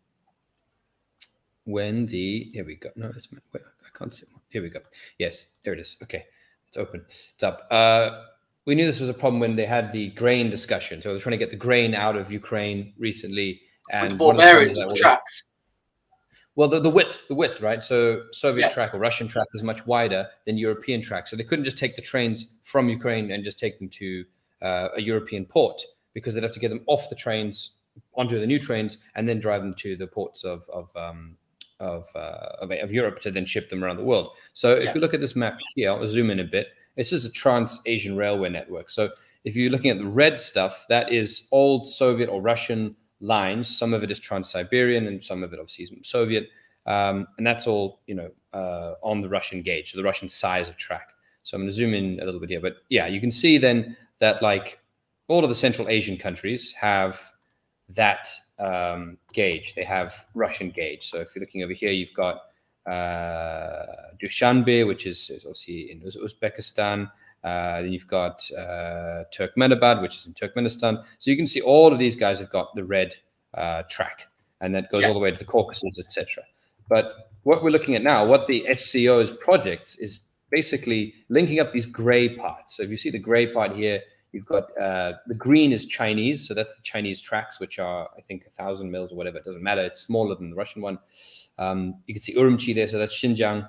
when 1.64 2.06
the 2.06 2.50
here 2.52 2.64
we 2.64 2.76
go. 2.76 2.90
No, 2.94 3.08
it's 3.08 3.28
I 3.54 3.98
can't 3.98 4.12
see. 4.12 4.26
Here 4.50 4.62
we 4.62 4.68
go. 4.68 4.80
Yes, 5.18 5.46
there 5.64 5.72
it 5.72 5.80
is. 5.80 5.96
Okay, 6.02 6.26
it's 6.68 6.76
open. 6.76 7.04
It's 7.08 7.42
up. 7.42 7.66
Uh, 7.70 8.24
we 8.66 8.74
knew 8.74 8.84
this 8.84 9.00
was 9.00 9.08
a 9.08 9.14
problem 9.14 9.40
when 9.40 9.56
they 9.56 9.66
had 9.66 9.92
the 9.92 10.10
grain 10.10 10.50
discussion. 10.50 11.00
So 11.00 11.10
they're 11.10 11.18
trying 11.18 11.32
to 11.32 11.38
get 11.38 11.50
the 11.50 11.56
grain 11.56 11.94
out 11.94 12.16
of 12.16 12.30
Ukraine 12.30 12.92
recently. 12.98 13.62
And 13.90 14.20
With 14.20 14.36
the 14.36 14.84
the 14.88 14.94
tracks. 14.94 15.44
Well, 16.60 16.68
the, 16.68 16.78
the 16.78 16.90
width, 16.90 17.26
the 17.26 17.34
width, 17.34 17.62
right? 17.62 17.82
So 17.82 18.24
Soviet 18.32 18.66
yeah. 18.66 18.68
track 18.68 18.92
or 18.92 18.98
Russian 18.98 19.26
track 19.26 19.46
is 19.54 19.62
much 19.62 19.86
wider 19.86 20.28
than 20.44 20.58
European 20.58 21.00
track. 21.00 21.26
So 21.26 21.34
they 21.34 21.42
couldn't 21.42 21.64
just 21.64 21.78
take 21.78 21.96
the 21.96 22.02
trains 22.02 22.50
from 22.64 22.90
Ukraine 22.90 23.30
and 23.30 23.42
just 23.42 23.58
take 23.58 23.78
them 23.78 23.88
to 23.88 24.26
uh, 24.60 24.88
a 24.94 25.00
European 25.00 25.46
port 25.46 25.80
because 26.12 26.34
they'd 26.34 26.42
have 26.42 26.52
to 26.52 26.60
get 26.60 26.68
them 26.68 26.82
off 26.86 27.08
the 27.08 27.16
trains 27.16 27.76
onto 28.14 28.38
the 28.38 28.46
new 28.46 28.58
trains 28.58 28.98
and 29.14 29.26
then 29.26 29.40
drive 29.40 29.62
them 29.62 29.72
to 29.72 29.96
the 29.96 30.06
ports 30.06 30.44
of 30.44 30.68
of 30.68 30.94
um, 30.96 31.38
of, 31.78 32.06
uh, 32.14 32.60
of, 32.60 32.70
of, 32.70 32.92
Europe 32.92 33.20
to 33.20 33.30
then 33.30 33.46
ship 33.46 33.70
them 33.70 33.82
around 33.82 33.96
the 33.96 34.04
world. 34.04 34.28
So 34.52 34.74
if 34.74 34.94
you 34.94 35.00
look 35.00 35.14
at 35.14 35.22
this 35.22 35.34
map 35.34 35.58
here, 35.74 35.90
I'll 35.90 36.06
zoom 36.10 36.28
in 36.28 36.40
a 36.40 36.44
bit. 36.44 36.66
This 36.94 37.10
is 37.10 37.24
a 37.24 37.32
trans-Asian 37.32 38.18
railway 38.18 38.50
network. 38.50 38.90
So 38.90 39.12
if 39.44 39.56
you're 39.56 39.70
looking 39.70 39.90
at 39.90 39.96
the 39.96 40.04
red 40.04 40.38
stuff, 40.38 40.84
that 40.90 41.10
is 41.10 41.48
old 41.52 41.86
Soviet 41.86 42.28
or 42.28 42.42
Russian 42.42 42.96
lines. 43.20 43.68
Some 43.76 43.94
of 43.94 44.02
it 44.02 44.10
is 44.10 44.18
Trans-Siberian, 44.18 45.06
and 45.06 45.22
some 45.22 45.42
of 45.42 45.52
it 45.52 45.58
obviously 45.58 45.84
is 45.84 46.08
Soviet, 46.08 46.48
um, 46.86 47.26
and 47.38 47.46
that's 47.46 47.66
all 47.66 48.00
you 48.06 48.14
know 48.14 48.30
uh, 48.52 48.94
on 49.02 49.20
the 49.20 49.28
Russian 49.28 49.62
gauge, 49.62 49.92
so 49.92 49.98
the 49.98 50.04
Russian 50.04 50.28
size 50.28 50.68
of 50.68 50.76
track. 50.76 51.10
So 51.42 51.56
I'm 51.56 51.62
going 51.62 51.70
to 51.70 51.74
zoom 51.74 51.94
in 51.94 52.20
a 52.20 52.24
little 52.24 52.40
bit 52.40 52.50
here, 52.50 52.60
but 52.60 52.76
yeah, 52.88 53.06
you 53.06 53.20
can 53.20 53.30
see 53.30 53.58
then 53.58 53.96
that 54.18 54.42
like 54.42 54.78
all 55.28 55.42
of 55.42 55.48
the 55.48 55.54
Central 55.54 55.88
Asian 55.88 56.16
countries 56.16 56.72
have 56.72 57.20
that 57.88 58.28
um, 58.58 59.18
gauge. 59.32 59.74
They 59.74 59.84
have 59.84 60.26
Russian 60.34 60.70
gauge. 60.70 61.08
So 61.08 61.18
if 61.18 61.34
you're 61.34 61.40
looking 61.40 61.62
over 61.62 61.72
here, 61.72 61.90
you've 61.90 62.14
got 62.14 62.42
uh, 62.86 63.86
Dushanbe, 64.22 64.86
which 64.86 65.06
is, 65.06 65.30
is 65.30 65.44
obviously 65.44 65.92
in 65.92 66.00
Uzbekistan. 66.00 67.10
Uh, 67.42 67.82
then 67.82 67.92
you've 67.92 68.06
got 68.06 68.48
uh, 68.56 69.24
Turkmenabad, 69.34 70.02
which 70.02 70.16
is 70.16 70.26
in 70.26 70.34
Turkmenistan. 70.34 71.02
So 71.18 71.30
you 71.30 71.36
can 71.36 71.46
see 71.46 71.60
all 71.60 71.92
of 71.92 71.98
these 71.98 72.16
guys 72.16 72.38
have 72.38 72.50
got 72.50 72.74
the 72.74 72.84
red 72.84 73.14
uh, 73.54 73.82
track, 73.88 74.28
and 74.60 74.74
that 74.74 74.90
goes 74.90 75.02
yeah. 75.02 75.08
all 75.08 75.14
the 75.14 75.20
way 75.20 75.30
to 75.30 75.38
the 75.38 75.44
Caucasus, 75.44 75.98
etc. 75.98 76.44
But 76.88 77.30
what 77.44 77.62
we're 77.62 77.70
looking 77.70 77.94
at 77.94 78.02
now, 78.02 78.26
what 78.26 78.46
the 78.46 78.66
SCO's 78.74 79.30
projects 79.30 79.96
is 79.96 80.22
basically 80.50 81.14
linking 81.28 81.60
up 81.60 81.72
these 81.72 81.86
gray 81.86 82.36
parts. 82.36 82.76
So 82.76 82.82
if 82.82 82.90
you 82.90 82.98
see 82.98 83.10
the 83.10 83.18
gray 83.18 83.46
part 83.46 83.74
here, 83.74 84.00
you've 84.32 84.46
got 84.46 84.76
uh, 84.78 85.14
the 85.26 85.34
green 85.34 85.72
is 85.72 85.86
Chinese, 85.86 86.46
so 86.46 86.54
that's 86.54 86.74
the 86.74 86.82
Chinese 86.82 87.20
tracks, 87.20 87.58
which 87.58 87.78
are 87.78 88.08
I 88.16 88.20
think 88.20 88.44
a 88.46 88.50
thousand 88.50 88.90
mils 88.90 89.12
or 89.12 89.16
whatever. 89.16 89.38
It 89.38 89.44
doesn't 89.44 89.62
matter; 89.62 89.82
it's 89.82 90.00
smaller 90.00 90.34
than 90.34 90.50
the 90.50 90.56
Russian 90.56 90.82
one. 90.82 90.98
Um, 91.58 91.96
you 92.06 92.14
can 92.14 92.20
see 92.20 92.34
Urumqi 92.34 92.74
there, 92.74 92.88
so 92.88 92.98
that's 92.98 93.14
Xinjiang. 93.14 93.68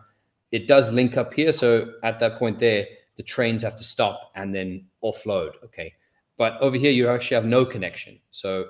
It 0.52 0.68
does 0.68 0.92
link 0.92 1.16
up 1.16 1.34
here. 1.34 1.54
So 1.54 1.94
at 2.04 2.20
that 2.20 2.38
point 2.38 2.60
there, 2.60 2.86
the 3.18 3.24
trains 3.24 3.62
have 3.64 3.76
to 3.78 3.84
stop 3.84 4.32
and 4.36 4.54
then 4.54 4.86
offload. 5.04 5.52
Okay. 5.64 5.94
But 6.38 6.60
over 6.62 6.78
here, 6.78 6.92
you 6.92 7.08
actually 7.10 7.36
have 7.36 7.46
no 7.46 7.66
connection. 7.66 8.20
So 8.32 8.66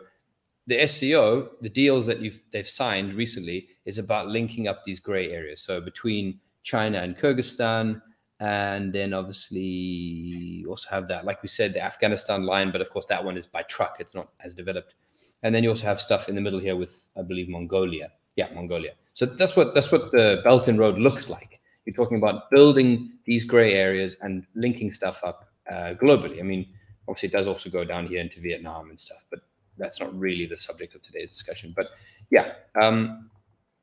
the 0.68 0.86
SCO, 0.88 1.52
the 1.62 1.70
deals 1.70 2.06
that 2.08 2.20
you've 2.20 2.42
they've 2.52 2.68
signed 2.68 3.14
recently, 3.14 3.70
is 3.86 3.98
about 3.98 4.28
linking 4.28 4.68
up 4.68 4.84
these 4.84 5.00
gray 5.00 5.32
areas. 5.32 5.62
So 5.62 5.82
between 5.82 6.40
China 6.64 7.00
and 7.00 7.18
Kyrgyzstan, 7.18 8.02
and 8.40 8.92
then 8.92 9.14
obviously 9.14 9.62
you 9.62 10.70
also 10.70 10.90
have 10.90 11.08
that, 11.08 11.26
like 11.26 11.42
we 11.44 11.50
said, 11.50 11.74
the 11.74 11.84
Afghanistan 11.84 12.44
line, 12.44 12.72
but 12.72 12.82
of 12.82 12.90
course 12.90 13.06
that 13.08 13.24
one 13.24 13.38
is 13.38 13.48
by 13.48 13.64
truck; 13.64 13.98
it's 14.00 14.16
not 14.16 14.30
as 14.44 14.54
developed. 14.54 14.96
And 15.44 15.54
then 15.54 15.64
you 15.64 15.70
also 15.70 15.86
have 15.86 16.00
stuff 16.00 16.30
in 16.30 16.36
the 16.36 16.42
middle 16.42 16.60
here 16.60 16.76
with, 16.76 17.08
I 17.18 17.24
believe, 17.24 17.50
Mongolia. 17.50 18.12
Yeah, 18.36 18.54
Mongolia. 18.54 18.94
So 19.14 19.26
that's 19.26 19.56
what 19.56 19.74
that's 19.74 19.92
what 19.92 20.12
the 20.12 20.42
Belt 20.44 20.68
and 20.68 20.80
Road 20.80 20.98
looks 20.98 21.30
like. 21.30 21.51
You're 21.86 21.96
talking 21.96 22.18
about 22.18 22.50
building 22.52 23.14
these 23.26 23.46
gray 23.46 23.74
areas 23.74 24.18
and 24.22 24.46
linking 24.56 24.94
stuff 24.94 25.22
up 25.24 25.50
uh, 25.70 25.94
globally. 26.02 26.40
I 26.40 26.44
mean, 26.44 26.68
obviously, 27.08 27.30
it 27.30 27.32
does 27.32 27.48
also 27.48 27.70
go 27.70 27.84
down 27.84 28.08
here 28.08 28.22
into 28.22 28.40
Vietnam 28.40 28.90
and 28.90 29.00
stuff, 29.00 29.26
but 29.30 29.40
that's 29.78 30.00
not 30.00 30.18
really 30.18 30.46
the 30.46 30.58
subject 30.58 30.96
of 30.96 31.02
today's 31.02 31.32
discussion. 31.32 31.74
But 31.76 31.88
yeah, 32.30 32.54
um, 32.80 33.30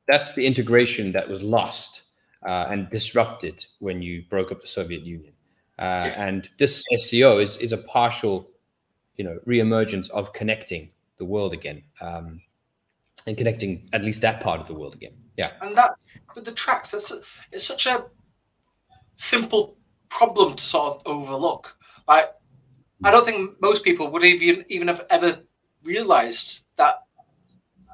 that's 0.07 0.33
the 0.33 0.45
integration 0.45 1.11
that 1.11 1.27
was 1.27 1.41
lost 1.41 2.03
uh, 2.45 2.67
and 2.69 2.89
disrupted 2.89 3.65
when 3.79 4.01
you 4.01 4.23
broke 4.29 4.51
up 4.51 4.61
the 4.61 4.67
Soviet 4.67 5.03
Union. 5.03 5.33
Uh, 5.77 6.03
yes. 6.05 6.17
And 6.17 6.49
this 6.57 6.83
SCO 6.97 7.39
is 7.39 7.57
is 7.57 7.71
a 7.71 7.77
partial, 7.77 8.49
you 9.15 9.23
know, 9.23 9.39
reemergence 9.47 10.09
of 10.09 10.33
connecting 10.33 10.89
the 11.17 11.25
world 11.25 11.53
again, 11.53 11.83
um, 12.01 12.41
and 13.27 13.37
connecting 13.37 13.89
at 13.93 14.03
least 14.03 14.21
that 14.21 14.41
part 14.41 14.59
of 14.59 14.67
the 14.67 14.73
world 14.73 14.95
again. 14.95 15.13
Yeah. 15.39 15.51
And 15.61 15.75
that 15.77 15.91
with 16.35 16.43
the 16.43 16.51
tracks, 16.51 16.91
that's 16.91 17.13
it's 17.53 17.65
such 17.65 17.85
a 17.85 18.05
simple 19.15 19.77
problem 20.09 20.55
to 20.57 20.63
sort 20.63 20.97
of 20.97 21.01
overlook. 21.05 21.75
Like, 22.09 22.33
I 23.05 23.11
don't 23.11 23.25
think 23.25 23.61
most 23.61 23.83
people 23.83 24.11
would 24.11 24.25
even 24.25 24.65
even 24.67 24.89
have 24.89 25.05
ever 25.09 25.39
realized 25.83 26.65
that 26.75 27.03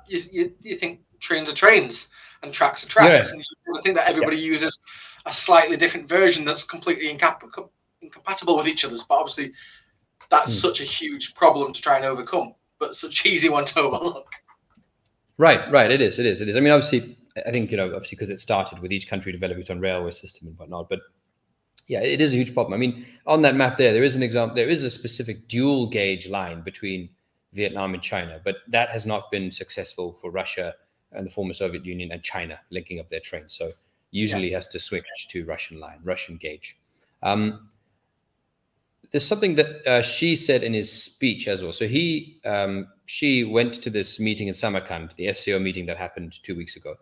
you, 0.08 0.22
you, 0.32 0.54
you 0.62 0.76
think 0.76 1.02
trains 1.20 1.48
are 1.48 1.54
trains 1.54 2.10
and 2.42 2.52
tracks 2.52 2.84
are 2.84 2.90
tracks, 2.90 3.28
yeah. 3.28 3.34
and 3.34 3.46
you 3.68 3.82
think 3.84 3.96
that 3.96 4.10
everybody 4.10 4.38
yeah. 4.38 4.52
uses 4.54 4.80
a 5.28 5.34
slightly 5.34 5.78
different 5.78 6.10
version 6.10 6.46
that's 6.46 6.64
completely 6.64 7.16
incap- 7.16 7.70
incompatible 8.02 8.58
with 8.58 8.68
each 8.68 8.84
other's. 8.84 9.04
But 9.04 9.20
obviously, 9.20 9.54
that's 10.32 10.52
mm. 10.52 10.62
such 10.62 10.82
a 10.82 10.84
huge 10.84 11.36
problem 11.36 11.74
to 11.74 11.82
try 11.82 11.98
and 11.98 12.06
overcome, 12.06 12.56
but 12.80 12.96
such 12.96 13.24
easy 13.34 13.50
one 13.50 13.66
to 13.66 13.82
overlook. 13.82 14.32
Right, 15.38 15.70
right. 15.70 15.92
It 15.92 16.02
is. 16.02 16.18
It 16.18 16.26
is. 16.26 16.42
It 16.42 16.50
is. 16.50 16.56
I 16.56 16.62
mean, 16.62 16.72
obviously, 16.72 17.15
I 17.46 17.52
think 17.52 17.72
you 17.72 17.78
know, 17.78 17.88
obviously, 17.94 18.16
because 18.16 18.30
it 18.30 18.40
started 18.40 18.80
with 18.80 18.92
each 18.92 19.08
country 19.08 19.32
developing 19.32 19.62
its 19.62 19.70
own 19.70 19.80
railway 19.80 20.12
system 20.12 20.48
and 20.48 20.58
whatnot. 20.58 20.90
But 20.90 21.00
yeah, 21.88 22.02
it 22.02 22.22
is 22.22 22.34
a 22.34 22.38
huge 22.38 22.54
problem. 22.54 22.74
I 22.74 22.78
mean, 22.78 23.06
on 23.28 23.42
that 23.44 23.56
map 23.56 23.78
there, 23.78 23.94
there 23.94 24.04
is 24.04 24.16
an 24.16 24.24
example. 24.24 24.56
There 24.56 24.70
is 24.70 24.84
a 24.84 24.90
specific 24.90 25.48
dual 25.48 25.88
gauge 25.90 26.28
line 26.28 26.62
between 26.62 27.10
Vietnam 27.54 27.94
and 27.94 28.02
China, 28.02 28.40
but 28.44 28.58
that 28.68 28.90
has 28.90 29.06
not 29.06 29.32
been 29.32 29.52
successful 29.52 30.14
for 30.14 30.32
Russia 30.32 30.74
and 31.12 31.26
the 31.26 31.32
former 31.32 31.54
Soviet 31.54 31.86
Union 31.86 32.12
and 32.12 32.24
China 32.24 32.60
linking 32.70 33.00
up 33.00 33.10
their 33.10 33.20
trains. 33.20 33.54
So 33.56 33.72
usually 34.12 34.50
yeah. 34.50 34.58
has 34.58 34.68
to 34.70 34.80
switch 34.80 35.06
to 35.30 35.46
Russian 35.46 35.80
line, 35.80 36.00
Russian 36.04 36.38
gauge. 36.38 36.78
Um, 37.24 37.70
there's 39.12 39.26
something 39.26 39.56
that 39.56 39.88
uh, 39.88 40.02
Xi 40.02 40.36
said 40.36 40.64
in 40.64 40.74
his 40.74 40.92
speech 40.92 41.48
as 41.48 41.64
well. 41.64 41.72
So 41.72 41.88
he, 41.88 42.40
um, 42.44 42.88
Xi 43.06 43.44
went 43.44 43.76
to 43.76 43.90
this 43.90 44.20
meeting 44.20 44.48
in 44.48 44.54
Samarkand, 44.54 45.14
the 45.16 45.32
SCO 45.32 45.60
meeting 45.60 45.86
that 45.86 45.98
happened 45.98 46.44
two 46.44 46.56
weeks 46.56 46.76
ago, 46.76 46.96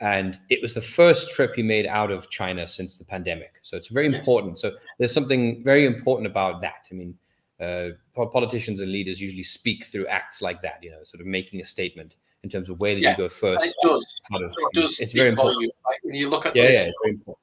and 0.00 0.38
it 0.48 0.62
was 0.62 0.74
the 0.74 0.80
first 0.80 1.30
trip 1.30 1.54
he 1.54 1.62
made 1.62 1.86
out 1.86 2.10
of 2.10 2.30
China 2.30 2.66
since 2.66 2.96
the 2.96 3.04
pandemic. 3.04 3.54
So 3.62 3.76
it's 3.76 3.88
very 3.88 4.08
yes. 4.08 4.18
important. 4.18 4.58
So 4.58 4.72
there's 4.98 5.12
something 5.12 5.62
very 5.62 5.86
important 5.86 6.26
about 6.26 6.62
that. 6.62 6.86
I 6.90 6.94
mean, 6.94 7.14
uh, 7.60 7.90
politicians 8.14 8.80
and 8.80 8.90
leaders 8.90 9.20
usually 9.20 9.42
speak 9.42 9.84
through 9.84 10.06
acts 10.06 10.40
like 10.40 10.62
that, 10.62 10.82
you 10.82 10.90
know, 10.90 11.04
sort 11.04 11.20
of 11.20 11.26
making 11.26 11.60
a 11.60 11.64
statement 11.64 12.16
in 12.42 12.48
terms 12.48 12.70
of 12.70 12.80
where 12.80 12.94
did 12.94 13.02
yeah, 13.02 13.10
you 13.10 13.16
go 13.18 13.28
first. 13.28 13.66
It 13.66 13.74
does. 13.82 14.20
Of, 14.32 14.42
it 14.42 14.72
does. 14.72 15.00
It's 15.00 15.12
very 15.12 15.28
important. 15.28 15.70
Like 15.86 15.98
when 16.02 16.14
you 16.14 16.30
look 16.30 16.46
at 16.46 16.56
yeah, 16.56 16.90
yeah, 17.04 17.34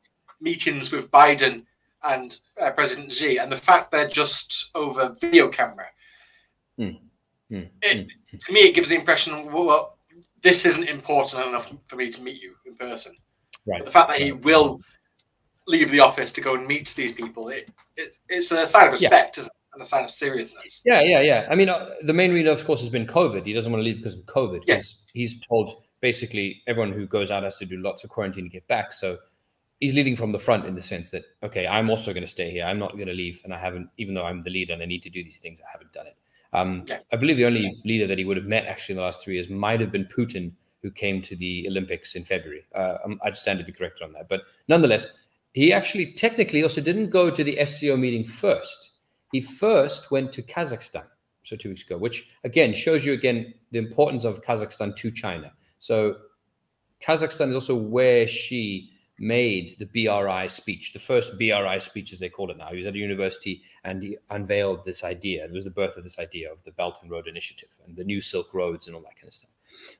meetings 0.42 0.92
with 0.92 1.12
Biden 1.12 1.64
and 2.04 2.40
uh, 2.60 2.72
President 2.72 3.12
Xi, 3.14 3.38
and 3.38 3.52
the 3.52 3.58
fact 3.58 3.92
they're 3.92 4.10
just 4.10 4.72
over 4.74 5.16
video 5.20 5.50
camera. 5.50 5.86
Mm. 6.80 7.00
Mm. 7.52 7.70
It, 7.82 8.08
mm. 8.34 8.40
To 8.40 8.54
me, 8.54 8.62
it 8.62 8.76
gives 8.76 8.90
the 8.90 8.96
impression, 8.96 9.52
well, 9.52 9.97
this 10.44 10.66
isn't 10.66 10.88
important 10.88 11.46
enough 11.46 11.72
for 11.88 11.96
me 11.96 12.12
to 12.12 12.22
meet 12.22 12.42
you 12.42 12.54
in 12.66 12.76
person. 12.76 13.16
Right. 13.66 13.80
But 13.80 13.86
the 13.86 13.92
fact 13.92 14.10
that 14.10 14.20
he 14.20 14.32
will 14.32 14.82
leave 15.68 15.92
the 15.92 16.00
office 16.00 16.32
to 16.34 16.42
go 16.42 16.56
and 16.56 16.66
meet 16.66 16.94
these 16.96 17.14
people, 17.14 17.50
it, 17.50 17.70
it 17.96 18.18
it's 18.30 18.52
a 18.52 18.66
sign 18.66 18.88
of 18.88 18.94
respect, 18.94 19.38
yeah. 19.38 19.44
and 19.74 19.82
a 19.82 19.86
sign 19.86 20.06
of 20.06 20.12
seriousness. 20.12 20.82
Yeah, 20.86 21.02
yeah, 21.02 21.22
yeah. 21.22 21.48
I 21.50 21.56
mean, 21.56 21.70
uh, 21.70 21.90
the 22.04 22.14
main 22.14 22.32
reason, 22.32 22.52
of 22.52 22.64
course, 22.66 22.82
has 22.82 22.90
been 22.90 23.06
COVID. 23.06 23.46
He 23.46 23.54
doesn't 23.54 23.72
want 23.72 23.82
to 23.82 23.86
leave 23.86 23.98
because 23.98 24.16
of 24.16 24.26
COVID. 24.26 24.62
Yes. 24.66 25.02
He's 25.14 25.40
told 25.46 25.84
basically 26.00 26.62
everyone 26.68 26.94
who 26.94 27.08
goes 27.08 27.32
out 27.32 27.44
has 27.44 27.58
to 27.58 27.66
do 27.66 27.78
lots 27.78 28.04
of 28.04 28.10
quarantine 28.10 28.46
to 28.46 28.50
get 28.50 28.68
back. 28.68 28.94
So 28.94 29.18
he's 29.80 29.94
leading 29.94 30.16
from 30.16 30.32
the 30.32 30.40
front 30.40 30.66
in 30.66 30.76
the 30.76 30.82
sense 30.82 31.10
that 31.12 31.26
okay, 31.44 31.68
I'm 31.68 31.90
also 31.90 32.14
going 32.14 32.24
to 32.24 32.28
stay 32.28 32.52
here. 32.52 32.66
I'm 32.66 32.80
not 32.80 32.94
going 32.94 33.08
to 33.08 33.14
leave, 33.14 33.42
and 33.44 33.54
I 33.54 33.58
haven't, 33.58 33.90
even 33.98 34.14
though 34.14 34.26
I'm 34.26 34.42
the 34.42 34.50
leader 34.50 34.74
and 34.74 34.82
I 34.82 34.86
need 34.86 35.04
to 35.04 35.10
do 35.10 35.24
these 35.24 35.40
things, 35.40 35.60
I 35.62 35.70
haven't 35.72 35.94
done 35.94 36.08
it. 36.08 36.16
Um, 36.54 36.86
yeah. 36.88 37.00
I 37.12 37.18
believe 37.18 37.38
the 37.38 37.46
only 37.46 37.80
leader 37.86 38.08
that 38.08 38.18
he 38.18 38.26
would 38.26 38.38
have 38.38 38.46
met 38.46 38.66
actually 38.66 38.94
in 38.94 38.98
the 38.98 39.04
last 39.04 39.22
three 39.22 39.36
years 39.36 39.50
might 39.50 39.80
have 39.82 39.92
been 39.92 40.06
Putin, 40.06 40.52
who 40.82 40.92
came 40.92 41.22
to 41.24 41.36
the 41.36 41.68
Olympics 41.68 42.16
in 42.16 42.24
February. 42.24 42.66
Uh, 42.74 42.98
um, 43.04 43.20
I'd 43.24 43.38
stand 43.38 43.60
to 43.60 43.66
be 43.66 43.72
corrected 43.72 44.04
on 44.04 44.14
that, 44.14 44.30
but 44.30 44.42
nonetheless, 44.68 45.08
he 45.54 45.74
actually 45.74 46.14
technically 46.14 46.64
also 46.64 46.82
didn't 46.82 47.10
go 47.10 47.30
to 47.32 47.44
the 47.44 47.64
SCO 47.66 47.98
meeting 47.98 48.24
first. 48.24 48.92
He 49.32 49.42
first 49.42 50.12
went 50.12 50.32
to 50.34 50.42
Kazakhstan, 50.42 51.06
so 51.44 51.56
two 51.56 51.70
weeks 51.70 51.84
ago, 51.84 51.98
which 51.98 52.30
again 52.44 52.74
shows 52.74 53.06
you 53.06 53.14
again 53.14 53.54
the 53.72 53.80
importance 53.80 54.24
of 54.24 54.44
Kazakhstan 54.44 54.96
to 54.98 55.12
China. 55.12 55.52
So 55.80 56.16
Kazakhstan 57.06 57.50
is 57.50 57.56
also 57.56 57.76
where 57.76 58.28
Xi 58.28 58.92
made 59.20 59.76
the 59.80 59.86
BRI 59.86 60.48
speech, 60.48 60.94
the 60.94 61.00
first 61.00 61.38
BRI 61.38 61.80
speech, 61.80 62.14
as 62.14 62.20
they 62.20 62.30
call 62.30 62.52
it 62.52 62.58
now. 62.58 62.68
He 62.68 62.78
was 62.78 62.86
at 62.86 62.94
a 62.94 63.00
university 63.00 63.64
and 63.84 64.04
he 64.04 64.18
unveiled 64.30 64.86
this 64.86 65.04
idea. 65.04 65.46
It 65.46 65.52
was 65.52 65.64
the 65.64 65.72
birth 65.72 65.98
of 65.98 66.04
this 66.04 66.20
idea 66.20 66.52
of 66.52 66.64
the 66.64 66.72
Belt 66.72 67.00
and 67.02 67.10
Road 67.10 67.28
Initiative 67.28 67.70
and 67.86 67.96
the 67.96 68.04
new 68.04 68.22
Silk 68.22 68.54
Roads 68.54 68.88
and 68.88 68.96
all 68.96 69.02
that 69.02 69.16
kind 69.16 69.28
of 69.28 69.34
stuff. 69.34 69.52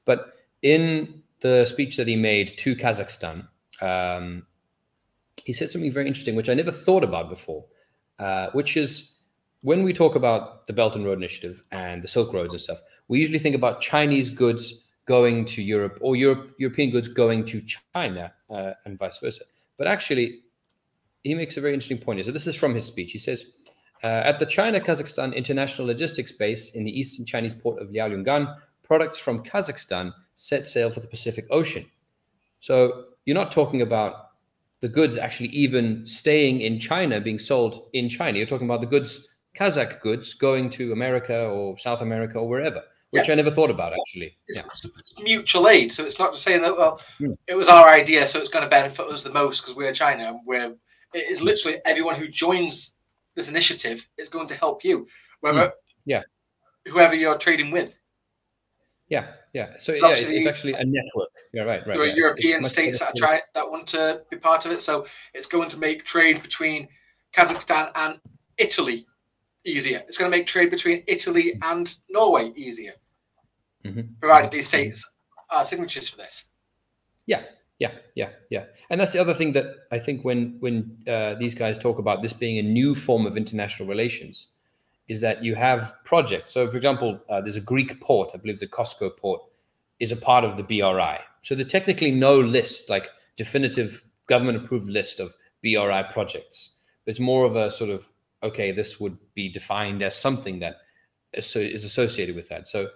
But 0.06 0.34
in 0.62 1.24
the 1.42 1.66
speech 1.66 1.98
that 1.98 2.08
he 2.08 2.16
made 2.16 2.58
to 2.60 2.76
Kazakhstan, 2.76 3.48
um, 3.82 4.46
he 5.44 5.54
said 5.54 5.72
something 5.72 5.92
very 5.92 6.08
interesting, 6.08 6.36
which 6.36 6.50
I 6.50 6.54
never 6.54 6.72
thought 6.72 7.04
about 7.04 7.30
before, 7.30 7.66
uh, 8.20 8.50
which 8.52 8.78
is 8.78 9.14
when 9.62 9.84
we 9.84 9.94
talk 9.94 10.16
about 10.16 10.68
the 10.68 10.74
Belt 10.74 10.96
and 10.96 11.06
Road 11.06 11.18
Initiative 11.18 11.64
and 11.72 12.04
the 12.04 12.08
Silk 12.08 12.34
Roads 12.34 12.54
and 12.54 12.62
stuff, 12.62 12.80
we 13.08 13.20
usually 13.20 13.40
think 13.40 13.56
about 13.56 13.82
Chinese 13.82 14.30
goods 14.30 14.84
going 15.08 15.46
to 15.46 15.62
Europe 15.62 15.98
or 16.02 16.16
Europe, 16.16 16.54
European 16.58 16.92
goods 16.92 17.08
going 17.08 17.46
to 17.46 17.62
China 17.94 18.34
uh, 18.50 18.74
and 18.86 19.00
vice 19.00 19.18
versa. 19.20 19.44
But 19.78 19.88
actually, 19.88 20.42
he 21.24 21.34
makes 21.34 21.58
a 21.58 21.62
very 21.62 21.74
interesting 21.74 21.98
point. 21.98 22.24
So 22.26 22.32
this 22.32 22.48
is 22.48 22.56
from 22.56 22.76
his 22.76 22.86
speech. 22.86 23.12
He 23.12 23.18
says, 23.18 23.46
uh, 24.04 24.08
at 24.08 24.38
the 24.38 24.46
China-Kazakhstan 24.46 25.34
International 25.34 25.88
Logistics 25.88 26.32
Base 26.32 26.72
in 26.72 26.84
the 26.84 27.00
eastern 27.00 27.26
Chinese 27.26 27.54
port 27.54 27.82
of 27.82 27.90
Lianyungang, 27.90 28.54
products 28.84 29.18
from 29.18 29.44
Kazakhstan 29.44 30.14
set 30.36 30.68
sail 30.68 30.92
for 30.92 31.00
the 31.00 31.08
Pacific 31.08 31.48
Ocean. 31.50 31.86
So 32.60 33.06
you're 33.26 33.34
not 33.34 33.52
talking 33.52 33.82
about 33.82 34.32
the 34.82 34.88
goods 34.88 35.18
actually 35.18 35.50
even 35.50 36.08
staying 36.08 36.62
in 36.62 36.80
China, 36.80 37.20
being 37.20 37.40
sold 37.40 37.90
in 37.94 38.08
China. 38.10 38.38
You're 38.38 38.48
talking 38.48 38.68
about 38.68 38.82
the 38.82 38.88
goods, 38.88 39.28
Kazakh 39.58 40.00
goods, 40.02 40.36
going 40.36 40.70
to 40.72 40.92
America 40.92 41.48
or 41.48 41.78
South 41.80 42.02
America 42.02 42.38
or 42.38 42.48
wherever 42.48 42.84
which 43.12 43.28
yeah. 43.28 43.34
I 43.34 43.36
never 43.36 43.52
thought 43.52 43.70
about 43.70 43.94
actually. 43.94 44.38
It's, 44.48 44.58
yeah. 44.58 44.92
it's, 44.98 45.14
mutual 45.22 45.70
aid, 45.70 45.92
so 45.92 46.04
it's 46.04 46.20
not 46.20 46.34
just 46.34 46.44
saying 46.44 46.62
that 46.62 46.76
well, 46.76 47.02
mm. 47.20 47.38
it 47.48 47.56
was 47.56 47.70
our 47.70 47.88
idea, 47.90 48.28
so 48.28 48.40
it's 48.40 48.50
going 48.50 48.64
to 48.64 48.70
benefit 48.70 49.08
us 49.08 49.24
the 49.24 49.30
most 49.30 49.62
because 49.62 49.76
we're 49.76 49.94
China. 49.94 50.38
We're 50.46 50.76
it 51.14 51.32
is 51.32 51.42
literally 51.42 51.80
everyone 51.86 52.16
who 52.16 52.28
joins 52.28 52.96
this 53.36 53.48
initiative 53.50 54.06
is 54.18 54.30
going 54.30 54.48
to 54.48 54.56
help 54.56 54.84
you, 54.84 55.08
whether 55.40 55.68
mm. 55.68 55.72
yeah, 56.06 56.24
whoever 56.86 57.16
you're 57.16 57.38
trading 57.38 57.72
with. 57.72 57.96
Yeah, 59.10 59.28
yeah. 59.54 59.74
So 59.80 59.94
yeah, 59.94 60.10
it's, 60.10 60.22
it's, 60.24 60.48
actually 60.48 60.74
a 60.74 60.84
network. 60.84 61.30
Yeah, 61.54 61.64
right, 61.64 61.80
right. 61.88 61.94
There 61.94 62.02
are 62.02 62.08
yeah. 62.08 62.16
European 62.16 62.62
it's, 62.62 62.72
states 62.72 63.00
that 63.00 63.16
try 63.16 63.42
that 63.56 63.70
want 63.70 63.88
to 63.88 64.24
be 64.30 64.38
part 64.38 64.66
of 64.66 64.72
it, 64.72 64.82
so 64.82 65.06
it's 65.34 65.48
going 65.48 65.70
to 65.70 65.80
make 65.80 66.04
trade 66.04 66.42
between 66.42 66.90
Kazakhstan 67.34 67.92
and 67.96 68.20
Italy 68.58 69.08
easier. 69.68 70.04
It's 70.08 70.18
going 70.18 70.32
to 70.32 70.38
make 70.38 70.48
trade 70.48 70.72
between 70.72 71.04
Italy 71.08 71.60
and 71.64 71.94
Norway 72.10 72.52
easier, 72.56 72.94
mm-hmm. 73.84 74.02
provided 74.20 74.52
these 74.52 74.68
states 74.68 75.08
are 75.50 75.66
signatures 75.66 76.10
for 76.10 76.18
this. 76.18 76.46
Yeah, 77.26 77.44
yeah, 77.80 77.92
yeah, 78.16 78.30
yeah. 78.50 78.66
And 78.90 79.00
that's 79.00 79.14
the 79.14 79.20
other 79.20 79.34
thing 79.34 79.52
that 79.54 79.66
I 79.92 80.00
think 80.00 80.24
when 80.24 80.58
when 80.60 80.98
uh, 81.08 81.36
these 81.36 81.54
guys 81.54 81.78
talk 81.78 82.00
about 82.00 82.22
this 82.22 82.34
being 82.34 82.58
a 82.58 82.64
new 82.64 82.96
form 82.96 83.26
of 83.26 83.38
international 83.38 83.88
relations, 83.88 84.48
is 85.08 85.22
that 85.22 85.44
you 85.44 85.56
have 85.56 85.94
projects. 86.04 86.54
So, 86.54 86.70
for 86.70 86.78
example, 86.78 87.20
uh, 87.30 87.42
there's 87.42 87.56
a 87.56 87.62
Greek 87.62 88.00
port, 88.02 88.32
I 88.34 88.38
believe 88.38 88.60
the 88.60 88.68
COSCO 88.68 89.16
port, 89.16 89.42
is 90.00 90.12
a 90.12 90.18
part 90.18 90.44
of 90.44 90.58
the 90.58 90.64
BRI. 90.64 91.20
So, 91.44 91.56
there's 91.56 91.72
technically 91.72 92.12
no 92.12 92.40
list, 92.40 92.90
like 92.90 93.10
definitive 93.36 94.04
government 94.28 94.58
approved 94.58 94.90
list 94.90 95.20
of 95.20 95.36
BRI 95.64 96.04
projects. 96.12 96.72
It's 97.06 97.20
more 97.20 97.46
of 97.46 97.56
a 97.56 97.72
sort 97.72 97.90
of 97.90 98.10
okay, 98.48 98.72
this 98.72 99.00
would 99.00 99.18
be 99.34 99.50
defined 99.50 100.02
as 100.04 100.16
something 100.16 100.60
that 100.60 100.78
is 101.34 101.86
associated 101.86 102.36
with 102.36 102.50
that. 102.50 102.68
So 102.68 102.90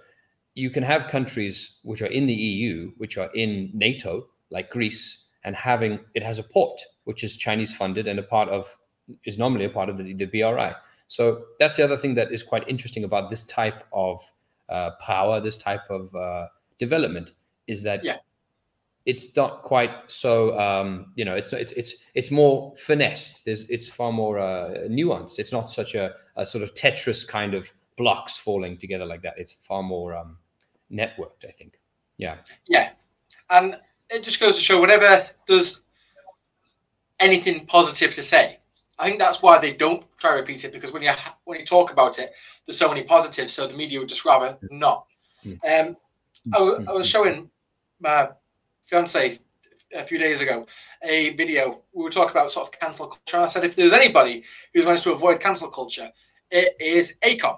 you 0.55 0.69
can 0.69 0.83
have 0.83 1.07
countries 1.07 1.79
which 1.83 2.01
are 2.01 2.07
in 2.07 2.25
the 2.25 2.33
EU, 2.33 2.91
which 2.97 3.17
are 3.17 3.29
in 3.33 3.71
NATO, 3.73 4.27
like 4.49 4.69
Greece, 4.69 5.25
and 5.43 5.55
having 5.55 5.99
it 6.13 6.23
has 6.23 6.39
a 6.39 6.43
port 6.43 6.81
which 7.05 7.23
is 7.23 7.35
Chinese 7.35 7.73
funded 7.73 8.07
and 8.07 8.19
a 8.19 8.23
part 8.23 8.49
of 8.49 8.77
is 9.25 9.37
normally 9.37 9.65
a 9.65 9.69
part 9.69 9.89
of 9.89 9.97
the, 9.97 10.13
the 10.13 10.25
BRI. 10.25 10.73
So 11.07 11.43
that's 11.59 11.75
the 11.75 11.83
other 11.83 11.97
thing 11.97 12.15
that 12.15 12.31
is 12.31 12.43
quite 12.43 12.67
interesting 12.67 13.03
about 13.03 13.29
this 13.29 13.43
type 13.43 13.83
of 13.91 14.21
uh, 14.69 14.91
power, 15.01 15.41
this 15.41 15.57
type 15.57 15.89
of 15.89 16.13
uh, 16.15 16.47
development, 16.79 17.31
is 17.67 17.83
that 17.83 18.03
yeah. 18.03 18.17
It's 19.05 19.35
not 19.35 19.63
quite 19.63 19.91
so 20.07 20.57
um, 20.59 21.11
you 21.15 21.25
know 21.25 21.33
it's 21.33 21.53
it's 21.53 21.71
it's 21.73 21.95
it's 22.13 22.31
more 22.31 22.73
finessed. 22.77 23.45
There's 23.45 23.69
it's 23.69 23.87
far 23.87 24.11
more 24.11 24.39
uh, 24.39 24.87
nuanced. 24.89 25.39
It's 25.39 25.51
not 25.51 25.69
such 25.69 25.95
a, 25.95 26.13
a 26.35 26.45
sort 26.45 26.63
of 26.63 26.73
Tetris 26.73 27.27
kind 27.27 27.53
of 27.53 27.71
blocks 27.97 28.37
falling 28.37 28.77
together 28.77 29.05
like 29.05 29.21
that. 29.23 29.33
It's 29.37 29.53
far 29.53 29.83
more 29.83 30.15
um, 30.15 30.37
networked, 30.91 31.45
I 31.47 31.51
think. 31.51 31.79
Yeah. 32.17 32.37
Yeah, 32.67 32.91
and 33.49 33.79
it 34.09 34.23
just 34.23 34.39
goes 34.39 34.55
to 34.55 34.61
show 34.61 34.79
whenever 34.79 35.25
there's 35.47 35.81
anything 37.19 37.65
positive 37.65 38.13
to 38.15 38.23
say, 38.23 38.59
I 38.99 39.07
think 39.07 39.19
that's 39.19 39.41
why 39.41 39.57
they 39.57 39.73
don't 39.73 40.05
try 40.17 40.31
to 40.31 40.37
repeat 40.37 40.63
it 40.63 40.71
because 40.71 40.91
when 40.91 41.01
you 41.01 41.11
when 41.45 41.59
you 41.59 41.65
talk 41.65 41.91
about 41.91 42.19
it, 42.19 42.31
there's 42.65 42.77
so 42.77 42.87
many 42.87 43.03
positives, 43.03 43.53
so 43.53 43.65
the 43.65 43.75
media 43.75 43.99
would 43.99 44.09
just 44.09 44.25
rather 44.25 44.57
not. 44.69 45.05
Mm. 45.43 45.87
Um, 45.89 45.97
I, 46.53 46.91
I 46.91 46.93
was 46.93 47.07
showing 47.07 47.49
my 47.99 48.29
fiance 48.91 49.39
a 49.93 50.03
few 50.03 50.17
days 50.17 50.41
ago 50.41 50.65
a 51.03 51.31
video. 51.31 51.81
We 51.93 52.03
were 52.03 52.11
talking 52.11 52.31
about 52.31 52.51
sort 52.51 52.67
of 52.67 52.79
cancel 52.79 53.07
culture. 53.07 53.37
I 53.37 53.47
said 53.47 53.63
if 53.63 53.75
there's 53.75 53.93
anybody 53.93 54.43
who's 54.73 54.85
managed 54.85 55.03
to 55.03 55.13
avoid 55.13 55.39
cancel 55.39 55.69
culture, 55.69 56.11
it 56.51 56.75
is 56.79 57.15
Akon. 57.23 57.57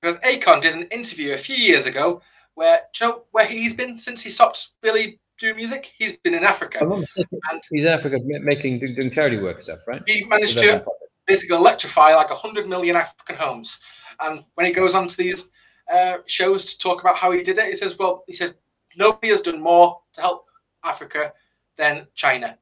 Because 0.00 0.18
Akon 0.20 0.60
did 0.60 0.74
an 0.74 0.84
interview 0.84 1.34
a 1.34 1.38
few 1.38 1.56
years 1.56 1.86
ago 1.86 2.22
where 2.54 2.80
you 2.98 3.06
know 3.06 3.22
where 3.32 3.46
he's 3.46 3.74
been 3.74 4.00
since 4.00 4.22
he 4.22 4.30
stopped 4.30 4.70
really 4.82 5.20
doing 5.38 5.56
music. 5.56 5.92
He's 5.98 6.16
been 6.16 6.34
in 6.34 6.44
Africa. 6.44 6.78
And 6.80 7.62
he's 7.70 7.84
in 7.84 7.92
Africa 7.92 8.18
making 8.22 8.80
doing 8.80 9.10
charity 9.10 9.38
work 9.38 9.62
stuff, 9.62 9.80
right? 9.86 10.02
He 10.06 10.24
managed 10.24 10.58
to 10.58 10.84
basically 11.26 11.56
electrify 11.56 12.14
like 12.14 12.28
hundred 12.30 12.68
million 12.68 12.96
African 12.96 13.36
homes. 13.36 13.80
And 14.20 14.44
when 14.54 14.66
he 14.66 14.72
goes 14.72 14.94
on 14.94 15.08
to 15.08 15.16
these 15.16 15.48
uh, 15.92 16.18
shows 16.26 16.64
to 16.66 16.78
talk 16.78 17.00
about 17.00 17.16
how 17.16 17.32
he 17.32 17.42
did 17.42 17.58
it, 17.58 17.66
he 17.66 17.74
says, 17.74 17.98
"Well, 17.98 18.24
he 18.26 18.32
said 18.32 18.54
nobody 18.96 19.28
has 19.28 19.40
done 19.40 19.60
more 19.60 20.00
to 20.14 20.20
help 20.20 20.46
Africa 20.84 21.32
than 21.76 22.06
China, 22.14 22.58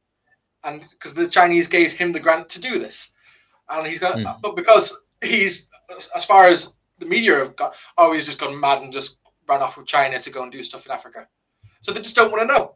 and 0.64 0.84
because 0.90 1.14
the 1.14 1.28
Chinese 1.28 1.66
gave 1.66 1.92
him 1.92 2.12
the 2.12 2.20
grant 2.20 2.48
to 2.50 2.60
do 2.60 2.78
this, 2.78 3.12
and 3.70 3.86
he's 3.86 3.98
got, 3.98 4.16
mm. 4.16 4.40
but 4.42 4.56
because 4.56 4.96
he's 5.22 5.68
as 6.14 6.24
far 6.24 6.44
as 6.44 6.74
the 6.98 7.06
media 7.06 7.36
have 7.36 7.56
got, 7.56 7.74
oh, 7.98 8.12
he's 8.12 8.26
just 8.26 8.38
gone 8.38 8.58
mad 8.58 8.82
and 8.82 8.92
just 8.92 9.18
ran 9.48 9.62
off 9.62 9.76
with 9.76 9.86
China 9.86 10.20
to 10.20 10.30
go 10.30 10.42
and 10.42 10.52
do 10.52 10.62
stuff 10.62 10.86
in 10.86 10.92
Africa. 10.92 11.26
So 11.80 11.92
they 11.92 12.00
just 12.00 12.16
don't 12.16 12.30
want 12.30 12.42
to 12.42 12.46
know. 12.46 12.74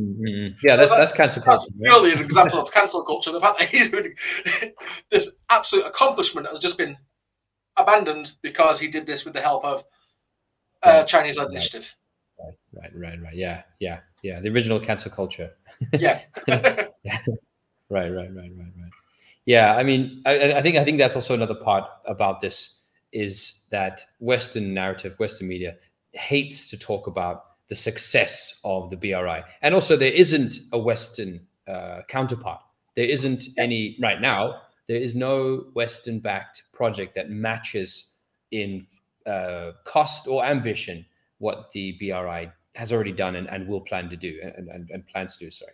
mm-hmm. 0.00 0.54
Yeah, 0.62 0.76
that's, 0.76 0.90
that's, 0.90 1.12
that's 1.12 1.12
cancel 1.12 1.42
culture. 1.42 1.66
That's 1.78 1.90
purely 1.90 2.12
an 2.12 2.20
example 2.20 2.60
of 2.60 2.72
cancel 2.72 3.04
culture. 3.04 3.32
The 3.32 3.40
fact 3.40 3.58
that 3.58 3.68
he's 3.68 3.90
this 5.10 5.30
absolute 5.50 5.86
accomplishment 5.86 6.48
has 6.48 6.60
just 6.60 6.78
been 6.78 6.96
abandoned 7.76 8.32
because 8.42 8.80
he 8.80 8.88
did 8.88 9.06
this 9.06 9.24
with 9.24 9.34
the 9.34 9.40
help 9.40 9.64
of 9.64 9.84
uh, 10.82 11.04
Chinese 11.04 11.36
led 11.36 11.50
initiative. 11.50 11.92
Right, 12.38 12.54
right, 12.72 12.92
right, 12.94 13.22
right. 13.22 13.34
Yeah, 13.34 13.62
yeah, 13.80 14.00
yeah. 14.22 14.40
The 14.40 14.48
original 14.50 14.80
cancel 14.80 15.10
culture. 15.10 15.52
yeah. 15.92 16.20
yeah. 16.46 16.86
Right, 17.90 18.10
right, 18.10 18.28
right, 18.34 18.52
right, 18.54 18.72
right. 18.78 18.90
Yeah, 19.46 19.74
I 19.74 19.82
mean, 19.82 20.20
I, 20.26 20.52
I 20.52 20.62
think 20.62 20.76
I 20.76 20.84
think 20.84 20.98
that's 20.98 21.16
also 21.16 21.32
another 21.32 21.54
part 21.54 21.84
about 22.04 22.42
this 22.42 22.82
is 23.12 23.62
that 23.70 24.04
Western 24.18 24.74
narrative, 24.74 25.18
Western 25.18 25.48
media 25.48 25.74
hates 26.12 26.68
to 26.68 26.76
talk 26.78 27.06
about 27.06 27.44
the 27.70 27.74
success 27.74 28.60
of 28.62 28.90
the 28.90 28.96
BRI, 28.98 29.42
and 29.62 29.74
also 29.74 29.96
there 29.96 30.12
isn't 30.12 30.56
a 30.72 30.78
Western 30.78 31.40
uh, 31.66 32.02
counterpart. 32.08 32.60
There 32.94 33.06
isn't 33.08 33.44
any 33.56 33.96
right 34.02 34.20
now. 34.20 34.60
There 34.86 35.00
is 35.00 35.14
no 35.14 35.66
Western-backed 35.74 36.64
project 36.72 37.14
that 37.14 37.30
matches 37.30 38.10
in 38.50 38.86
uh, 39.26 39.72
cost 39.84 40.26
or 40.28 40.44
ambition 40.44 41.06
what 41.38 41.70
the 41.72 41.92
BRI 41.98 42.50
has 42.74 42.92
already 42.92 43.12
done 43.12 43.36
and, 43.36 43.48
and 43.50 43.66
will 43.66 43.80
plan 43.80 44.08
to 44.08 44.16
do 44.16 44.38
and, 44.42 44.68
and, 44.68 44.90
and 44.90 45.06
plans 45.06 45.36
to 45.36 45.46
do. 45.46 45.50
Sorry. 45.50 45.72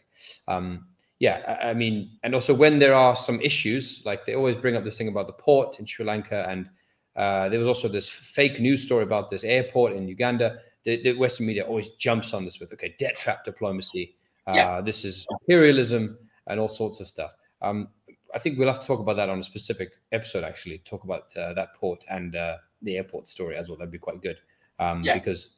Um, 0.49 0.87
yeah, 1.21 1.43
I, 1.47 1.71
I, 1.71 1.75
mean, 1.75 2.19
and 2.23 2.35
also 2.35 2.55
when 2.55 2.79
there 2.79 2.95
are 2.95 3.15
some 3.15 3.41
issues, 3.41 4.03
like 4.05 4.25
they 4.25 4.35
always 4.35 4.57
bring 4.57 4.77
up 4.77 4.85
this 4.85 4.99
thing 4.99 5.09
about 5.09 5.27
the 5.27 5.35
port 5.35 5.79
in 5.79 5.87
Sri 5.87 6.05
Lanka, 6.05 6.47
and 6.49 6.69
uh, 7.17 7.49
there 7.49 7.59
was 7.59 7.69
also 7.69 7.89
this 7.89 8.09
fake 8.09 8.61
news 8.61 8.83
story 8.83 9.05
about 9.05 9.31
this 9.31 9.45
airport 9.45 9.93
in 9.93 10.09
Uganda. 10.09 10.59
The, 10.85 11.03
the 11.03 11.13
Western 11.13 11.47
media 11.47 11.65
always 11.65 11.91
jumps 11.91 12.35
on 12.35 12.45
this 12.45 12.59
with, 12.59 12.73
okay, 12.73 12.95
debt 12.99 13.17
trap 13.17 13.45
diplomacy. 13.45 14.17
Uh, 14.47 14.53
yeah. 14.55 14.81
This 14.81 15.05
is 15.05 15.27
imperialism 15.31 16.19
and 16.47 16.59
all 16.59 16.69
sorts 16.69 17.01
of 17.01 17.07
stuff. 17.07 17.31
Um, 17.63 17.89
I 18.35 18.39
think 18.39 18.59
we'll 18.59 18.69
have 18.69 18.81
to 18.81 18.87
talk 18.87 19.01
about 19.01 19.17
that 19.17 19.29
on 19.31 19.39
a 19.39 19.43
specific 19.45 19.93
episode, 20.11 20.43
actually, 20.43 20.79
talk 20.79 21.05
about 21.05 21.35
uh, 21.37 21.55
that 21.55 21.75
port 21.75 22.05
and 22.11 22.35
uh, 22.35 22.57
the 22.83 22.97
airport 22.97 23.29
story 23.29 23.57
as 23.57 23.69
well. 23.69 23.79
That'd 23.79 23.93
be 23.93 23.99
quite 23.99 24.21
good 24.21 24.37
um, 24.79 25.03
yeah. 25.03 25.15
because 25.15 25.51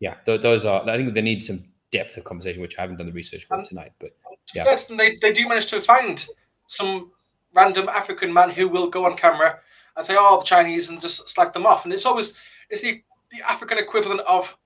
yeah, 0.00 0.14
th- 0.24 0.40
those 0.40 0.64
are. 0.64 0.88
I 0.88 0.96
think 0.96 1.12
they 1.14 1.22
need 1.22 1.42
some 1.42 1.64
depth 1.92 2.16
of 2.16 2.24
conversation, 2.24 2.60
which 2.62 2.78
I 2.78 2.82
haven't 2.82 2.96
done 2.96 3.06
the 3.06 3.12
research 3.12 3.44
for 3.44 3.58
um, 3.58 3.64
tonight. 3.64 3.92
But 3.98 4.10
yeah, 4.54 4.76
they 4.90 5.16
they 5.20 5.32
do 5.32 5.46
manage 5.48 5.66
to 5.66 5.80
find 5.80 6.26
some 6.66 7.12
random 7.54 7.88
African 7.88 8.32
man 8.32 8.50
who 8.50 8.68
will 8.68 8.88
go 8.88 9.04
on 9.04 9.16
camera 9.16 9.58
and 9.96 10.06
say, 10.06 10.16
"Oh, 10.18 10.38
the 10.38 10.44
Chinese," 10.44 10.88
and 10.88 11.00
just 11.00 11.28
slag 11.28 11.52
them 11.52 11.66
off. 11.66 11.84
And 11.84 11.92
it's 11.92 12.06
always 12.06 12.34
it's 12.70 12.80
the 12.80 13.02
the 13.30 13.48
African 13.48 13.78
equivalent 13.78 14.20
of 14.20 14.56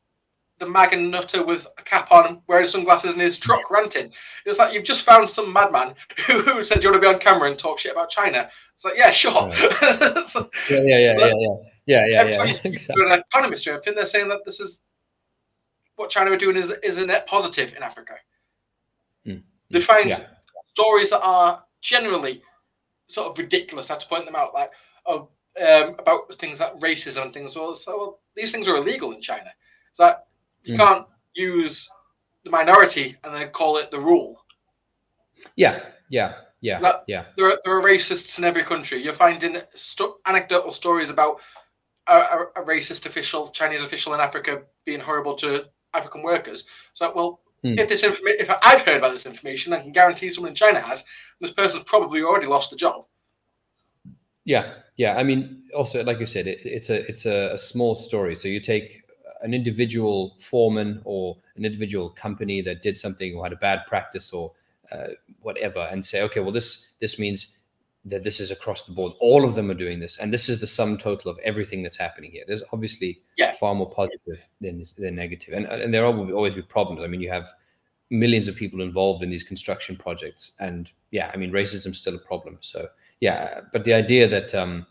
the 0.59 0.67
mag 0.69 0.93
and 0.93 1.11
nutter 1.11 1.45
with 1.45 1.67
a 1.79 1.83
cap 1.83 2.13
on, 2.13 2.41
wearing 2.47 2.67
sunglasses 2.69 3.15
in 3.15 3.21
his 3.21 3.39
truck, 3.39 3.71
ranting. 3.71 4.13
It's 4.47 4.59
like 4.61 4.73
you've 4.73 4.85
just 4.85 5.05
found 5.05 5.29
some 5.29 5.53
madman 5.53 5.95
who, 6.27 6.39
who 6.43 6.65
said, 6.65 6.83
you 6.83 6.91
want 6.91 7.03
to 7.03 7.09
be 7.09 7.13
on 7.13 7.21
camera 7.21 7.51
and 7.51 7.59
talk 7.59 7.81
shit 7.81 7.93
about 7.93 8.11
China?" 8.11 8.49
It's 8.75 8.85
like, 8.85 8.97
yeah, 8.97 9.11
sure. 9.11 9.33
Right. 9.33 10.27
so, 10.27 10.49
yeah, 10.71 10.83
yeah, 10.83 10.99
yeah, 10.99 11.15
so, 11.15 11.27
yeah, 11.27 11.33
yeah, 11.39 11.57
yeah, 11.87 12.07
yeah, 12.07 12.25
yeah. 12.25 12.31
Time 12.33 12.49
you 12.49 12.55
Exactly. 12.65 13.07
An 13.07 13.23
economist 13.31 13.69
I 13.69 13.79
think 13.79 13.97
they're 13.97 14.07
saying 14.07 14.29
that 14.29 14.45
this 14.45 14.61
is 14.61 14.83
what 15.97 16.11
China 16.11 16.33
are 16.33 16.37
doing 16.37 16.57
is 16.57 16.71
is 16.83 16.97
a 16.97 17.07
net 17.07 17.27
positive 17.27 17.75
in 17.77 17.83
Africa. 17.83 18.15
Mm. 19.27 19.43
They 19.71 19.81
find 19.81 20.11
yeah. 20.11 20.27
stories 20.67 21.11
that 21.11 21.23
are 21.23 21.65
generally 21.81 22.43
sort 23.07 23.31
of 23.31 23.39
ridiculous. 23.39 23.91
I 23.91 23.95
have 23.95 24.03
to 24.03 24.09
point 24.09 24.25
them 24.25 24.37
out, 24.37 24.55
like 24.55 24.71
oh, 25.07 25.29
um, 25.61 25.97
about 25.99 26.35
things 26.37 26.61
like 26.61 26.79
racism 26.81 27.23
and 27.23 27.35
things. 27.35 27.57
Well, 27.57 27.77
so 27.77 27.97
well, 27.97 28.21
these 28.35 28.51
things 28.51 28.69
are 28.69 28.77
illegal 28.77 29.13
in 29.13 29.21
China. 29.21 29.51
So 29.93 30.15
you 30.65 30.75
mm. 30.75 30.79
can't 30.79 31.07
use 31.35 31.89
the 32.45 32.51
minority 32.51 33.17
and 33.25 33.35
then 33.35 33.51
call 33.51 33.77
it 33.77 33.91
the 33.91 34.01
rule. 34.01 34.45
Yeah, 35.57 35.81
yeah, 36.09 36.35
yeah, 36.61 36.81
that, 36.81 37.05
yeah. 37.07 37.27
There 37.37 37.47
are, 37.47 37.59
there 37.65 37.77
are 37.77 37.83
racists 37.83 38.39
in 38.39 38.45
every 38.45 38.63
country. 38.63 39.03
You're 39.03 39.15
finding 39.15 39.59
sto- 39.75 40.19
anecdotal 40.27 40.73
stories 40.73 41.11
about 41.11 41.41
a, 42.07 42.15
a, 42.15 42.47
a, 42.57 42.65
racist 42.65 43.07
official, 43.07 43.49
Chinese 43.49 43.83
official 43.83 44.15
in 44.15 44.21
Africa, 44.21 44.63
being 44.85 45.01
horrible 45.01 45.35
to 45.37 45.65
African 45.95 46.23
workers. 46.23 46.67
So, 46.93 47.13
well, 47.15 47.41
mm. 47.65 47.79
if 47.79 47.89
this 47.89 48.05
information, 48.05 48.41
if 48.41 48.51
I've 48.63 48.83
heard 48.83 48.99
about 48.99 49.13
this 49.13 49.27
information, 49.27 49.73
I 49.73 49.81
can 49.81 49.93
guarantee 49.93 50.29
someone 50.29 50.51
in 50.51 50.57
China 50.57 50.81
has. 50.81 51.05
This 51.41 51.53
person's 51.53 51.85
probably 51.85 52.23
already 52.23 52.47
lost 52.47 52.71
the 52.71 52.77
job. 52.77 53.07
Yeah, 54.45 54.75
yeah. 54.97 55.17
I 55.17 55.23
mean, 55.23 55.63
also, 55.75 56.05
like 56.05 56.21
you 56.21 56.27
said, 56.27 56.47
it, 56.47 56.59
it's 56.65 56.91
a 56.91 57.09
it's 57.09 57.25
a, 57.25 57.53
a 57.55 57.59
small 57.59 57.95
story. 57.95 58.37
So 58.37 58.49
you 58.49 58.61
take 58.61 59.03
an 59.43 59.55
individual 59.55 60.37
foreman 60.39 61.01
or 61.05 61.37
an 61.57 61.65
individual 61.65 62.11
company 62.11 62.61
that 62.63 62.83
did 62.83 62.99
something 62.99 63.35
or 63.35 63.45
had 63.45 63.53
a 63.53 63.57
bad 63.57 63.87
practice 63.87 64.33
or 64.33 64.53
uh, 64.93 65.09
whatever, 65.41 65.89
and 65.91 66.05
say, 66.05 66.23
okay, 66.23 66.41
well, 66.41 66.53
this 66.53 66.89
this 67.01 67.19
means 67.19 67.54
that 68.07 68.23
this 68.23 68.39
is 68.39 68.51
across 68.51 68.85
the 68.85 68.93
board. 68.93 69.13
All 69.21 69.45
of 69.45 69.55
them 69.55 69.71
are 69.71 69.75
doing 69.75 69.99
this, 69.99 70.19
and 70.19 70.33
this 70.33 70.49
is 70.49 70.61
the 70.61 70.67
sum 70.67 70.99
total 70.99 71.31
of 71.31 71.39
everything 71.39 71.83
that's 71.83 71.97
happening 71.97 72.31
here. 72.31 72.45
There's 72.47 72.63
obviously 72.73 73.21
yeah. 73.37 73.53
far 73.53 73.75
more 73.75 73.91
positive 73.91 74.47
than 74.61 74.85
than 74.99 75.15
negative, 75.15 75.55
and 75.55 75.67
and 75.67 75.93
there 75.93 76.05
will 76.11 76.33
always 76.33 76.55
be 76.55 76.63
problems. 76.63 77.03
I 77.03 77.07
mean, 77.07 77.21
you 77.21 77.31
have 77.31 77.49
millions 78.11 78.47
of 78.47 78.57
people 78.57 78.83
involved 78.83 79.23
in 79.23 79.31
these 79.31 79.43
construction 79.43 79.97
projects, 79.97 80.53
and 80.61 80.91
yeah, 81.11 81.31
I 81.33 81.37
mean, 81.37 81.51
racism's 81.51 81.99
still 81.99 82.15
a 82.15 82.19
problem. 82.19 82.59
So 82.61 82.89
yeah, 83.21 83.61
but 83.73 83.85
the 83.85 83.95
idea 83.95 84.29
that 84.29 84.55
um, 84.55 84.87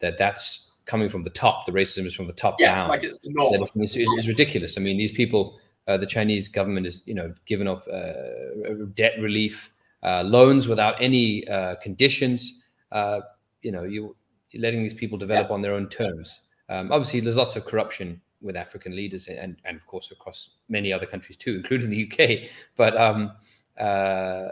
that 0.00 0.18
that's 0.18 0.72
coming 0.86 1.08
from 1.08 1.22
the 1.22 1.30
top, 1.30 1.66
the 1.66 1.72
racism 1.72 2.06
is 2.06 2.14
from 2.14 2.26
the 2.26 2.32
top 2.32 2.56
yeah, 2.58 2.74
down. 2.74 2.88
like 2.88 3.04
it's 3.04 3.18
the 3.18 3.30
norm. 3.32 3.68
Is, 3.76 3.96
is 3.96 4.26
ridiculous. 4.26 4.76
I 4.76 4.80
mean, 4.80 4.98
these 4.98 5.12
people, 5.12 5.60
uh, 5.86 5.96
the 5.96 6.06
Chinese 6.06 6.48
government 6.48 6.86
is 6.88 7.02
you 7.06 7.14
know 7.14 7.32
given 7.46 7.68
off 7.68 7.86
uh, 7.86 8.74
debt 8.94 9.20
relief 9.20 9.70
uh, 10.02 10.22
loans 10.22 10.68
without 10.68 10.94
any 11.00 11.46
uh, 11.48 11.76
conditions. 11.76 12.62
Uh, 12.92 13.20
you 13.62 13.72
know, 13.72 13.84
you, 13.84 14.16
are 14.54 14.58
letting 14.60 14.82
these 14.82 14.94
people 14.94 15.18
develop 15.18 15.48
yeah. 15.48 15.54
on 15.54 15.62
their 15.62 15.74
own 15.74 15.88
terms. 15.88 16.42
Um, 16.68 16.92
obviously, 16.92 17.20
there's 17.20 17.36
lots 17.36 17.56
of 17.56 17.64
corruption 17.64 18.20
with 18.40 18.56
African 18.56 18.94
leaders, 18.94 19.26
and 19.26 19.56
and 19.64 19.76
of 19.76 19.86
course 19.86 20.10
across 20.10 20.50
many 20.68 20.92
other 20.92 21.06
countries 21.06 21.36
too, 21.36 21.56
including 21.56 21.90
the 21.90 22.10
UK. 22.10 22.50
But 22.76 22.96
um, 22.96 23.32
uh, 23.78 24.48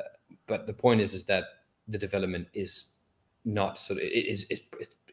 but 0.47 0.67
the 0.67 0.73
point 0.73 1.01
is, 1.01 1.15
is 1.15 1.25
that 1.27 1.45
the 1.89 1.99
development 1.99 2.49
is 2.53 2.93
not 3.45 3.79
sort 3.79 3.99
of 3.99 4.05
it 4.05 4.27
is 4.27 4.47
it's, 4.51 4.63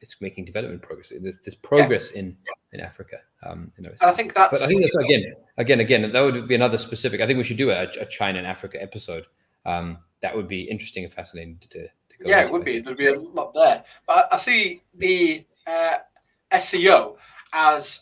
it's 0.02 0.22
making 0.22 0.46
development 0.46 0.82
progress. 0.82 1.12
There's, 1.22 1.38
there's 1.44 1.56
progress 1.56 2.12
yeah. 2.12 2.20
in 2.20 2.38
in 2.74 2.80
Africa. 2.80 3.18
Um, 3.44 3.72
you 3.78 3.84
know, 3.84 3.92
and 4.02 4.10
I 4.10 4.14
think 4.14 4.34
that's. 4.34 4.52
But 4.52 4.62
I 4.62 4.68
think 4.68 4.82
that's 4.82 4.96
again, 4.98 5.34
again, 5.58 5.80
again. 5.80 6.12
That 6.12 6.22
would 6.22 6.48
be 6.48 6.56
another 6.56 6.78
specific. 6.78 7.22
I 7.22 7.28
think 7.28 7.38
we 7.38 7.44
should 7.44 7.58
do 7.58 7.72
a, 7.72 7.84
a 8.00 8.06
China 8.06 8.40
and 8.40 8.48
Africa 8.48 8.82
episode. 8.82 9.26
Um, 9.66 10.00
that 10.24 10.36
would 10.36 10.48
be 10.48 10.62
interesting 10.64 11.04
and 11.04 11.14
fascinating 11.14 11.60
to, 11.60 11.68
to 11.70 11.88
go. 12.20 12.26
Yeah, 12.26 12.42
it 12.44 12.52
would 12.52 12.66
be. 12.66 12.80
There'd 12.80 12.98
be 12.98 13.08
a 13.08 13.20
lot 13.20 13.54
there. 13.54 13.84
But 14.08 14.30
I 14.32 14.38
see 14.38 14.82
the 14.96 15.46
uh, 15.68 15.98
SCO 16.58 17.18
as 17.54 18.02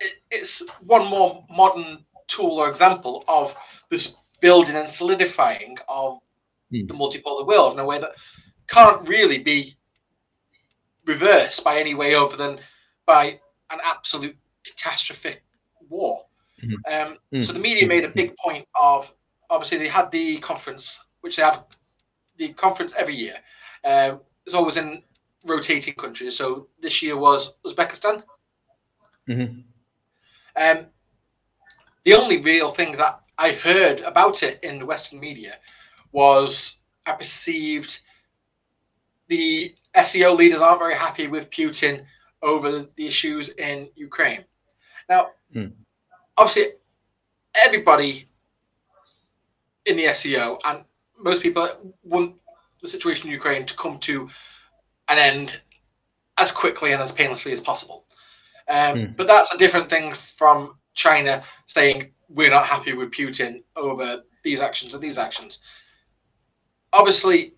it, 0.00 0.18
it's 0.30 0.62
one 0.80 1.08
more 1.08 1.46
modern 1.48 2.04
tool 2.26 2.60
or 2.60 2.68
example 2.68 3.24
of 3.28 3.56
this 3.88 4.16
building 4.40 4.76
and 4.76 4.90
solidifying 4.90 5.78
of 5.88 6.18
Hmm. 6.70 6.86
the 6.86 6.94
multipolar 6.94 7.46
world 7.46 7.74
in 7.74 7.78
a 7.78 7.84
way 7.84 7.98
that 8.00 8.12
can't 8.68 9.06
really 9.06 9.38
be 9.38 9.74
reversed 11.06 11.62
by 11.62 11.78
any 11.78 11.94
way 11.94 12.14
other 12.14 12.36
than 12.38 12.58
by 13.06 13.38
an 13.70 13.78
absolute 13.84 14.36
catastrophic 14.64 15.42
war. 15.90 16.24
Mhm. 16.62 16.76
Um, 16.90 17.18
Mm. 17.32 17.44
So 17.44 17.52
the 17.52 17.58
media 17.58 17.86
made 17.86 18.04
a 18.04 18.08
big 18.08 18.34
point 18.38 18.66
of 18.80 19.12
obviously 19.50 19.76
they 19.76 19.88
had 19.88 20.10
the 20.10 20.38
conference, 20.38 20.98
which 21.24 21.36
they 21.36 21.42
have 21.42 21.64
the 22.36 22.52
conference 22.52 22.92
every 22.98 23.16
year. 23.16 23.36
Um, 23.82 24.20
it's 24.44 24.54
always 24.54 24.76
in 24.76 25.02
rotating 25.46 25.94
countries. 25.94 26.36
So 26.36 26.68
this 26.82 27.00
year 27.02 27.16
was 27.16 27.54
Uzbekistan. 27.64 28.22
Mhm. 29.26 29.64
Um, 30.54 30.86
the 32.04 32.14
only 32.14 32.42
real 32.42 32.72
thing 32.72 32.92
that 32.98 33.22
I 33.38 33.52
heard 33.52 34.00
about 34.00 34.42
it 34.42 34.62
in 34.62 34.78
the 34.78 34.84
Western 34.86 35.18
media 35.18 35.58
was 36.12 36.76
I 37.06 37.12
perceived 37.12 38.00
the 39.28 39.74
SCO 39.94 40.34
leaders 40.34 40.60
aren't 40.60 40.78
very 40.78 40.94
happy 40.94 41.26
with 41.28 41.48
Putin 41.48 42.04
over 42.42 42.70
the 42.96 43.06
issues 43.06 43.48
in 43.54 43.90
Ukraine. 43.96 44.44
Now, 45.08 45.30
Hmm. 45.54 45.68
obviously, 46.36 46.74
everybody 47.54 48.28
in 49.86 49.96
the 49.96 50.08
SCO 50.08 50.58
and 50.64 50.84
most 51.24 51.42
people 51.42 51.68
want 52.04 52.36
the 52.82 52.88
situation 52.88 53.26
in 53.26 53.32
Ukraine 53.32 53.64
to 53.66 53.76
come 53.76 53.98
to 54.00 54.28
an 55.08 55.18
end 55.18 55.60
as 56.38 56.52
quickly 56.52 56.92
and 56.92 57.02
as 57.02 57.12
painlessly 57.12 57.52
as 57.52 57.60
possible. 57.60 58.06
Um, 58.68 58.98
Hmm. 58.98 59.12
But 59.16 59.26
that's 59.26 59.52
a 59.52 59.58
different 59.58 59.88
thing 59.90 60.14
from 60.14 60.76
China 60.94 61.42
saying 61.66 62.12
we're 62.28 62.50
not 62.50 62.66
happy 62.66 62.92
with 62.92 63.10
Putin 63.10 63.62
over 63.76 64.22
these 64.42 64.60
actions 64.60 64.94
and 64.94 65.02
these 65.02 65.18
actions. 65.18 65.60
Obviously, 66.92 67.54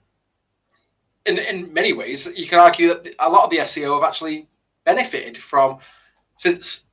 in, 1.27 1.39
in 1.39 1.73
many 1.73 1.93
ways, 1.93 2.29
you 2.37 2.47
can 2.47 2.59
argue 2.59 2.89
that 2.89 3.15
a 3.19 3.29
lot 3.29 3.45
of 3.45 3.51
the 3.51 3.65
SCO 3.67 3.95
have 3.95 4.09
actually 4.09 4.49
benefited 4.85 5.37
from 5.39 5.79
since 6.37 6.87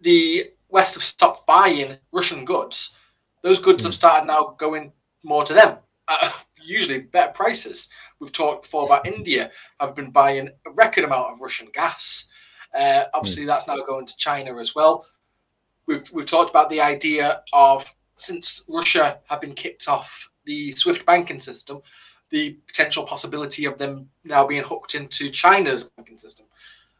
the 0.00 0.50
West 0.70 0.94
have 0.94 1.02
stopped 1.02 1.46
buying 1.46 1.96
Russian 2.12 2.44
goods. 2.44 2.94
Those 3.42 3.60
goods 3.60 3.84
have 3.84 3.94
started 3.94 4.26
now 4.26 4.56
going 4.58 4.92
more 5.22 5.44
to 5.44 5.54
them, 5.54 5.78
at 6.08 6.34
usually 6.62 6.98
better 6.98 7.32
prices. 7.32 7.88
We've 8.20 8.32
talked 8.32 8.64
before 8.64 8.86
about 8.86 9.06
India 9.06 9.50
have 9.80 9.94
been 9.94 10.10
buying 10.10 10.48
a 10.66 10.70
record 10.72 11.04
amount 11.04 11.32
of 11.32 11.40
Russian 11.40 11.68
gas. 11.72 12.28
Uh, 12.74 13.04
obviously, 13.14 13.46
that's 13.46 13.66
now 13.66 13.76
going 13.86 14.06
to 14.06 14.16
China 14.16 14.58
as 14.58 14.74
well. 14.74 15.06
We've 15.86 16.10
we've 16.12 16.26
talked 16.26 16.50
about 16.50 16.68
the 16.68 16.80
idea 16.80 17.42
of 17.52 17.92
since 18.16 18.64
Russia 18.68 19.20
have 19.28 19.40
been 19.40 19.54
kicked 19.54 19.88
off 19.88 20.28
the 20.44 20.74
SWIFT 20.74 21.06
banking 21.06 21.40
system, 21.40 21.80
the 22.30 22.58
potential 22.66 23.04
possibility 23.04 23.64
of 23.64 23.78
them 23.78 24.08
now 24.24 24.46
being 24.46 24.62
hooked 24.62 24.94
into 24.94 25.30
China's 25.30 25.84
banking 25.84 26.18
system. 26.18 26.46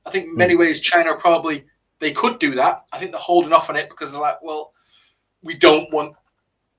I 0.07 0.11
think 0.11 0.27
in 0.27 0.37
many 0.37 0.57
ways 0.57 0.81
China 0.81 1.15
probably 1.17 1.67
they 1.99 2.13
could 2.13 2.39
do 2.39 2.53
that. 2.53 2.85
I 2.93 2.99
think 2.99 3.11
they're 3.11 3.21
holding 3.21 3.53
off 3.53 3.69
on 3.69 3.77
it 3.77 3.91
because 3.91 4.13
they're 4.13 4.21
like, 4.21 4.43
well, 4.43 4.73
we 5.43 5.55
don't 5.55 5.93
want 5.93 6.15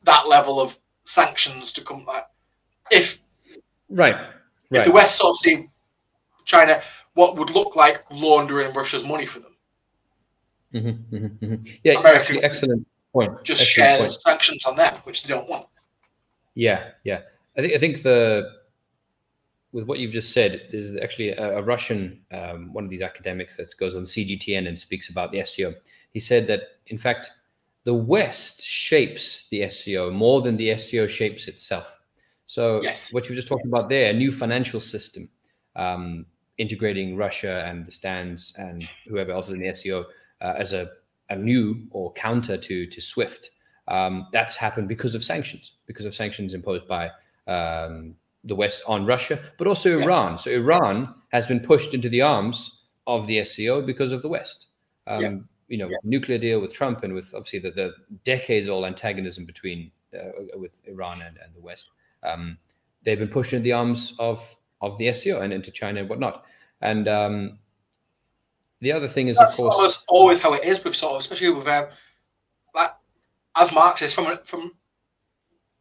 that 0.03 0.27
level 0.27 0.59
of 0.59 0.77
sanctions 1.09 1.71
to 1.73 1.83
come. 1.83 2.05
Like, 2.05 2.25
if 2.91 3.19
Right. 3.89 4.15
if 4.71 4.77
Right. 4.77 4.85
the 4.85 4.91
West 4.91 5.17
sort 5.17 5.31
of 5.31 5.37
see 5.37 5.67
China 6.45 6.81
what 7.13 7.35
would 7.35 7.49
look 7.49 7.75
like 7.75 8.03
laundering 8.11 8.71
Russia's 8.73 9.03
money 9.03 9.25
for 9.25 9.39
them, 9.39 9.55
Mhm, 10.73 11.03
mhm, 11.09 11.39
mhm. 11.39 11.79
Yeah, 11.83 11.93
America 11.99 12.19
actually, 12.19 12.43
excellent 12.43 12.87
point. 13.11 13.31
just 13.43 13.61
excellent 13.61 13.69
share 13.87 13.97
the 13.97 14.03
point. 14.03 14.21
sanctions 14.21 14.65
on 14.65 14.75
them, 14.75 14.93
which 15.03 15.23
they 15.23 15.29
don't 15.29 15.49
want. 15.49 15.67
Yeah, 16.53 16.91
yeah. 17.03 17.21
I 17.57 17.61
think 17.61 17.73
I 17.73 17.77
think 17.79 18.03
the 18.03 18.59
with 19.71 19.85
what 19.85 19.99
you've 19.99 20.11
just 20.11 20.31
said, 20.31 20.67
there's 20.71 20.95
actually 20.97 21.29
a, 21.29 21.57
a 21.59 21.61
Russian 21.61 22.23
um, 22.31 22.71
one 22.73 22.83
of 22.83 22.89
these 22.89 23.01
academics 23.03 23.55
that 23.57 23.75
goes 23.77 23.95
on 23.95 24.03
CGTN 24.03 24.67
and 24.67 24.77
speaks 24.79 25.09
about 25.09 25.31
the 25.31 25.43
SCO. 25.45 25.73
He 26.11 26.19
said 26.19 26.45
that 26.47 26.61
in 26.87 26.97
fact 26.99 27.31
the 27.89 27.93
West 28.15 28.57
shapes 28.61 29.47
the 29.49 29.59
SCO 29.75 30.11
more 30.11 30.39
than 30.45 30.55
the 30.57 30.69
SCO 30.77 31.07
shapes 31.07 31.47
itself. 31.47 31.87
So 32.45 32.63
Yes. 32.83 33.11
what 33.13 33.21
you 33.25 33.31
were 33.31 33.35
just 33.41 33.47
talking 33.47 33.65
about 33.73 33.89
there, 33.89 34.07
a 34.11 34.13
new 34.23 34.31
financial 34.31 34.79
system, 34.79 35.23
um, 35.75 36.25
integrating 36.57 37.17
Russia 37.25 37.55
and 37.67 37.77
the 37.87 37.91
stands 37.91 38.41
and 38.57 38.77
whoever 39.07 39.31
else 39.31 39.47
is 39.47 39.53
in 39.55 39.61
the 39.61 39.73
SCO 39.73 39.99
uh, 40.45 40.53
as 40.63 40.73
a, 40.73 40.83
a 41.29 41.35
new 41.49 41.63
or 41.97 42.13
counter 42.13 42.57
to 42.67 42.75
to 42.93 42.99
Swift. 43.01 43.43
Um, 43.87 44.13
that's 44.31 44.55
happened 44.65 44.87
because 44.95 45.15
of 45.15 45.23
sanctions, 45.23 45.65
because 45.89 46.05
of 46.05 46.13
sanctions 46.13 46.53
imposed 46.53 46.87
by 46.87 47.03
um, 47.55 47.95
the 48.51 48.55
West 48.63 48.83
on 48.93 48.99
Russia, 49.13 49.35
but 49.57 49.65
also 49.67 49.89
Yeah. 49.89 50.03
Iran. 50.03 50.37
So 50.37 50.51
Iran 50.51 50.95
has 51.35 51.47
been 51.47 51.61
pushed 51.71 51.91
into 51.95 52.09
the 52.15 52.21
arms 52.21 52.57
of 53.05 53.25
the 53.29 53.37
SCO 53.49 53.81
because 53.91 54.11
of 54.15 54.21
the 54.21 54.29
West. 54.37 54.67
Um, 55.07 55.21
Yeah. 55.23 55.35
You 55.69 55.77
know, 55.77 55.87
with 55.87 56.03
nuclear 56.03 56.37
deal 56.37 56.59
with 56.59 56.73
Trump 56.73 57.03
and 57.03 57.13
with 57.13 57.33
obviously 57.33 57.59
the, 57.59 57.71
the 57.71 57.93
decades-old 58.25 58.85
antagonism 58.85 59.45
between 59.45 59.91
uh, 60.13 60.57
with 60.57 60.81
Iran 60.85 61.21
and, 61.21 61.37
and 61.37 61.53
the 61.55 61.61
West, 61.61 61.89
um, 62.23 62.57
they've 63.03 63.19
been 63.19 63.29
pushed 63.29 63.53
into 63.53 63.63
the 63.63 63.73
arms 63.73 64.13
of 64.19 64.57
of 64.81 64.97
the 64.97 65.13
SCO 65.13 65.41
and 65.41 65.53
into 65.53 65.71
China 65.71 65.99
and 66.01 66.09
whatnot. 66.09 66.43
And 66.81 67.07
um, 67.07 67.59
the 68.81 68.91
other 68.91 69.07
thing 69.07 69.27
is, 69.27 69.37
That's 69.37 69.59
of 69.59 69.63
course, 69.63 69.75
almost 69.75 70.03
always 70.07 70.41
how 70.41 70.53
it 70.53 70.63
is 70.63 70.83
with 70.83 70.95
sort 70.95 71.13
of, 71.13 71.19
especially 71.19 71.49
with 71.49 71.67
um, 71.67 71.87
like 72.73 72.91
as 73.55 73.71
Marxists 73.71 74.13
from 74.13 74.39
from 74.43 74.71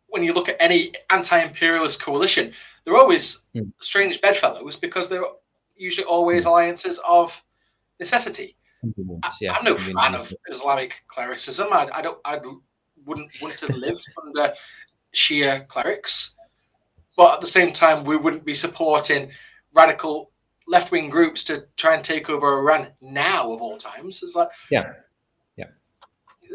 when 0.08 0.22
you 0.22 0.32
look 0.32 0.48
at 0.48 0.56
any 0.58 0.92
anti-imperialist 1.10 2.02
coalition, 2.02 2.52
they're 2.84 2.96
always 2.96 3.40
Hmm. 3.54 3.70
strange 3.80 4.20
bedfellows 4.20 4.76
because 4.76 5.08
they're 5.08 5.24
usually 5.76 6.04
always 6.06 6.44
alliances 6.44 6.98
of 7.06 7.42
necessity. 8.00 8.56
I, 8.84 9.30
yeah, 9.40 9.52
I'm 9.54 9.64
no 9.64 9.76
fan 9.76 10.14
of 10.14 10.32
Islamic 10.48 10.94
clericism. 11.08 11.68
I, 11.72 11.88
I 11.92 12.02
don't. 12.02 12.18
I 12.24 12.40
wouldn't 13.04 13.30
want 13.40 13.56
to 13.58 13.72
live 13.72 13.98
under 14.24 14.52
Shia 15.14 15.66
clerics, 15.68 16.34
but 17.16 17.34
at 17.34 17.40
the 17.40 17.46
same 17.46 17.72
time, 17.72 18.04
we 18.04 18.16
wouldn't 18.16 18.44
be 18.44 18.54
supporting 18.54 19.30
radical 19.74 20.30
left-wing 20.68 21.08
groups 21.08 21.42
to 21.44 21.64
try 21.76 21.94
and 21.94 22.04
take 22.04 22.28
over 22.28 22.58
Iran 22.58 22.88
now 23.00 23.50
of 23.50 23.60
all 23.60 23.78
times. 23.78 24.22
It's 24.22 24.34
like 24.34 24.48
Yeah. 24.70 24.84
Yeah. 25.56 25.66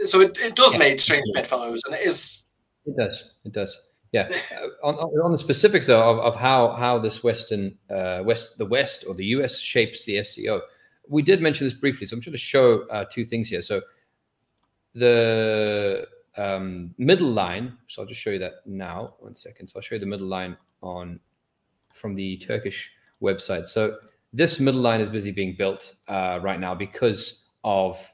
So 0.05 0.21
it, 0.21 0.38
it 0.38 0.55
does 0.55 0.74
Yeah. 0.74 0.80
make 0.80 0.99
strange 0.99 1.26
bedfellows, 1.34 1.82
and 1.86 1.95
it 1.95 2.05
is 2.05 2.43
It 2.86 2.95
does. 2.97 3.34
It 3.43 3.53
does. 3.53 3.80
Yeah. 4.11 4.30
Uh, 4.55 4.67
on, 4.88 4.95
on 4.95 5.09
on 5.26 5.32
the 5.32 5.38
specifics 5.38 5.88
though 5.88 6.07
of, 6.07 6.19
of 6.19 6.36
how 6.36 6.74
how 6.74 6.99
this 6.99 7.24
Western 7.24 7.76
uh, 7.89 8.21
West 8.24 8.59
the 8.59 8.65
West 8.65 9.05
or 9.07 9.15
the 9.15 9.26
US 9.38 9.59
shapes 9.59 10.05
the 10.05 10.24
SCO, 10.24 10.61
we 11.08 11.22
did 11.22 11.41
mention 11.41 11.66
this 11.66 11.74
briefly. 11.74 12.08
So 12.08 12.16
I'm 12.16 12.22
trying 12.22 12.34
to 12.34 12.38
show 12.38 12.88
uh, 12.88 13.06
two 13.10 13.26
things 13.26 13.49
here. 13.49 13.62
So 13.62 13.82
the 14.93 16.08
um, 16.38 16.93
middle 16.97 17.30
line. 17.30 17.78
So 17.88 18.01
I'll 18.01 18.08
just 18.08 18.22
show 18.22 18.32
you 18.32 18.39
that 18.39 18.66
now. 18.66 19.16
One 19.20 19.36
second. 19.36 19.68
So 19.68 19.78
I'll 19.78 19.82
show 19.82 19.95
you 19.95 19.99
the 19.99 20.06
middle 20.06 20.28
line 20.28 20.58
on 20.82 21.20
from 21.93 22.16
the 22.16 22.38
Turkish 22.38 22.91
website. 23.22 23.66
So 23.66 23.97
this 24.32 24.60
middle 24.60 24.82
line 24.82 25.01
is 25.01 25.10
busy 25.10 25.32
being 25.32 25.56
built 25.58 25.93
uh, 26.08 26.39
right 26.41 26.60
now 26.60 26.74
because 26.74 27.45
of 27.64 28.12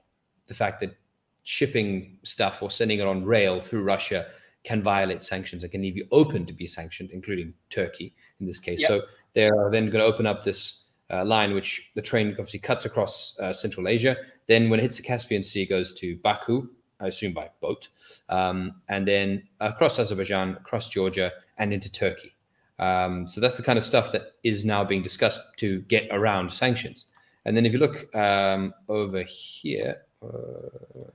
the 0.48 0.54
fact 0.54 0.82
that 0.82 0.96
shipping 1.44 2.18
stuff 2.24 2.62
or 2.62 2.70
sending 2.70 3.00
it 3.00 3.08
on 3.08 3.24
rail 3.24 3.62
through 3.62 3.84
Russia 3.84 4.28
can 4.64 4.84
violate 4.84 5.24
sanctions 5.24 5.64
and 5.64 5.72
can 5.72 5.82
leave 5.82 5.96
you 5.96 6.06
open 6.12 6.46
to 6.46 6.54
be 6.54 6.68
sanctioned, 6.68 7.10
including 7.12 7.54
Turkey 7.70 8.14
in 8.40 8.46
this 8.46 8.60
case. 8.60 8.82
Yeah. 8.82 8.88
So 8.88 9.02
they 9.34 9.48
are 9.48 9.72
then 9.72 9.86
going 9.86 10.00
to 10.00 10.06
open 10.06 10.26
up 10.26 10.44
this 10.44 10.84
uh, 11.12 11.26
line, 11.26 11.53
which 11.53 11.91
the 11.95 12.01
train 12.01 12.30
obviously 12.32 12.60
cuts 12.60 12.86
across 12.86 13.38
uh, 13.39 13.53
Central 13.53 13.88
Asia. 13.88 14.16
Then 14.47 14.70
when 14.70 14.80
it 14.80 14.84
hits 14.84 14.97
the 14.97 15.03
Caspian 15.03 15.43
Sea, 15.43 15.64
it 15.64 15.70
goes 15.70 15.93
to 15.93 16.18
Baku, 16.18 16.70
I 16.99 17.07
assume 17.07 17.34
by 17.34 17.49
boat, 17.62 17.88
um, 18.30 18.82
and 18.89 19.07
then 19.07 19.43
across 19.60 19.99
Azerbaijan, 19.99 20.57
across 20.60 20.89
Georgia, 20.89 21.32
and 21.57 21.74
into 21.74 21.91
Turkey. 21.91 22.36
Um, 22.80 23.28
so 23.28 23.41
that's 23.41 23.57
the 23.57 23.64
kind 23.64 23.78
of 23.78 23.86
stuff 23.86 24.12
that 24.14 24.34
is 24.43 24.66
now 24.66 24.84
being 24.84 25.03
discussed 25.03 25.41
to 25.57 25.82
get 25.82 26.07
around 26.12 26.51
sanctions. 26.51 27.05
And 27.45 27.55
then 27.55 27.66
if 27.66 27.74
you 27.74 27.80
look 27.80 28.14
um, 28.16 28.74
over 28.88 29.24
here, 29.24 30.01
uh, 30.24 31.10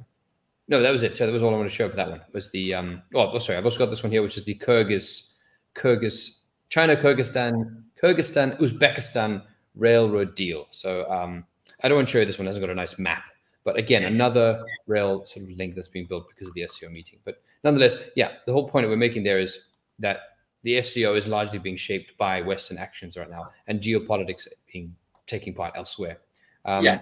no, 0.68 0.80
that 0.80 0.90
was 0.90 1.03
it. 1.03 1.16
So 1.16 1.26
that 1.26 1.32
was 1.32 1.42
all 1.42 1.55
I 1.55 1.59
want 1.59 1.68
to 1.68 1.74
show 1.74 1.88
for 1.88 1.97
that 1.97 2.11
one. 2.11 2.22
Was 2.32 2.51
the 2.51 2.74
um? 2.74 3.03
Oh, 3.14 3.38
sorry, 3.38 3.59
I've 3.59 3.64
also 3.64 3.78
got 3.78 3.90
this 3.90 4.03
one 4.03 4.12
here, 4.12 4.22
which 4.22 4.36
is 4.36 4.45
the 4.45 4.55
Kyrgyz, 4.57 5.32
Kyrgyz, 5.74 6.42
China, 6.70 6.97
Kyrgyzstan, 6.97 7.82
Kyrgyzstan, 8.03 8.59
Uzbekistan 8.59 9.42
railroad 9.77 10.35
deal. 10.35 10.66
So 10.70 11.11
um, 11.11 11.45
I 11.83 11.89
don't 11.89 11.97
want 11.97 12.09
to 12.09 12.12
show 12.12 12.18
you 12.20 12.25
this 12.25 12.39
one. 12.39 12.47
It 12.47 12.51
hasn't 12.51 12.64
got 12.64 12.70
a 12.70 12.75
nice 12.75 12.99
map, 12.99 13.25
but 13.64 13.77
again, 13.77 14.05
another 14.05 14.64
rail 14.87 15.25
sort 15.27 15.45
of 15.45 15.57
link 15.57 15.75
that's 15.75 15.89
being 15.89 16.07
built 16.07 16.29
because 16.29 16.49
of 16.49 16.55
the 16.55 16.66
SCO 16.66 16.89
meeting. 16.89 17.18
But 17.25 17.43
nonetheless, 17.62 17.97
yeah, 18.16 18.33
the 18.47 18.53
whole 18.53 18.68
point 18.68 18.85
that 18.85 18.91
we're 18.91 18.97
making 18.97 19.25
there 19.25 19.41
is 19.41 19.66
that 19.99 20.20
the 20.62 20.81
SCO 20.81 21.14
is 21.14 21.27
largely 21.29 21.59
being 21.59 21.77
shaped 21.77 22.16
by 22.16 22.41
Western 22.41 22.79
actions 22.79 23.16
right 23.16 23.29
now, 23.29 23.49
and 23.66 23.81
geopolitics 23.81 24.49
being 24.72 24.95
taking 25.27 25.55
part 25.55 25.75
elsewhere. 25.77 26.18
Um, 26.64 26.85
Yeah. 26.85 27.01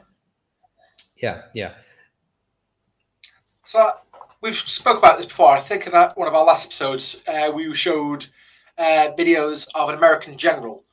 yeah, 1.16 1.42
yeah. 1.54 1.74
so. 3.64 3.92
we've 4.42 4.56
spoke 4.56 4.98
about 4.98 5.16
this 5.16 5.26
before. 5.26 5.50
I 5.50 5.60
think 5.60 5.86
in 5.86 5.92
one 5.92 6.28
of 6.28 6.34
our 6.34 6.44
last 6.44 6.66
episodes, 6.66 7.22
uh, 7.28 7.50
we 7.54 7.72
showed 7.74 8.26
uh, 8.76 9.08
videos 9.16 9.68
of 9.74 9.88
an 9.88 9.94
American 9.94 10.36
general 10.36 10.84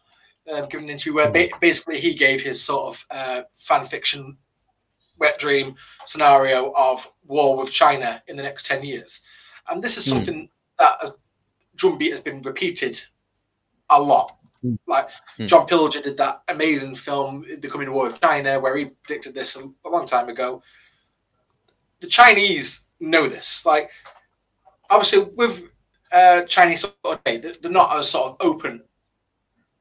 um, 0.53 0.67
given 0.69 0.85
an 0.85 0.91
interview 0.91 1.13
where 1.13 1.31
ba- 1.31 1.49
basically 1.59 1.99
he 1.99 2.13
gave 2.13 2.41
his 2.41 2.61
sort 2.61 2.95
of 2.95 3.05
uh, 3.11 3.41
fan 3.53 3.85
fiction 3.85 4.37
wet 5.19 5.37
dream 5.37 5.75
scenario 6.05 6.73
of 6.75 7.09
war 7.27 7.57
with 7.57 7.71
China 7.71 8.21
in 8.27 8.37
the 8.37 8.43
next 8.43 8.65
10 8.65 8.83
years. 8.83 9.21
And 9.69 9.83
this 9.83 9.97
is 9.97 10.05
hmm. 10.05 10.11
something 10.11 10.43
mm. 10.43 10.49
that 10.79 11.11
drumbeat 11.75 12.11
has 12.11 12.21
been 12.21 12.41
repeated 12.41 12.99
a 13.89 14.01
lot. 14.01 14.37
Mm. 14.63 14.77
Like 14.87 15.09
mm. 15.37 15.47
John 15.47 15.67
Pilger 15.67 16.01
did 16.01 16.17
that 16.17 16.43
amazing 16.47 16.95
film, 16.95 17.45
The 17.59 17.69
Coming 17.69 17.91
War 17.91 18.07
of 18.07 18.19
China, 18.21 18.59
where 18.59 18.75
he 18.75 18.85
predicted 19.03 19.33
this 19.33 19.55
a, 19.55 19.69
a 19.85 19.89
long 19.89 20.05
time 20.05 20.29
ago. 20.29 20.61
The 22.01 22.07
Chinese 22.07 22.85
know 22.99 23.27
this. 23.27 23.65
Like, 23.65 23.89
obviously, 24.89 25.23
with 25.35 25.63
uh, 26.11 26.43
Chinese 26.43 26.81
sort 26.81 26.95
of 27.03 27.23
debate, 27.23 27.61
they're 27.61 27.71
not 27.71 27.95
as 27.97 28.09
sort 28.09 28.31
of 28.31 28.37
open 28.39 28.83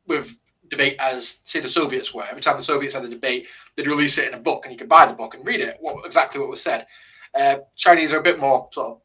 with 0.06 0.36
debate 0.68 0.96
as 0.98 1.40
say 1.44 1.60
the 1.60 1.68
Soviets 1.68 2.14
were. 2.14 2.24
Every 2.24 2.40
time 2.40 2.56
the 2.56 2.64
Soviets 2.64 2.94
had 2.94 3.04
a 3.04 3.08
debate, 3.08 3.46
they'd 3.76 3.86
release 3.86 4.18
it 4.18 4.28
in 4.28 4.34
a 4.34 4.40
book, 4.40 4.64
and 4.64 4.72
you 4.72 4.78
could 4.78 4.88
buy 4.88 5.06
the 5.06 5.14
book 5.14 5.34
and 5.34 5.46
read 5.46 5.60
it. 5.60 5.76
What 5.80 6.04
exactly 6.04 6.40
what 6.40 6.50
was 6.50 6.62
said. 6.62 6.86
Uh, 7.34 7.58
Chinese 7.76 8.12
are 8.12 8.20
a 8.20 8.22
bit 8.22 8.40
more 8.40 8.68
sort 8.72 8.88
of 8.88 9.00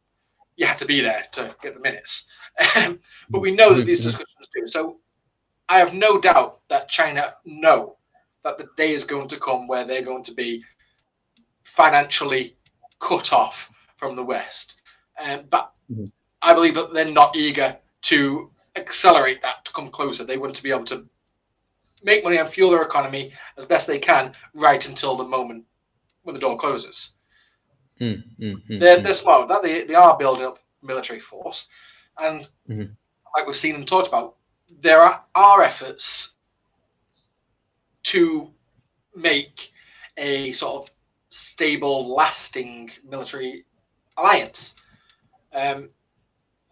you 0.55 0.65
had 0.65 0.77
to 0.77 0.85
be 0.85 1.01
there 1.01 1.25
to 1.31 1.55
get 1.61 1.73
the 1.73 1.79
minutes, 1.79 2.27
but 3.29 3.39
we 3.39 3.55
know 3.55 3.73
that 3.73 3.85
these 3.85 3.99
mm-hmm. 3.99 4.09
discussions 4.09 4.49
do. 4.53 4.67
So 4.67 4.97
I 5.69 5.79
have 5.79 5.93
no 5.93 6.19
doubt 6.19 6.59
that 6.69 6.89
China 6.89 7.35
know 7.45 7.97
that 8.43 8.57
the 8.57 8.67
day 8.77 8.91
is 8.91 9.03
going 9.03 9.27
to 9.29 9.39
come 9.39 9.67
where 9.67 9.85
they're 9.85 10.03
going 10.03 10.23
to 10.23 10.33
be 10.33 10.63
financially 11.63 12.55
cut 12.99 13.33
off 13.33 13.69
from 13.97 14.15
the 14.15 14.23
West. 14.23 14.81
Um, 15.19 15.45
but 15.49 15.71
mm-hmm. 15.91 16.05
I 16.41 16.53
believe 16.53 16.75
that 16.75 16.93
they're 16.93 17.05
not 17.05 17.35
eager 17.35 17.77
to 18.03 18.51
accelerate 18.75 19.41
that 19.41 19.65
to 19.65 19.73
come 19.73 19.89
closer. 19.89 20.23
They 20.23 20.37
want 20.37 20.55
to 20.55 20.63
be 20.63 20.71
able 20.71 20.85
to 20.85 21.05
make 22.03 22.23
money 22.23 22.37
and 22.37 22.49
fuel 22.49 22.71
their 22.71 22.81
economy 22.81 23.31
as 23.57 23.65
best 23.65 23.87
they 23.87 23.99
can 23.99 24.33
right 24.53 24.87
until 24.87 25.15
the 25.15 25.23
moment 25.23 25.65
when 26.23 26.33
the 26.33 26.39
door 26.39 26.57
closes. 26.57 27.13
Mm, 27.99 28.23
mm, 28.39 28.67
mm, 28.67 28.79
they're, 28.79 29.01
they're 29.01 29.13
smart 29.13 29.47
that. 29.47 29.61
They, 29.61 29.83
they 29.83 29.95
are 29.95 30.17
building 30.17 30.45
up 30.45 30.59
military 30.81 31.19
force. 31.19 31.67
And 32.19 32.47
mm-hmm. 32.69 32.91
like 33.37 33.45
we've 33.45 33.55
seen 33.55 33.75
and 33.75 33.87
talked 33.87 34.07
about, 34.07 34.35
there 34.81 34.99
are, 34.99 35.23
are 35.35 35.61
efforts 35.61 36.33
to 38.03 38.49
make 39.15 39.71
a 40.17 40.51
sort 40.53 40.83
of 40.83 40.91
stable, 41.29 42.13
lasting 42.13 42.91
military 43.07 43.65
alliance. 44.17 44.75
Um, 45.53 45.89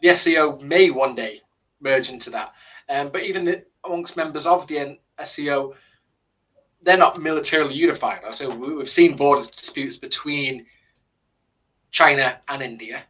the 0.01 0.15
SCO 0.15 0.57
may 0.59 0.89
one 0.89 1.15
day 1.15 1.41
merge 1.79 2.09
into 2.09 2.29
that. 2.31 2.53
Um, 2.89 3.09
but 3.09 3.23
even 3.23 3.45
the, 3.45 3.63
amongst 3.85 4.17
members 4.17 4.45
of 4.45 4.67
the 4.67 4.97
SCO, 5.25 5.75
they're 6.81 6.97
not 6.97 7.21
militarily 7.21 7.75
unified. 7.75 8.21
So 8.33 8.53
we've 8.55 8.89
seen 8.89 9.15
border 9.15 9.43
disputes 9.43 9.97
between 9.97 10.65
China 11.91 12.39
and 12.47 12.61
India. 12.61 13.03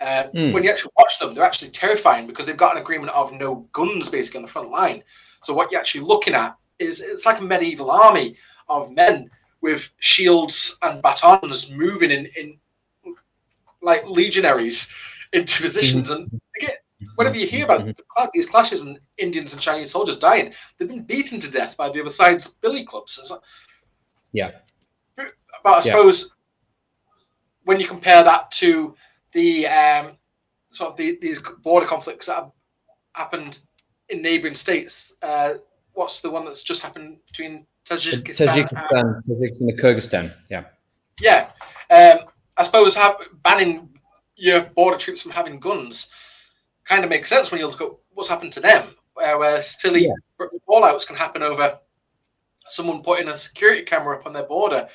Uh, 0.00 0.24
mm. 0.34 0.52
When 0.52 0.62
you 0.62 0.70
actually 0.70 0.92
watch 0.98 1.18
them, 1.18 1.32
they're 1.32 1.44
actually 1.44 1.70
terrifying 1.70 2.26
because 2.26 2.44
they've 2.44 2.56
got 2.56 2.76
an 2.76 2.82
agreement 2.82 3.12
of 3.12 3.32
no 3.32 3.66
guns 3.72 4.10
basically 4.10 4.38
on 4.38 4.42
the 4.42 4.50
front 4.50 4.70
line. 4.70 5.02
So 5.42 5.54
what 5.54 5.70
you're 5.70 5.80
actually 5.80 6.04
looking 6.04 6.34
at 6.34 6.56
is 6.78 7.00
it's 7.00 7.24
like 7.24 7.40
a 7.40 7.44
medieval 7.44 7.90
army 7.90 8.36
of 8.68 8.92
men 8.92 9.30
with 9.62 9.88
shields 9.98 10.76
and 10.82 11.02
batons 11.02 11.70
moving 11.70 12.10
in, 12.10 12.26
in 12.36 12.58
like 13.80 14.06
legionaries 14.06 14.90
into 15.32 15.62
positions, 15.62 16.10
mm-hmm. 16.10 16.22
and 16.22 16.40
they 16.54 16.66
get 16.66 16.78
whenever 17.14 17.36
you 17.36 17.46
hear 17.46 17.64
about 17.64 18.32
these 18.32 18.46
clashes 18.46 18.82
and 18.82 18.98
Indians 19.18 19.52
and 19.52 19.62
Chinese 19.62 19.90
soldiers 19.90 20.18
dying, 20.18 20.52
they've 20.78 20.88
been 20.88 21.04
beaten 21.04 21.40
to 21.40 21.50
death 21.50 21.76
by 21.76 21.88
the 21.88 22.00
other 22.00 22.10
side's 22.10 22.48
billy 22.48 22.84
clubs. 22.84 23.20
So, 23.24 23.40
yeah. 24.32 24.52
But 25.16 25.32
I 25.64 25.80
suppose 25.80 26.24
yeah. 26.24 27.22
when 27.64 27.80
you 27.80 27.86
compare 27.86 28.22
that 28.22 28.50
to 28.52 28.94
the 29.32 29.66
um, 29.66 30.18
sort 30.70 30.90
of 30.90 30.96
the, 30.96 31.18
these 31.20 31.40
border 31.62 31.86
conflicts 31.86 32.26
that 32.26 32.36
have 32.36 32.52
happened 33.14 33.60
in 34.08 34.22
neighboring 34.22 34.54
states, 34.54 35.14
uh, 35.22 35.54
what's 35.94 36.20
the 36.20 36.30
one 36.30 36.44
that's 36.44 36.62
just 36.62 36.82
happened 36.82 37.18
between 37.26 37.66
Tajikistan, 37.84 38.46
Tajikistan, 38.46 39.22
Tajikistan 39.28 39.60
and 39.60 39.78
Kyrgyzstan? 39.78 40.34
Yeah. 40.50 40.64
Yeah. 41.20 41.50
Um, 41.90 42.28
I 42.56 42.62
suppose 42.62 42.94
have, 42.94 43.16
banning 43.42 43.88
your 44.36 44.60
border 44.60 44.98
troops 44.98 45.22
from 45.22 45.32
having 45.32 45.58
guns 45.58 46.08
kind 46.86 47.04
of 47.04 47.10
makes 47.10 47.28
sense 47.28 47.50
when 47.50 47.60
you 47.60 47.66
look 47.66 47.80
at 47.80 47.90
what's 48.14 48.28
happened 48.28 48.52
to 48.54 48.60
them, 48.60 48.94
where, 49.14 49.38
where 49.38 49.62
silly 49.62 50.06
yeah. 50.06 50.46
fallouts 50.68 51.06
can 51.06 51.16
happen 51.16 51.42
over 51.42 51.78
someone 52.68 53.02
putting 53.02 53.28
a 53.28 53.36
security 53.36 53.82
camera 53.82 54.18
up 54.18 54.26
on 54.26 54.32
their 54.32 54.44
border, 54.44 54.88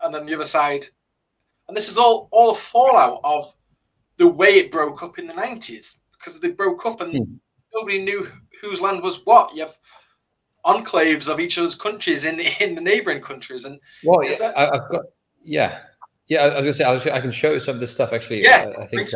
and 0.00 0.14
then 0.14 0.26
the 0.26 0.34
other 0.34 0.46
side. 0.46 0.86
And 1.68 1.76
this 1.76 1.88
is 1.88 1.96
all 1.96 2.28
all 2.32 2.54
fallout 2.54 3.20
of 3.24 3.52
the 4.16 4.28
way 4.28 4.56
it 4.56 4.72
broke 4.72 5.02
up 5.02 5.18
in 5.18 5.26
the 5.26 5.34
nineties 5.34 5.98
because 6.18 6.40
they 6.40 6.50
broke 6.50 6.84
up 6.86 7.00
and 7.00 7.12
hmm. 7.12 7.34
nobody 7.74 8.02
knew 8.02 8.28
whose 8.60 8.80
land 8.80 9.02
was 9.02 9.24
what. 9.24 9.54
You 9.54 9.62
have 9.62 9.76
enclaves 10.66 11.28
of 11.28 11.40
each 11.40 11.58
other's 11.58 11.74
countries 11.74 12.24
in 12.24 12.40
in 12.60 12.74
the 12.74 12.80
neighboring 12.80 13.20
countries, 13.20 13.64
and 13.64 13.78
well, 14.04 14.22
yeah, 14.24 14.36
that... 14.38 14.58
I've 14.58 14.90
got 14.90 15.04
yeah. 15.42 15.80
Yeah, 16.28 16.44
I 16.44 16.46
was 16.46 16.54
gonna 16.54 16.72
say 16.72 16.84
I, 16.84 16.92
was, 16.92 17.06
I 17.06 17.20
can 17.20 17.32
show 17.32 17.52
you 17.52 17.60
some 17.60 17.74
of 17.74 17.80
this 17.80 17.92
stuff 17.92 18.12
actually. 18.12 18.42
Yeah, 18.42 18.72
I 18.78 18.86
think 18.86 19.08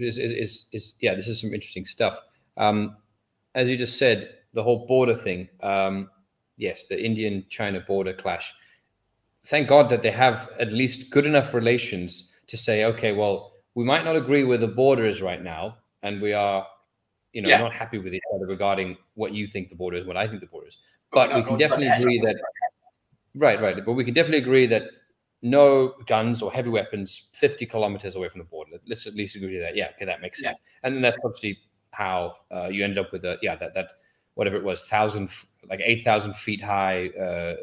is, 0.00 0.18
is, 0.18 0.32
is, 0.32 0.68
is, 0.72 0.96
yeah, 1.00 1.14
this 1.14 1.28
is 1.28 1.40
some 1.40 1.52
interesting 1.52 1.84
stuff. 1.84 2.20
Um, 2.56 2.96
as 3.54 3.68
you 3.68 3.76
just 3.76 3.98
said, 3.98 4.30
the 4.52 4.62
whole 4.62 4.86
border 4.86 5.14
thing. 5.14 5.48
Um, 5.62 6.10
yes, 6.56 6.86
the 6.86 7.02
Indian 7.02 7.44
China 7.50 7.80
border 7.80 8.12
clash. 8.12 8.52
Thank 9.46 9.68
God 9.68 9.88
that 9.90 10.02
they 10.02 10.10
have 10.10 10.48
at 10.58 10.72
least 10.72 11.10
good 11.10 11.26
enough 11.26 11.52
relations 11.52 12.30
to 12.46 12.56
say, 12.56 12.84
okay, 12.84 13.12
well, 13.12 13.52
we 13.74 13.84
might 13.84 14.04
not 14.04 14.16
agree 14.16 14.44
where 14.44 14.58
the 14.58 14.68
border 14.68 15.04
is 15.04 15.20
right 15.20 15.42
now, 15.42 15.78
and 16.02 16.20
we 16.20 16.32
are, 16.32 16.66
you 17.32 17.42
know, 17.42 17.48
yeah. 17.48 17.58
not 17.58 17.72
happy 17.72 17.98
with 17.98 18.14
each 18.14 18.22
other 18.34 18.46
regarding 18.46 18.96
what 19.14 19.32
you 19.32 19.46
think 19.46 19.68
the 19.68 19.74
border 19.74 19.96
is, 19.96 20.06
what 20.06 20.16
I 20.16 20.26
think 20.26 20.40
the 20.40 20.46
border 20.46 20.68
is. 20.68 20.78
But, 21.12 21.30
but 21.30 21.36
we 21.36 21.42
can 21.42 21.58
definitely 21.58 21.88
agree 21.88 22.20
that, 22.20 22.36
right, 23.34 23.60
right. 23.60 23.84
But 23.84 23.92
we 23.92 24.04
can 24.04 24.14
definitely 24.14 24.38
agree 24.38 24.66
that 24.66 24.84
no 25.44 25.92
guns 26.06 26.40
or 26.40 26.50
heavy 26.50 26.70
weapons 26.70 27.28
50 27.34 27.66
kilometers 27.66 28.16
away 28.16 28.30
from 28.30 28.38
the 28.38 28.46
border. 28.46 28.78
Let's 28.88 29.06
at 29.06 29.14
least 29.14 29.36
agree 29.36 29.52
to 29.54 29.60
that. 29.60 29.76
Yeah, 29.76 29.90
okay, 29.94 30.06
that 30.06 30.22
makes 30.22 30.40
sense. 30.40 30.58
Yeah. 30.58 30.86
And 30.88 30.94
then 30.96 31.02
that's 31.02 31.20
obviously 31.22 31.58
how 31.90 32.34
uh, 32.50 32.68
you 32.72 32.82
end 32.82 32.98
up 32.98 33.12
with 33.12 33.24
a 33.24 33.38
yeah 33.42 33.54
that 33.56 33.74
that 33.74 33.90
whatever 34.34 34.56
it 34.56 34.64
was 34.64 34.82
thousand 34.82 35.30
like 35.68 35.80
eight 35.84 36.02
thousand 36.02 36.34
feet 36.34 36.62
high 36.62 37.08
uh, 37.10 37.54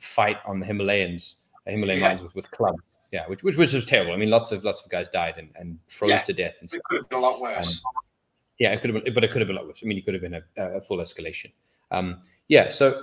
fight 0.00 0.38
on 0.46 0.60
the 0.60 0.64
Himalayas, 0.64 1.40
the 1.66 1.72
Himalayan 1.72 1.98
yeah. 1.98 2.08
mountains 2.08 2.22
with, 2.22 2.36
with 2.36 2.50
clubs. 2.52 2.78
Yeah, 3.10 3.26
which, 3.26 3.42
which 3.42 3.56
which 3.56 3.72
was 3.72 3.84
terrible. 3.84 4.12
I 4.12 4.16
mean, 4.16 4.30
lots 4.30 4.52
of 4.52 4.62
lots 4.62 4.82
of 4.84 4.90
guys 4.90 5.08
died 5.08 5.34
and, 5.36 5.50
and 5.56 5.78
froze 5.88 6.10
yeah. 6.10 6.22
to 6.22 6.32
death. 6.32 6.58
And 6.60 6.72
it 6.72 6.82
could 6.84 6.98
have 6.98 7.08
been 7.08 7.18
a 7.18 7.22
lot 7.22 7.40
worse. 7.40 7.82
Um, 7.84 8.02
yeah, 8.58 8.72
it 8.72 8.80
could 8.80 8.94
have 8.94 9.04
been, 9.04 9.12
but 9.12 9.24
it 9.24 9.32
could 9.32 9.40
have 9.40 9.48
been 9.48 9.56
a 9.56 9.60
lot 9.60 9.66
worse. 9.66 9.80
I 9.82 9.86
mean, 9.86 9.98
it 9.98 10.04
could 10.04 10.14
have 10.14 10.22
been 10.22 10.34
a, 10.34 10.42
a 10.56 10.80
full 10.80 10.98
escalation. 10.98 11.50
Um, 11.90 12.22
yeah. 12.46 12.68
So 12.68 13.02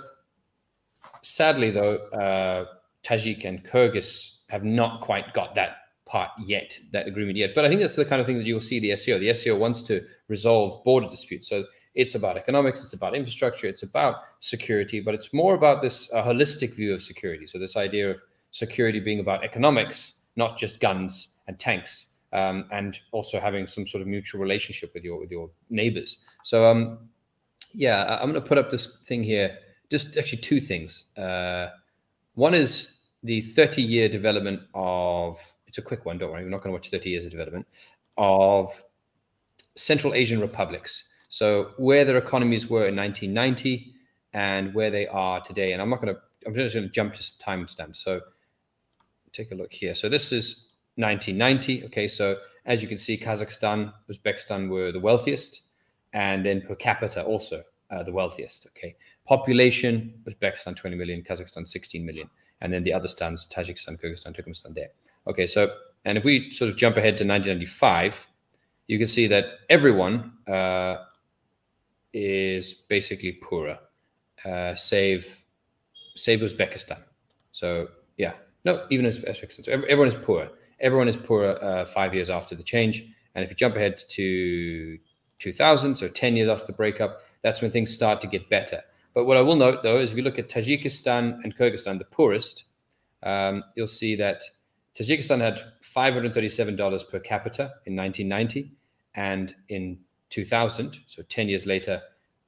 sadly, 1.20 1.70
though. 1.70 1.96
Uh, 2.08 2.64
Tajik 3.04 3.44
and 3.44 3.64
Kyrgyz 3.64 4.38
have 4.48 4.64
not 4.64 5.00
quite 5.00 5.32
got 5.34 5.54
that 5.54 5.76
part 6.06 6.30
yet, 6.44 6.78
that 6.92 7.06
agreement 7.06 7.36
yet. 7.36 7.50
But 7.54 7.64
I 7.64 7.68
think 7.68 7.80
that's 7.80 7.96
the 7.96 8.04
kind 8.04 8.20
of 8.20 8.26
thing 8.26 8.38
that 8.38 8.46
you'll 8.46 8.60
see 8.60 8.78
the 8.78 8.96
SCO. 8.96 9.18
The 9.18 9.32
SCO 9.32 9.56
wants 9.56 9.82
to 9.82 10.04
resolve 10.28 10.84
border 10.84 11.08
disputes. 11.08 11.48
So 11.48 11.64
it's 11.94 12.14
about 12.14 12.36
economics, 12.36 12.82
it's 12.82 12.94
about 12.94 13.14
infrastructure, 13.14 13.66
it's 13.66 13.82
about 13.82 14.16
security, 14.40 15.00
but 15.00 15.14
it's 15.14 15.32
more 15.32 15.54
about 15.54 15.82
this 15.82 16.12
uh, 16.12 16.22
holistic 16.22 16.74
view 16.74 16.94
of 16.94 17.02
security. 17.02 17.46
So 17.46 17.58
this 17.58 17.76
idea 17.76 18.10
of 18.10 18.20
security 18.50 19.00
being 19.00 19.20
about 19.20 19.44
economics, 19.44 20.14
not 20.36 20.56
just 20.56 20.80
guns 20.80 21.34
and 21.48 21.58
tanks, 21.58 22.12
um, 22.32 22.66
and 22.72 22.98
also 23.12 23.38
having 23.38 23.66
some 23.66 23.86
sort 23.86 24.00
of 24.00 24.06
mutual 24.06 24.40
relationship 24.40 24.92
with 24.94 25.04
your 25.04 25.18
with 25.18 25.30
your 25.30 25.50
neighbors. 25.68 26.18
So 26.44 26.66
um, 26.70 27.10
yeah, 27.74 28.18
I'm 28.20 28.30
going 28.30 28.42
to 28.42 28.48
put 28.48 28.58
up 28.58 28.70
this 28.70 28.98
thing 29.04 29.22
here. 29.22 29.58
Just 29.90 30.16
actually 30.16 30.38
two 30.38 30.60
things. 30.60 31.10
Uh, 31.16 31.68
one 32.34 32.54
is 32.54 32.98
the 33.22 33.40
30 33.40 33.82
year 33.82 34.08
development 34.08 34.60
of, 34.74 35.38
it's 35.66 35.78
a 35.78 35.82
quick 35.82 36.04
one, 36.04 36.18
don't 36.18 36.30
worry, 36.30 36.44
we're 36.44 36.50
not 36.50 36.62
going 36.62 36.70
to 36.70 36.74
watch 36.74 36.90
30 36.90 37.10
years 37.10 37.24
of 37.24 37.30
development, 37.30 37.66
of 38.16 38.84
Central 39.76 40.14
Asian 40.14 40.40
republics. 40.40 41.08
So 41.28 41.70
where 41.78 42.04
their 42.04 42.18
economies 42.18 42.68
were 42.68 42.86
in 42.86 42.96
1990 42.96 43.94
and 44.34 44.74
where 44.74 44.90
they 44.90 45.06
are 45.06 45.40
today. 45.40 45.72
And 45.72 45.80
I'm 45.80 45.90
not 45.90 46.02
going 46.02 46.14
to, 46.14 46.20
I'm 46.46 46.54
just 46.54 46.74
going 46.74 46.86
to 46.86 46.92
jump 46.92 47.14
to 47.14 47.22
some 47.22 47.36
timestamps. 47.44 47.96
So 47.96 48.20
take 49.32 49.52
a 49.52 49.54
look 49.54 49.72
here. 49.72 49.94
So 49.94 50.08
this 50.08 50.32
is 50.32 50.72
1990. 50.96 51.86
Okay. 51.86 52.08
So 52.08 52.36
as 52.66 52.82
you 52.82 52.88
can 52.88 52.98
see, 52.98 53.16
Kazakhstan, 53.16 53.92
Uzbekistan 54.10 54.68
were 54.68 54.92
the 54.92 55.00
wealthiest 55.00 55.62
and 56.12 56.44
then 56.44 56.62
per 56.62 56.74
capita 56.74 57.24
also 57.24 57.62
uh, 57.90 58.02
the 58.02 58.12
wealthiest. 58.12 58.66
Okay. 58.76 58.94
Population, 59.24 60.14
Uzbekistan 60.24 60.76
20 60.76 60.96
million, 60.96 61.22
Kazakhstan 61.22 61.66
16 61.66 62.04
million, 62.04 62.28
and 62.60 62.72
then 62.72 62.82
the 62.84 62.92
other 62.92 63.08
stands, 63.08 63.46
Tajikistan, 63.46 64.00
Kyrgyzstan, 64.00 64.34
Turkmenistan 64.36 64.74
there. 64.74 64.88
Okay, 65.26 65.46
so 65.46 65.72
And 66.04 66.18
if 66.18 66.24
we 66.24 66.50
sort 66.52 66.70
of 66.70 66.76
jump 66.76 66.96
ahead 66.96 67.16
to 67.18 67.24
1995, 67.24 68.28
you 68.88 68.98
can 68.98 69.06
see 69.06 69.26
that 69.28 69.44
everyone 69.68 70.32
uh, 70.48 70.96
is 72.12 72.74
basically 72.74 73.32
poorer, 73.32 73.78
uh, 74.44 74.74
save 74.74 75.44
save 76.16 76.40
Uzbekistan. 76.40 76.98
So 77.52 77.88
yeah, 78.16 78.32
no, 78.64 78.86
even 78.90 79.06
Uzbekistan. 79.06 79.64
So 79.64 79.72
everyone 79.72 80.08
is 80.08 80.16
poor. 80.16 80.48
Everyone 80.80 81.08
is 81.08 81.16
poorer 81.16 81.62
uh, 81.62 81.84
five 81.84 82.12
years 82.14 82.28
after 82.28 82.54
the 82.56 82.62
change. 82.62 83.06
And 83.34 83.44
if 83.44 83.50
you 83.50 83.56
jump 83.56 83.76
ahead 83.76 83.96
to 84.10 84.98
2000, 85.38 85.96
so 85.96 86.08
10 86.08 86.36
years 86.36 86.48
after 86.48 86.66
the 86.66 86.72
breakup, 86.72 87.22
that's 87.42 87.62
when 87.62 87.70
things 87.70 87.94
start 87.94 88.20
to 88.20 88.26
get 88.26 88.50
better. 88.50 88.82
But 89.14 89.24
what 89.24 89.36
I 89.36 89.42
will 89.42 89.56
note, 89.56 89.82
though, 89.82 89.98
is 89.98 90.10
if 90.10 90.16
you 90.16 90.22
look 90.22 90.38
at 90.38 90.48
Tajikistan 90.48 91.38
and 91.44 91.56
Kyrgyzstan, 91.56 91.98
the 91.98 92.04
poorest, 92.06 92.64
um, 93.22 93.62
you'll 93.76 93.86
see 93.86 94.16
that 94.16 94.42
Tajikistan 94.94 95.40
had 95.40 95.62
$537 95.82 97.10
per 97.10 97.18
capita 97.20 97.72
in 97.86 97.96
1990. 97.96 98.72
And 99.14 99.54
in 99.68 99.98
2000, 100.30 101.00
so 101.06 101.22
10 101.22 101.48
years 101.48 101.66
later, 101.66 102.00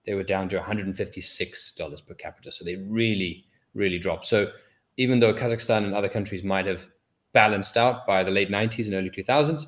they 0.07 0.15
were 0.15 0.23
down 0.23 0.49
to 0.51 0.59
$156 0.59 2.07
per 2.07 2.15
capita. 2.15 2.53
So 2.53 2.65
they 2.65 2.77
really, 2.77 3.45
really 3.75 3.99
dropped. 3.99 4.27
So 4.27 4.51
even 4.97 5.21
though 5.21 5.35
Kazakhstan 5.35 5.85
and 5.85 5.95
other 5.95 6.09
countries 6.09 6.45
might 6.45 6.67
have 6.67 6.89
balanced 7.33 7.77
out 7.77 8.07
by 8.07 8.23
the 8.23 8.31
late 8.31 8.51
90s 8.51 8.87
and 8.87 8.95
early 8.95 9.11
2000s, 9.11 9.65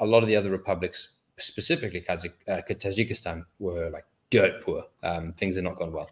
a 0.00 0.06
lot 0.06 0.22
of 0.22 0.28
the 0.28 0.36
other 0.36 0.50
republics, 0.50 1.10
specifically 1.38 2.00
Kazakh, 2.00 2.32
uh, 2.48 2.62
Tajikistan, 2.68 3.44
were 3.58 3.90
like 3.90 4.04
dirt 4.30 4.62
poor. 4.64 4.84
Um, 5.02 5.32
things 5.34 5.56
are 5.56 5.62
not 5.62 5.76
going 5.76 5.92
well. 5.92 6.10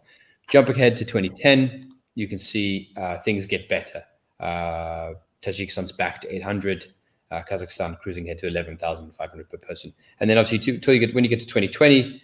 Jump 0.49 0.69
ahead 0.69 0.95
to 0.97 1.05
2010, 1.05 1.91
you 2.15 2.27
can 2.27 2.37
see 2.37 2.91
uh, 2.97 3.17
things 3.19 3.45
get 3.45 3.69
better. 3.69 4.03
Uh, 4.39 5.13
Tajikistan's 5.41 5.91
back 5.91 6.21
to 6.21 6.35
800. 6.35 6.93
Uh, 7.31 7.43
Kazakhstan 7.49 7.99
cruising 7.99 8.25
ahead 8.25 8.39
to 8.39 8.47
11,500 8.47 9.49
per 9.49 9.57
person. 9.57 9.93
And 10.19 10.29
then 10.29 10.37
obviously, 10.37 10.79
to, 10.79 10.93
you 10.93 10.99
get, 10.99 11.13
when 11.13 11.23
you 11.23 11.29
get 11.29 11.39
to 11.39 11.45
2020, 11.45 12.21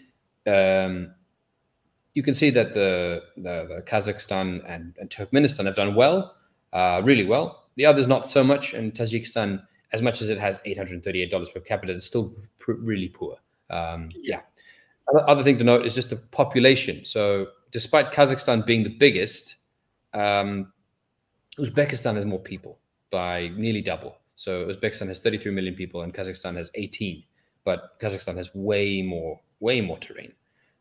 um, 0.47 1.13
you 2.15 2.23
can 2.23 2.33
see 2.33 2.49
that 2.49 2.73
the, 2.73 3.23
the, 3.37 3.67
the 3.67 3.83
Kazakhstan 3.85 4.63
and, 4.67 4.95
and, 4.99 5.09
Turkmenistan 5.09 5.65
have 5.65 5.75
done 5.75 5.93
well, 5.93 6.35
uh, 6.73 7.01
really 7.03 7.25
well. 7.25 7.65
The 7.75 7.85
others 7.85 8.07
not 8.07 8.25
so 8.25 8.43
much, 8.43 8.73
and 8.73 8.93
Tajikistan, 8.93 9.61
as 9.93 10.01
much 10.01 10.21
as 10.21 10.29
it 10.29 10.39
has 10.39 10.59
$838 10.59 11.53
per 11.53 11.59
capita, 11.59 11.93
it's 11.93 12.05
still 12.05 12.31
really 12.67 13.09
poor. 13.09 13.37
Um, 13.69 14.09
yeah. 14.15 14.41
Other, 15.09 15.29
other 15.29 15.43
thing 15.43 15.57
to 15.59 15.63
note 15.63 15.85
is 15.85 15.95
just 15.95 16.09
the 16.09 16.15
population. 16.15 17.05
So, 17.05 17.47
despite 17.71 18.11
Kazakhstan 18.11 18.65
being 18.65 18.83
the 18.83 18.89
biggest, 18.89 19.55
um, 20.13 20.71
Uzbekistan 21.57 22.15
has 22.15 22.25
more 22.25 22.39
people 22.39 22.79
by 23.11 23.49
nearly 23.55 23.81
double. 23.81 24.17
So 24.35 24.65
Uzbekistan 24.65 25.07
has 25.07 25.19
33 25.19 25.51
million 25.53 25.75
people 25.75 26.01
and 26.01 26.13
Kazakhstan 26.13 26.55
has 26.57 26.69
18, 26.75 27.23
but 27.63 27.99
Kazakhstan 28.01 28.35
has 28.35 28.53
way 28.53 29.01
more, 29.01 29.39
way 29.59 29.81
more 29.81 29.97
terrain. 29.99 30.33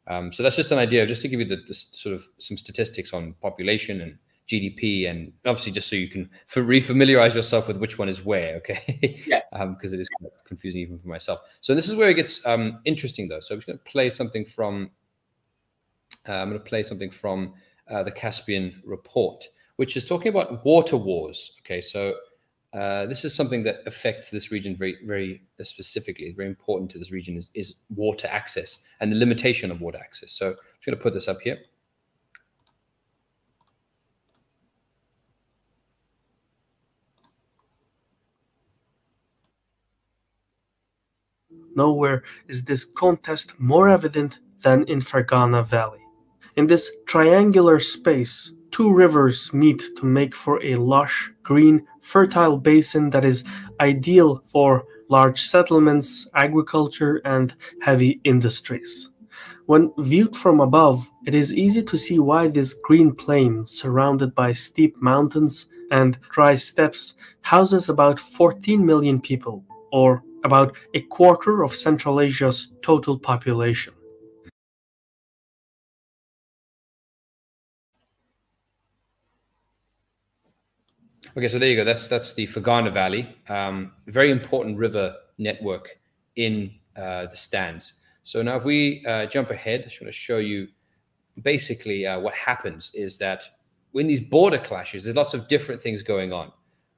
Um, 0.07 0.33
so 0.33 0.43
that's 0.43 0.57
just 0.57 0.73
an 0.73 0.79
idea, 0.79 1.07
just 1.07 1.23
to 1.23 1.29
give 1.29 1.41
you 1.41 1.47
the, 1.47 1.63
the, 1.67 1.75
sort 1.75 2.15
of 2.15 2.27
some 2.39 2.57
statistics 2.57 3.13
on 3.13 3.35
population 3.41 4.01
and 4.03 4.19
GDP, 4.49 5.09
and 5.09 5.33
obviously 5.47 5.73
just 5.73 5.89
so 5.89 5.97
you 5.97 6.09
can 6.09 6.29
refamiliarize 6.55 7.35
yourself 7.35 7.69
with 7.69 7.79
which 7.79 7.99
one 7.99 8.09
is 8.09 8.25
where. 8.25 8.57
Okay, 8.57 9.23
yeah, 9.27 9.41
because 9.51 9.93
um, 9.93 9.99
it 9.99 10.01
is 10.01 10.09
confusing 10.47 10.83
even 10.83 10.99
for 10.99 11.09
myself. 11.09 11.41
So 11.61 11.75
this 11.75 11.89
is 11.89 11.97
where 11.97 12.11
it 12.11 12.15
gets 12.15 12.45
um, 12.47 12.81
interesting, 12.85 13.29
though. 13.29 13.41
So 13.41 13.55
I'm 13.55 13.59
just 13.59 13.67
going 13.67 13.79
to 13.79 13.85
play 13.85 14.11
something 14.11 14.45
from. 14.45 14.91
Uh, 16.29 16.33
I'm 16.33 16.49
going 16.49 16.61
to 16.61 16.69
play 16.69 16.83
something 16.83 17.11
from 17.11 17.55
uh, 17.91 18.03
the 18.03 18.11
Caspian 18.11 18.83
report, 18.85 19.45
which 19.77 19.97
is 19.97 20.07
talking 20.07 20.29
about 20.29 20.65
water 20.65 20.97
wars. 20.97 21.53
Okay, 21.61 21.81
so 21.81 22.15
uh, 22.75 23.07
this 23.07 23.25
is 23.25 23.33
something 23.33 23.63
that 23.63 23.83
affects 23.87 24.31
this 24.31 24.51
region 24.51 24.75
very, 24.77 24.97
very 25.05 25.43
specifically. 25.63 26.33
Very 26.37 26.49
important 26.49 26.91
to 26.91 26.99
this 26.99 27.13
region 27.13 27.37
is, 27.37 27.51
is 27.55 27.77
water 27.95 28.27
access 28.31 28.83
and 29.01 29.13
the 29.13 29.17
limitation 29.17 29.71
of 29.71 29.81
water 29.81 29.99
access. 29.99 30.33
So 30.33 30.49
I'm 30.49 30.55
just 30.55 30.87
going 30.87 30.97
to 30.99 31.03
put 31.03 31.15
this 31.15 31.29
up 31.29 31.41
here. 31.41 31.59
Nowhere 41.75 42.23
is 42.49 42.65
this 42.65 42.85
contest 42.85 43.59
more 43.59 43.89
evident 43.89 44.39
than 44.63 44.85
in 44.85 45.01
Fergana 45.01 45.67
Valley. 45.67 46.01
In 46.57 46.67
this 46.67 46.91
triangular 47.07 47.81
space, 47.81 48.53
two 48.71 48.93
rivers 48.93 49.53
meet 49.53 49.83
to 49.97 50.07
make 50.07 50.35
for 50.35 50.63
a 50.65 50.77
lush, 50.77 51.31
green, 51.43 51.87
fertile 52.01 52.59
basin 52.59 53.11
that 53.11 53.25
is 53.25 53.45
ideal 53.81 54.43
for 54.47 54.85
large 55.09 55.41
settlements, 55.41 56.27
agriculture, 56.35 57.21
and 57.25 57.55
heavy 57.83 58.21
industries. 58.25 59.11
When 59.67 59.93
viewed 59.99 60.37
from 60.37 60.61
above, 60.61 61.11
it 61.27 61.35
is 61.35 61.55
easy 61.55 61.83
to 61.83 61.97
see 61.97 62.19
why 62.19 62.49
this 62.49 62.75
green 62.75 63.15
plain, 63.15 63.65
surrounded 63.65 64.35
by 64.35 64.53
steep 64.53 65.01
mountains 65.01 65.67
and 65.91 66.19
dry 66.31 66.55
steppes, 66.55 67.15
houses 67.43 67.89
about 67.89 68.21
14 68.21 68.85
million 68.85 69.21
people, 69.21 69.65
or 69.91 70.23
about 70.45 70.77
a 70.95 71.01
quarter 71.01 71.63
of 71.63 71.75
Central 71.75 72.21
Asia's 72.21 72.73
total 72.83 73.19
population. 73.19 73.95
Okay, 81.37 81.49
so 81.49 81.59
there 81.59 81.69
you 81.69 81.75
go. 81.75 81.83
That's 81.83 82.07
that's 82.07 82.35
the 82.35 82.47
Fergana 82.47 82.93
Valley, 82.93 83.27
um, 83.49 83.91
very 84.07 84.31
important 84.31 84.79
river 84.79 85.17
network 85.39 85.99
in 86.37 86.73
uh, 86.97 87.27
the 87.27 87.37
stands. 87.37 87.95
So 88.23 88.41
now, 88.41 88.57
if 88.57 88.65
we 88.65 89.05
uh, 89.05 89.27
jump 89.27 89.51
ahead, 89.51 89.81
I 89.81 89.85
just 89.85 90.01
want 90.01 90.09
to 90.09 90.19
show 90.19 90.39
you 90.39 90.69
basically 91.43 92.07
uh, 92.07 92.21
what 92.21 92.35
happens 92.35 92.93
is 92.95 93.19
that 93.19 93.43
when 93.91 94.07
these 94.07 94.21
border 94.21 94.59
clashes, 94.59 95.05
there's 95.05 95.17
lots 95.17 95.35
of 95.35 95.49
different 95.49 95.81
things 95.81 96.03
going 96.03 96.33
on. 96.33 96.53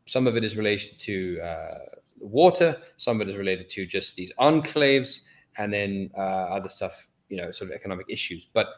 Some 0.07 0.26
of 0.26 0.36
it 0.36 0.44
is 0.44 0.55
related 0.55 0.99
to 1.01 1.40
uh, 1.40 1.78
water, 2.26 2.76
some 2.96 3.20
of 3.20 3.26
it 3.26 3.30
is 3.30 3.36
related 3.36 3.68
to 3.70 3.86
just 3.86 4.16
these 4.16 4.32
enclaves, 4.38 5.20
and 5.58 5.72
then 5.72 6.10
uh, 6.16 6.20
other 6.56 6.68
stuff, 6.68 7.08
you 7.28 7.36
know, 7.36 7.50
sort 7.50 7.70
of 7.70 7.74
economic 7.74 8.06
issues. 8.08 8.46
But 8.52 8.68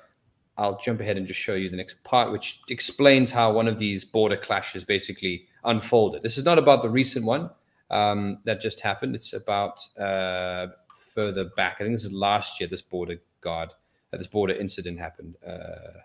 I'll 0.57 0.79
jump 0.79 1.01
ahead 1.01 1.17
and 1.17 1.27
just 1.27 1.41
show 1.41 1.55
you 1.55 1.71
the 1.71 1.77
next 1.77 2.03
part, 2.05 2.33
which 2.33 2.61
explains 2.69 3.31
how 3.31 3.53
one 3.53 3.69
of 3.69 3.79
these 3.79 4.05
border 4.05 4.37
clashes 4.37 4.85
basically 4.85 5.47
unfolded. 5.65 6.23
This 6.23 6.39
is 6.39 6.45
not 6.45 6.59
about 6.59 6.83
the 6.83 6.91
recent 6.91 7.25
one 7.25 7.51
um, 7.91 8.39
that 8.45 8.61
just 8.61 8.81
happened. 8.81 9.15
It's 9.15 9.33
about 9.33 9.81
uh, 9.99 10.69
further 11.15 11.45
back. 11.57 11.77
I 11.79 11.85
think 11.85 11.95
this 11.95 12.05
is 12.05 12.13
last 12.13 12.61
year. 12.61 12.69
This 12.69 12.83
border 12.83 13.17
guard, 13.41 13.71
uh, 14.13 14.17
this 14.17 14.27
border 14.27 14.55
incident 14.55 14.99
happened. 14.99 15.37
Uh, 15.47 16.03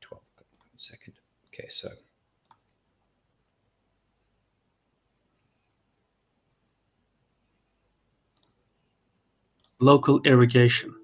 Twelve 0.00 0.22
second. 0.76 1.14
Okay, 1.52 1.68
so. 1.68 1.88
Local 9.80 10.22
irrigation. 10.24 10.94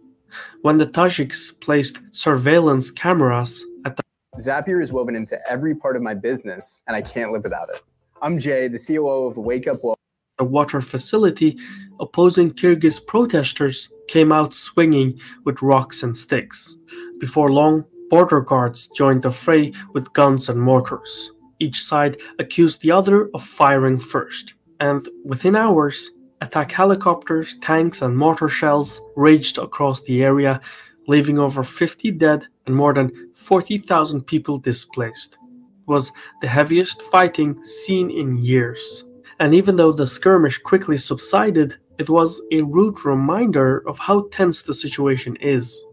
When 0.62 0.78
the 0.78 0.86
Tajiks 0.86 1.60
placed 1.60 2.00
surveillance 2.12 2.90
cameras 2.90 3.62
at 3.84 3.98
the 3.98 4.02
Zapier 4.40 4.82
is 4.82 4.94
woven 4.94 5.14
into 5.14 5.38
every 5.50 5.74
part 5.74 5.94
of 5.94 6.00
my 6.00 6.14
business, 6.14 6.82
and 6.86 6.96
I 6.96 7.02
can't 7.02 7.32
live 7.32 7.42
without 7.42 7.68
it. 7.68 7.82
I'm 8.22 8.38
Jay, 8.38 8.68
the 8.68 8.78
COO 8.78 9.26
of 9.26 9.36
Wake 9.36 9.68
Up 9.68 9.84
Water. 9.84 10.00
A 10.38 10.44
water 10.44 10.80
facility, 10.80 11.58
opposing 12.00 12.50
Kyrgyz 12.50 13.06
protesters 13.06 13.90
came 14.08 14.32
out 14.32 14.54
swinging 14.54 15.20
with 15.44 15.60
rocks 15.60 16.02
and 16.02 16.16
sticks. 16.16 16.74
Before 17.18 17.52
long, 17.52 17.84
border 18.08 18.40
guards 18.40 18.86
joined 18.96 19.20
the 19.20 19.30
fray 19.30 19.74
with 19.92 20.10
guns 20.14 20.48
and 20.48 20.58
mortars. 20.58 21.30
Each 21.58 21.82
side 21.82 22.16
accused 22.38 22.80
the 22.80 22.92
other 22.92 23.28
of 23.34 23.44
firing 23.44 23.98
first, 23.98 24.54
and 24.80 25.06
within 25.26 25.56
hours, 25.56 26.10
attack 26.42 26.72
helicopters, 26.72 27.56
tanks, 27.60 28.02
and 28.02 28.16
mortar 28.16 28.48
shells 28.48 29.00
raged 29.16 29.58
across 29.58 30.02
the 30.02 30.22
area, 30.22 30.60
leaving 31.06 31.38
over 31.38 31.62
50 31.62 32.10
dead 32.12 32.46
and 32.66 32.74
more 32.74 32.92
than 32.92 33.10
40,000 33.34 34.22
people 34.22 34.58
displaced. 34.58 35.34
It 35.34 35.88
was 35.88 36.12
the 36.40 36.48
heaviest 36.48 37.02
fighting 37.02 37.62
seen 37.62 38.10
in 38.10 38.38
years. 38.38 39.04
And 39.38 39.54
even 39.54 39.76
though 39.76 39.92
the 39.92 40.06
skirmish 40.06 40.58
quickly 40.58 40.98
subsided, 40.98 41.78
it 41.98 42.08
was 42.10 42.40
a 42.50 42.62
rude 42.62 43.04
reminder 43.04 43.86
of 43.88 43.98
how 43.98 44.28
tense 44.30 44.62
the 44.62 44.74
situation 44.74 45.36
is. 45.36 45.84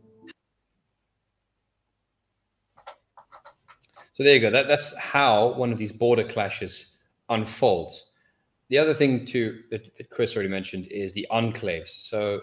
So 4.13 4.23
there 4.23 4.33
you 4.35 4.41
go. 4.41 4.51
That, 4.51 4.67
that's 4.67 4.97
how 4.97 5.53
one 5.53 5.71
of 5.71 5.77
these 5.77 5.91
border 5.91 6.25
clashes 6.25 6.87
unfolds. 7.29 8.08
The 8.69 8.77
other 8.77 8.93
thing 8.93 9.25
too 9.25 9.61
that, 9.71 9.95
that 9.97 10.09
Chris 10.09 10.35
already 10.35 10.49
mentioned 10.49 10.87
is 10.87 11.13
the 11.13 11.27
enclaves. 11.31 11.89
So 11.89 12.41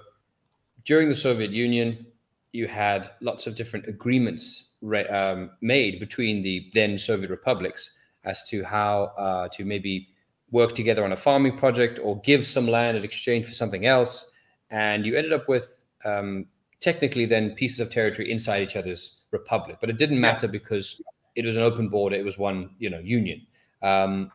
during 0.84 1.08
the 1.08 1.14
Soviet 1.14 1.50
Union, 1.50 2.06
you 2.52 2.66
had 2.66 3.10
lots 3.20 3.46
of 3.46 3.54
different 3.54 3.86
agreements 3.86 4.70
um, 5.10 5.50
made 5.60 6.00
between 6.00 6.42
the 6.42 6.70
then 6.74 6.98
Soviet 6.98 7.30
republics 7.30 7.92
as 8.24 8.42
to 8.48 8.64
how 8.64 9.12
uh, 9.18 9.48
to 9.52 9.64
maybe 9.64 10.08
work 10.50 10.74
together 10.74 11.04
on 11.04 11.12
a 11.12 11.16
farming 11.16 11.56
project 11.56 11.98
or 12.02 12.20
give 12.20 12.46
some 12.46 12.66
land 12.66 12.96
in 12.96 13.04
exchange 13.04 13.46
for 13.46 13.52
something 13.52 13.86
else. 13.86 14.30
And 14.70 15.04
you 15.04 15.16
ended 15.16 15.32
up 15.32 15.48
with 15.48 15.84
um, 16.04 16.46
technically 16.80 17.26
then 17.26 17.50
pieces 17.50 17.80
of 17.80 17.90
territory 17.90 18.30
inside 18.30 18.62
each 18.62 18.76
other's 18.76 19.22
republic. 19.30 19.78
But 19.80 19.90
it 19.90 19.98
didn't 19.98 20.20
matter 20.20 20.48
because 20.48 21.00
it 21.34 21.44
was 21.44 21.56
an 21.56 21.62
open 21.62 21.88
border, 21.88 22.16
it 22.16 22.24
was 22.24 22.38
one, 22.38 22.70
you 22.78 22.90
know, 22.90 22.98
union. 22.98 23.46
Um, 23.82 24.32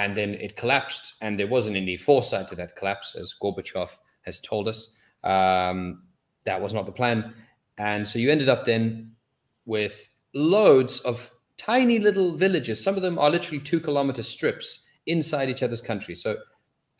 and 0.00 0.16
then 0.16 0.32
it 0.34 0.56
collapsed, 0.56 1.14
and 1.20 1.38
there 1.38 1.46
wasn't 1.46 1.76
any 1.76 1.94
foresight 1.94 2.48
to 2.48 2.54
that 2.56 2.74
collapse, 2.74 3.14
as 3.14 3.34
Gorbachev 3.40 3.90
has 4.22 4.40
told 4.40 4.66
us. 4.66 4.92
Um, 5.24 6.04
that 6.46 6.58
was 6.58 6.72
not 6.72 6.86
the 6.86 6.92
plan. 6.92 7.34
And 7.76 8.08
so 8.08 8.18
you 8.18 8.30
ended 8.30 8.48
up 8.48 8.64
then 8.64 9.12
with 9.66 10.08
loads 10.32 11.00
of 11.00 11.30
tiny 11.58 11.98
little 11.98 12.34
villages. 12.34 12.82
Some 12.82 12.96
of 12.96 13.02
them 13.02 13.18
are 13.18 13.28
literally 13.28 13.60
two 13.60 13.78
kilometer 13.78 14.22
strips 14.22 14.86
inside 15.04 15.50
each 15.50 15.62
other's 15.62 15.82
country. 15.82 16.14
So 16.14 16.38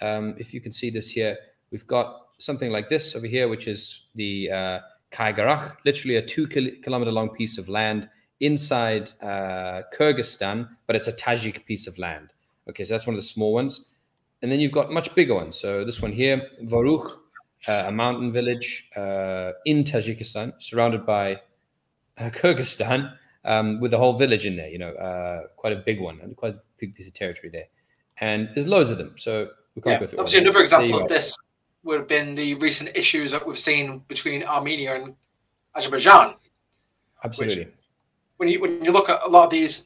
um, 0.02 0.34
if 0.36 0.52
you 0.52 0.60
can 0.60 0.72
see 0.72 0.90
this 0.90 1.08
here, 1.08 1.38
we've 1.70 1.86
got 1.86 2.26
something 2.36 2.70
like 2.70 2.90
this 2.90 3.16
over 3.16 3.26
here, 3.26 3.48
which 3.48 3.66
is 3.66 4.08
the 4.14 4.50
uh, 4.50 4.78
Kaigarach, 5.10 5.76
literally 5.86 6.16
a 6.16 6.22
two 6.22 6.46
kilometer 6.46 7.12
long 7.12 7.30
piece 7.30 7.56
of 7.56 7.66
land 7.70 8.10
inside 8.40 9.10
uh, 9.22 9.82
Kyrgyzstan, 9.96 10.68
but 10.86 10.96
it's 10.96 11.08
a 11.08 11.14
Tajik 11.14 11.64
piece 11.64 11.86
of 11.86 11.96
land. 11.96 12.34
Okay, 12.68 12.84
so 12.84 12.94
that's 12.94 13.06
one 13.06 13.14
of 13.14 13.18
the 13.18 13.26
small 13.26 13.52
ones. 13.52 13.86
And 14.42 14.50
then 14.50 14.60
you've 14.60 14.72
got 14.72 14.90
much 14.90 15.14
bigger 15.14 15.34
ones. 15.34 15.56
So 15.56 15.84
this 15.84 16.00
one 16.00 16.12
here, 16.12 16.48
Vorukh, 16.64 17.10
uh, 17.68 17.84
a 17.86 17.92
mountain 17.92 18.32
village 18.32 18.88
uh, 18.96 19.52
in 19.66 19.84
Tajikistan, 19.84 20.52
surrounded 20.58 21.04
by 21.04 21.34
uh, 22.18 22.30
Kyrgyzstan, 22.30 23.14
um, 23.44 23.80
with 23.80 23.92
a 23.94 23.98
whole 23.98 24.16
village 24.16 24.46
in 24.46 24.56
there. 24.56 24.68
You 24.68 24.78
know, 24.78 24.92
uh, 24.92 25.48
quite 25.56 25.72
a 25.72 25.82
big 25.84 26.00
one 26.00 26.20
and 26.22 26.36
quite 26.36 26.54
a 26.54 26.60
big 26.78 26.94
piece 26.94 27.08
of 27.08 27.14
territory 27.14 27.50
there. 27.50 27.66
And 28.20 28.50
there's 28.54 28.66
loads 28.66 28.90
of 28.90 28.98
them. 28.98 29.14
So 29.16 29.50
we 29.74 29.82
can't 29.82 29.94
yeah, 29.94 30.00
go 30.00 30.06
through. 30.06 30.18
Obviously, 30.20 30.40
another 30.40 30.60
example 30.60 31.02
of 31.02 31.08
this 31.08 31.36
would 31.82 31.98
have 31.98 32.08
been 32.08 32.34
the 32.34 32.54
recent 32.54 32.90
issues 32.94 33.32
that 33.32 33.46
we've 33.46 33.58
seen 33.58 33.98
between 34.08 34.42
Armenia 34.44 35.02
and 35.02 35.14
Azerbaijan. 35.74 36.34
Absolutely. 37.24 37.68
when 38.38 38.48
you 38.48 38.60
when 38.60 38.82
you 38.82 38.92
look 38.92 39.10
at 39.10 39.20
a 39.26 39.28
lot 39.28 39.44
of 39.44 39.50
these 39.50 39.84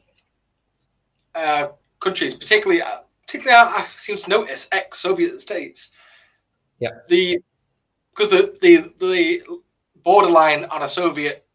uh, 1.35 1.67
countries, 2.05 2.35
particularly 2.35 2.81
uh, 2.81 2.99
particularly 3.25 3.57
I, 3.57 3.81
I 3.81 3.85
seem 3.97 4.17
to 4.17 4.29
notice 4.29 4.69
ex-Soviet 4.71 5.41
states. 5.41 5.89
Yeah. 6.79 6.91
The 7.09 7.39
because 8.11 8.29
the 8.29 8.57
the 8.61 8.93
the 8.99 9.43
borderline 10.03 10.65
on 10.65 10.83
a 10.83 10.89
Soviet 10.89 11.45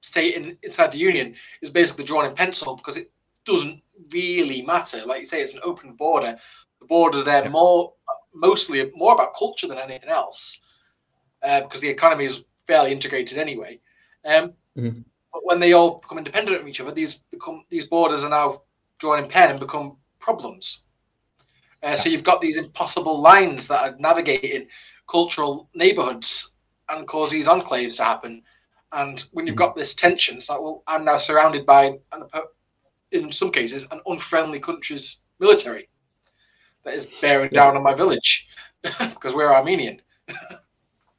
state 0.00 0.36
in, 0.36 0.56
inside 0.62 0.92
the 0.92 0.98
Union 0.98 1.34
is 1.60 1.70
basically 1.70 2.04
drawn 2.04 2.24
in 2.24 2.34
pencil 2.34 2.76
because 2.76 2.96
it 2.96 3.10
doesn't 3.44 3.82
really 4.12 4.62
matter. 4.62 5.04
Like 5.04 5.20
you 5.20 5.26
say, 5.26 5.42
it's 5.42 5.54
an 5.54 5.60
open 5.62 5.94
border. 5.94 6.36
The 6.80 6.86
borders 6.86 7.24
there 7.24 7.44
yeah. 7.44 7.50
more 7.50 7.92
mostly 8.32 8.90
more 8.94 9.14
about 9.14 9.34
culture 9.34 9.66
than 9.66 9.78
anything 9.78 10.08
else, 10.08 10.60
uh, 11.42 11.62
because 11.62 11.80
the 11.80 11.88
economy 11.88 12.24
is 12.24 12.44
fairly 12.66 12.92
integrated 12.92 13.38
anyway. 13.38 13.80
Um, 14.24 14.52
mm-hmm. 14.76 15.00
But 15.32 15.42
when 15.44 15.60
they 15.60 15.72
all 15.72 16.00
become 16.00 16.18
independent 16.18 16.60
of 16.60 16.66
each 16.66 16.80
other, 16.80 16.92
these 16.92 17.22
become 17.30 17.64
these 17.68 17.86
borders 17.86 18.24
are 18.24 18.30
now 18.30 18.62
drawn 19.00 19.18
in 19.18 19.28
pen 19.28 19.50
and 19.50 19.58
become 19.58 19.96
problems. 20.20 20.80
Uh, 21.82 21.96
so 21.96 22.08
you've 22.08 22.22
got 22.22 22.40
these 22.40 22.58
impossible 22.58 23.20
lines 23.20 23.66
that 23.66 23.82
are 23.82 23.96
navigating 23.98 24.68
cultural 25.10 25.68
neighborhoods 25.74 26.52
and 26.90 27.08
cause 27.08 27.30
these 27.30 27.48
enclaves 27.48 27.96
to 27.96 28.04
happen. 28.04 28.42
And 28.92 29.24
when 29.32 29.46
you've 29.46 29.56
mm-hmm. 29.56 29.64
got 29.64 29.76
this 29.76 29.94
tension, 29.94 30.36
it's 30.36 30.50
like, 30.50 30.60
well, 30.60 30.82
I'm 30.86 31.04
now 31.04 31.16
surrounded 31.16 31.64
by, 31.64 31.98
in 33.12 33.32
some 33.32 33.50
cases, 33.50 33.86
an 33.90 34.00
unfriendly 34.06 34.60
country's 34.60 35.18
military 35.38 35.88
that 36.84 36.94
is 36.94 37.06
bearing 37.20 37.50
yeah. 37.52 37.64
down 37.64 37.76
on 37.76 37.82
my 37.82 37.94
village 37.94 38.46
because 38.82 39.34
we're 39.34 39.52
Armenian. 39.52 40.02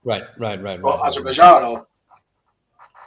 right, 0.03 0.23
right, 0.37 0.61
right, 0.61 0.61
right. 0.61 0.79
or. 0.81 1.05
Azerbaijan 1.05 1.63
or 1.63 1.87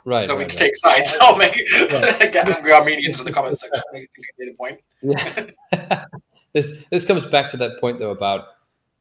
Right. 0.05 0.29
Don't 0.29 0.37
right, 0.37 0.43
mean 0.43 0.49
to 0.49 0.57
right. 0.57 0.67
take 0.67 0.77
sides. 0.77 1.17
I'll 1.21 1.37
make 1.37 1.55
right. 1.91 2.33
get 2.33 2.49
angry 2.49 2.73
Armenians 2.73 3.21
in 3.21 3.27
the 3.27 3.33
comments 3.33 3.61
section. 3.63 3.83
Make 3.93 4.11
think 4.15 4.27
I 4.29 4.33
made 4.39 4.53
a 4.53 4.57
point. 4.57 4.81
Yeah. 5.03 6.05
this 6.53 6.73
this 6.91 7.05
comes 7.05 7.27
back 7.27 7.51
to 7.51 7.57
that 7.59 7.81
point 7.81 7.99
though 7.99 8.11
about 8.11 8.49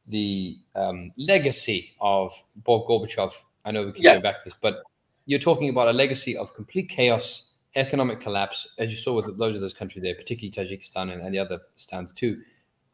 the 0.06 0.58
um, 0.74 1.12
legacy 1.16 1.94
of 2.00 2.32
Bob 2.56 2.86
Gorbachev. 2.86 3.32
I 3.64 3.72
know 3.72 3.86
we 3.86 3.92
can 3.92 4.02
yeah. 4.02 4.14
go 4.16 4.20
back 4.20 4.42
to 4.42 4.50
this, 4.50 4.56
but 4.60 4.82
you're 5.26 5.40
talking 5.40 5.70
about 5.70 5.88
a 5.88 5.92
legacy 5.92 6.36
of 6.36 6.54
complete 6.54 6.88
chaos, 6.88 7.52
economic 7.74 8.20
collapse, 8.20 8.68
as 8.78 8.90
you 8.90 8.98
saw 8.98 9.14
with 9.14 9.26
loads 9.38 9.56
of 9.56 9.62
those 9.62 9.72
countries 9.72 10.02
there, 10.02 10.14
particularly 10.14 10.50
Tajikistan 10.50 11.12
and, 11.12 11.22
and 11.22 11.34
the 11.34 11.38
other 11.38 11.60
stands 11.76 12.12
too 12.12 12.42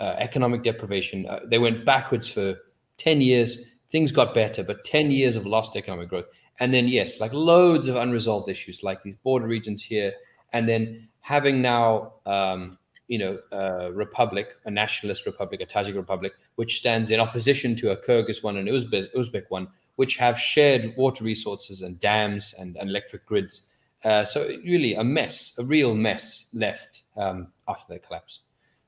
uh, 0.00 0.16
economic 0.18 0.62
deprivation. 0.62 1.26
Uh, 1.26 1.40
they 1.44 1.58
went 1.58 1.84
backwards 1.84 2.26
for 2.28 2.56
10 2.96 3.20
years. 3.20 3.66
Things 3.90 4.10
got 4.12 4.34
better, 4.34 4.62
but 4.62 4.84
10 4.84 5.10
years 5.10 5.36
of 5.36 5.46
lost 5.46 5.76
economic 5.76 6.08
growth. 6.08 6.26
And 6.60 6.72
then, 6.72 6.88
yes, 6.88 7.20
like 7.20 7.32
loads 7.32 7.86
of 7.88 7.96
unresolved 7.96 8.48
issues, 8.48 8.82
like 8.82 9.02
these 9.02 9.16
border 9.16 9.46
regions 9.46 9.82
here. 9.82 10.12
And 10.52 10.68
then 10.68 11.08
having 11.20 11.62
now, 11.62 12.14
um, 12.26 12.78
you 13.08 13.18
know, 13.18 13.38
a 13.50 13.90
republic, 13.90 14.56
a 14.66 14.70
nationalist 14.70 15.26
republic, 15.26 15.60
a 15.60 15.66
Tajik 15.66 15.96
republic, 15.96 16.34
which 16.56 16.76
stands 16.78 17.10
in 17.10 17.18
opposition 17.18 17.74
to 17.76 17.90
a 17.90 17.96
Kyrgyz 17.96 18.42
one 18.42 18.56
and 18.56 18.68
Uzbek, 18.68 19.12
Uzbek 19.14 19.44
one, 19.48 19.68
which 19.96 20.16
have 20.16 20.38
shared 20.38 20.94
water 20.96 21.24
resources 21.24 21.80
and 21.80 21.98
dams 21.98 22.54
and, 22.58 22.76
and 22.76 22.88
electric 22.88 23.26
grids. 23.26 23.66
Uh, 24.04 24.24
so 24.24 24.48
really 24.64 24.94
a 24.94 25.04
mess, 25.04 25.54
a 25.58 25.64
real 25.64 25.94
mess 25.94 26.46
left 26.52 27.02
um, 27.16 27.48
after 27.68 27.94
the 27.94 27.98
collapse. 27.98 28.40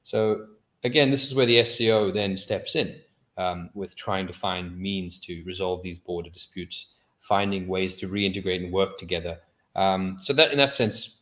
So 0.03 0.47
again, 0.85 1.11
this 1.11 1.27
is 1.27 1.35
where 1.35 1.47
the 1.47 1.63
SCO 1.65 2.11
then 2.11 2.37
steps 2.37 2.77
in 2.77 2.97
um, 3.37 3.71
with 3.75 3.95
trying 3.97 4.27
to 4.27 4.33
find 4.33 4.79
means 4.79 5.19
to 5.21 5.43
resolve 5.45 5.83
these 5.83 5.99
border 5.99 6.31
disputes, 6.31 6.93
finding 7.23 7.67
ways 7.67 7.95
to 7.95 8.09
reintegrate 8.09 8.63
and 8.63 8.73
work 8.73 8.99
together. 8.99 9.39
Um, 9.75 10.19
so 10.21 10.35
that, 10.35 10.53
in 10.53 10.59
that 10.59 10.75
sense, 10.75 11.21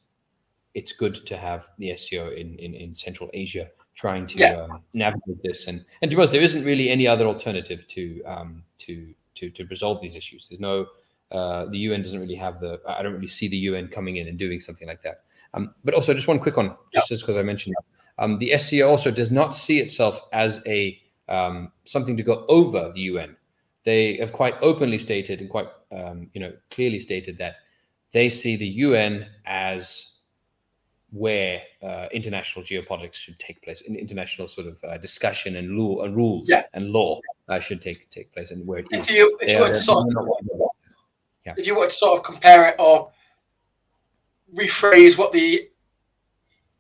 it's 0.75 0.93
good 0.93 1.15
to 1.27 1.37
have 1.37 1.69
the 1.79 1.97
SCO 1.97 2.31
in, 2.31 2.57
in, 2.57 2.75
in 2.75 2.95
Central 2.95 3.31
Asia 3.33 3.71
trying 3.95 4.27
to 4.27 4.39
yeah. 4.39 4.63
um, 4.63 4.83
navigate 4.95 5.43
this. 5.45 5.67
And 5.67 5.85
and 6.01 6.11
to 6.11 6.17
be 6.17 6.21
honest, 6.21 6.33
there 6.33 6.43
isn't 6.43 6.65
really 6.65 6.89
any 6.89 7.07
other 7.07 7.27
alternative 7.27 7.87
to 7.89 8.23
um, 8.25 8.65
to 8.79 9.15
to 9.37 9.51
to 9.51 9.65
resolve 9.67 10.01
these 10.01 10.17
issues. 10.17 10.49
There's 10.49 10.61
no 10.61 10.87
uh, 11.31 11.67
the 11.67 11.79
UN 11.79 12.03
doesn't 12.03 12.21
really 12.21 12.35
have 12.37 12.61
the. 12.61 12.81
I 12.87 13.03
don't 13.03 13.13
really 13.13 13.29
see 13.29 13.49
the 13.49 13.59
UN 13.59 13.89
coming 13.89 14.17
in 14.17 14.27
and 14.27 14.39
doing 14.39 14.59
something 14.59 14.89
like 14.89 15.03
that. 15.03 15.23
Um, 15.55 15.75
but 15.85 15.95
also, 15.95 16.15
just 16.15 16.29
one 16.29 16.39
quick 16.39 16.57
one, 16.57 16.75
just 16.93 17.23
because 17.23 17.37
I 17.37 17.43
mentioned 17.43 17.75
um, 18.19 18.39
the 18.39 18.57
SCO 18.57 18.89
also 18.89 19.11
does 19.11 19.31
not 19.31 19.55
see 19.55 19.81
itself 19.81 20.21
as 20.33 20.63
a 20.67 21.01
um, 21.29 21.73
something 21.85 22.17
to 22.17 22.23
go 22.23 22.45
over 22.49 22.93
the 22.95 23.01
UN. 23.03 23.37
They 23.85 24.17
have 24.19 24.33
quite 24.33 24.55
openly 24.61 24.99
stated 24.99 25.41
and 25.41 25.49
quite 25.49 25.69
um, 25.93 26.29
you 26.33 26.41
know 26.41 26.53
clearly 26.71 27.01
stated 27.01 27.39
that 27.39 27.57
they 28.13 28.29
see 28.29 28.57
the 28.57 28.67
UN 28.67 29.27
as 29.47 30.11
where 31.13 31.63
uh, 31.83 32.07
international 32.13 32.65
geopolitics 32.65 33.15
should 33.15 33.39
take 33.39 33.61
place, 33.63 33.81
in 33.81 33.97
international 33.97 34.47
sort 34.47 34.67
of 34.67 34.83
uh, 34.85 34.97
discussion 34.99 35.57
and 35.57 35.77
law 35.77 36.03
and 36.03 36.15
rules 36.15 36.49
yeah. 36.49 36.65
and 36.75 36.91
law 36.91 37.21
uh, 37.49 37.59
should 37.59 37.83
take 37.83 38.09
take 38.11 38.33
place, 38.33 38.51
and 38.51 38.67
where 38.67 38.81
it 38.81 38.87
if 38.91 39.11
is. 39.11 39.17
You, 39.17 39.39
if, 39.41 39.51
you 39.51 39.75
sort 39.75 40.07
of, 40.17 40.29
yeah. 41.45 41.55
if 41.57 41.67
you 41.67 41.75
were 41.75 41.87
to 41.87 41.93
sort 41.93 42.19
of 42.19 42.25
compare 42.25 42.69
it 42.69 42.77
or 42.79 43.11
rephrase 44.55 45.19
what 45.19 45.33
the 45.33 45.69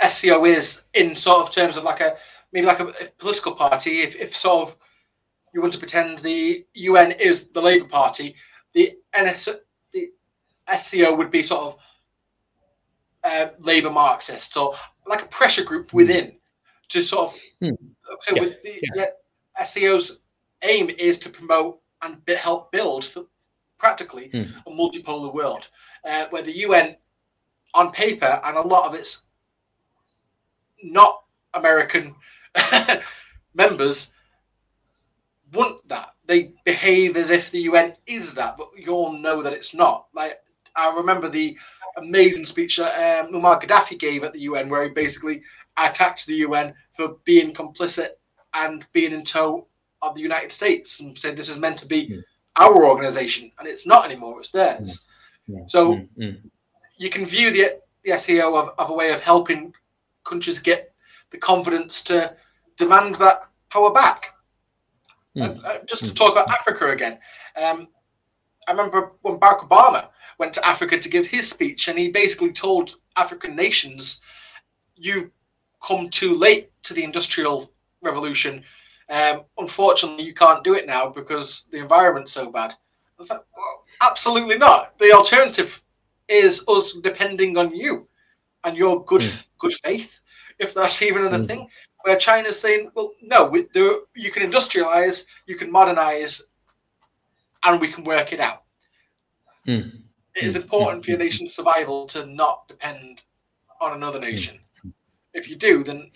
SCO 0.08 0.44
is 0.44 0.82
in 0.94 1.14
sort 1.14 1.46
of 1.46 1.54
terms 1.54 1.76
of 1.76 1.84
like 1.84 2.00
a 2.00 2.16
maybe 2.52 2.66
like 2.66 2.80
a, 2.80 2.88
a, 2.88 3.08
political 3.18 3.54
party. 3.54 4.00
If, 4.00 4.16
if 4.16 4.36
sort 4.36 4.68
of 4.68 4.76
you 5.52 5.60
want 5.60 5.72
to 5.72 5.78
pretend 5.78 6.18
the 6.18 6.64
UN 6.74 7.12
is 7.12 7.48
the 7.48 7.62
Labour 7.62 7.88
Party, 7.88 8.34
the 8.72 8.96
NS 9.18 9.48
the 9.92 10.12
SCO 10.76 11.14
would 11.14 11.30
be 11.30 11.42
sort 11.42 11.62
of 11.62 11.76
uh, 13.24 13.50
Labour 13.58 13.90
Marxist 13.90 14.56
or 14.56 14.74
like 15.06 15.22
a 15.22 15.28
pressure 15.28 15.64
group 15.64 15.90
hmm. 15.90 15.96
within 15.98 16.36
to 16.88 17.02
sort 17.02 17.34
of. 17.34 17.40
Hmm. 17.60 17.86
So 18.20 18.34
yeah. 18.36 18.40
with 18.42 18.62
the, 18.62 18.80
yeah. 18.96 19.64
SCO's 19.64 20.20
aim 20.62 20.90
is 20.90 21.18
to 21.20 21.30
promote 21.30 21.80
and 22.02 22.16
help 22.28 22.72
build 22.72 23.04
for 23.04 23.24
practically 23.78 24.28
hmm. 24.28 24.44
a 24.66 24.70
multipolar 24.70 25.32
world 25.32 25.68
uh, 26.04 26.26
where 26.30 26.42
the 26.42 26.58
UN 26.58 26.96
on 27.74 27.92
paper 27.92 28.40
and 28.44 28.56
a 28.56 28.60
lot 28.60 28.86
of 28.86 28.94
its 28.94 29.22
not 30.82 31.22
American 31.54 32.14
members 33.54 34.12
want 35.52 35.86
that. 35.88 36.10
They 36.26 36.52
behave 36.64 37.16
as 37.16 37.30
if 37.30 37.50
the 37.50 37.62
UN 37.62 37.94
is 38.06 38.34
that, 38.34 38.56
but 38.56 38.68
you 38.76 38.92
all 38.92 39.12
know 39.12 39.42
that 39.42 39.52
it's 39.52 39.74
not. 39.74 40.06
Like 40.14 40.40
I 40.76 40.94
remember 40.94 41.28
the 41.28 41.56
amazing 41.96 42.44
speech 42.44 42.76
that 42.76 43.24
um, 43.24 43.32
Muammar 43.32 43.60
Gaddafi 43.60 43.98
gave 43.98 44.24
at 44.24 44.32
the 44.32 44.40
UN, 44.40 44.68
where 44.68 44.84
he 44.84 44.90
basically 44.90 45.42
attacked 45.76 46.26
the 46.26 46.36
UN 46.36 46.74
for 46.96 47.16
being 47.24 47.52
complicit 47.52 48.10
and 48.54 48.86
being 48.92 49.12
in 49.12 49.24
tow 49.24 49.66
of 50.02 50.14
the 50.14 50.20
United 50.20 50.52
States, 50.52 51.00
and 51.00 51.18
said 51.18 51.36
this 51.36 51.48
is 51.48 51.58
meant 51.58 51.78
to 51.78 51.86
be 51.86 52.08
mm. 52.08 52.22
our 52.56 52.86
organization, 52.86 53.50
and 53.58 53.68
it's 53.68 53.86
not 53.86 54.04
anymore; 54.04 54.40
it's 54.40 54.50
theirs. 54.50 55.04
Mm. 55.48 55.70
So 55.70 56.00
mm. 56.18 56.50
you 56.96 57.10
can 57.10 57.26
view 57.26 57.50
the 57.50 57.80
the 58.02 58.18
SCO 58.18 58.54
of, 58.56 58.70
of 58.78 58.90
a 58.90 58.94
way 58.94 59.12
of 59.12 59.20
helping 59.20 59.74
countries 60.24 60.58
get 60.58 60.94
the 61.30 61.38
confidence 61.38 62.02
to 62.02 62.34
demand 62.76 63.16
that 63.16 63.42
power 63.70 63.92
back. 63.92 64.34
Mm. 65.36 65.64
Uh, 65.64 65.78
just 65.86 66.04
to 66.04 66.12
talk 66.12 66.32
about 66.32 66.50
Africa 66.50 66.90
again, 66.90 67.18
um, 67.56 67.88
I 68.66 68.72
remember 68.72 69.12
when 69.22 69.38
Barack 69.38 69.68
Obama 69.68 70.08
went 70.38 70.52
to 70.54 70.66
Africa 70.66 70.98
to 70.98 71.08
give 71.08 71.26
his 71.26 71.48
speech, 71.48 71.88
and 71.88 71.98
he 71.98 72.10
basically 72.10 72.52
told 72.52 72.96
African 73.16 73.54
nations, 73.54 74.20
"You've 74.96 75.30
come 75.82 76.10
too 76.10 76.34
late 76.34 76.70
to 76.82 76.94
the 76.94 77.04
industrial 77.04 77.72
revolution. 78.02 78.64
Um, 79.08 79.44
unfortunately, 79.58 80.24
you 80.24 80.34
can't 80.34 80.64
do 80.64 80.74
it 80.74 80.86
now 80.86 81.08
because 81.08 81.64
the 81.70 81.78
environment's 81.78 82.32
so 82.32 82.50
bad." 82.50 82.72
I 82.72 82.76
was 83.18 83.30
like, 83.30 83.44
well, 83.56 83.84
"Absolutely 84.02 84.58
not. 84.58 84.98
The 84.98 85.12
alternative 85.12 85.80
is 86.28 86.64
us 86.68 86.92
depending 86.92 87.56
on 87.56 87.74
you 87.74 88.08
and 88.64 88.76
your 88.76 89.04
good 89.04 89.22
Mm. 89.22 89.46
good 89.58 89.74
faith, 89.84 90.20
if 90.58 90.74
that's 90.74 91.02
even 91.02 91.26
a 91.26 91.38
Mm. 91.38 91.46
thing." 91.46 91.68
Where 92.02 92.16
China's 92.16 92.58
saying, 92.58 92.90
"Well, 92.94 93.12
no, 93.22 93.46
we, 93.46 93.66
there, 93.74 93.98
you 94.14 94.30
can 94.30 94.50
industrialize, 94.50 95.24
you 95.46 95.56
can 95.56 95.70
modernize, 95.70 96.42
and 97.64 97.80
we 97.80 97.92
can 97.92 98.04
work 98.04 98.32
it 98.32 98.40
out." 98.40 98.62
Mm. 99.66 100.02
It 100.34 100.44
is 100.44 100.56
Mm, 100.56 100.62
important 100.62 101.04
for 101.04 101.10
your 101.10 101.18
mm, 101.18 101.24
nation's 101.24 101.54
survival 101.54 102.06
to 102.06 102.24
not 102.26 102.66
depend 102.68 103.22
on 103.80 103.92
another 103.92 104.20
nation. 104.20 104.58
If 105.34 105.48
you 105.48 105.56
do, 105.56 105.84
then, 105.84 106.10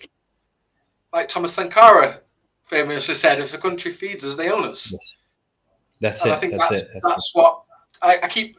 like 1.13 1.29
Thomas 1.29 1.53
Sankara 1.53 2.21
famously 2.65 3.15
said, 3.15 3.41
if 3.41 3.55
a 3.55 3.59
country 3.59 3.93
feeds 3.93 4.25
us, 4.25 4.37
they 4.37 4.51
own 4.51 4.65
us. 4.65 4.93
Yes. 4.93 5.17
That's 6.01 6.23
and 6.23 6.31
it. 6.31 6.35
I 6.35 6.39
think 6.39 6.53
That's, 6.53 6.69
that's 6.69 6.83
it. 6.83 6.91
That's 6.93 7.09
that's 7.09 7.31
what 7.35 7.63
I, 8.03 8.19
I 8.23 8.29
keep 8.29 8.57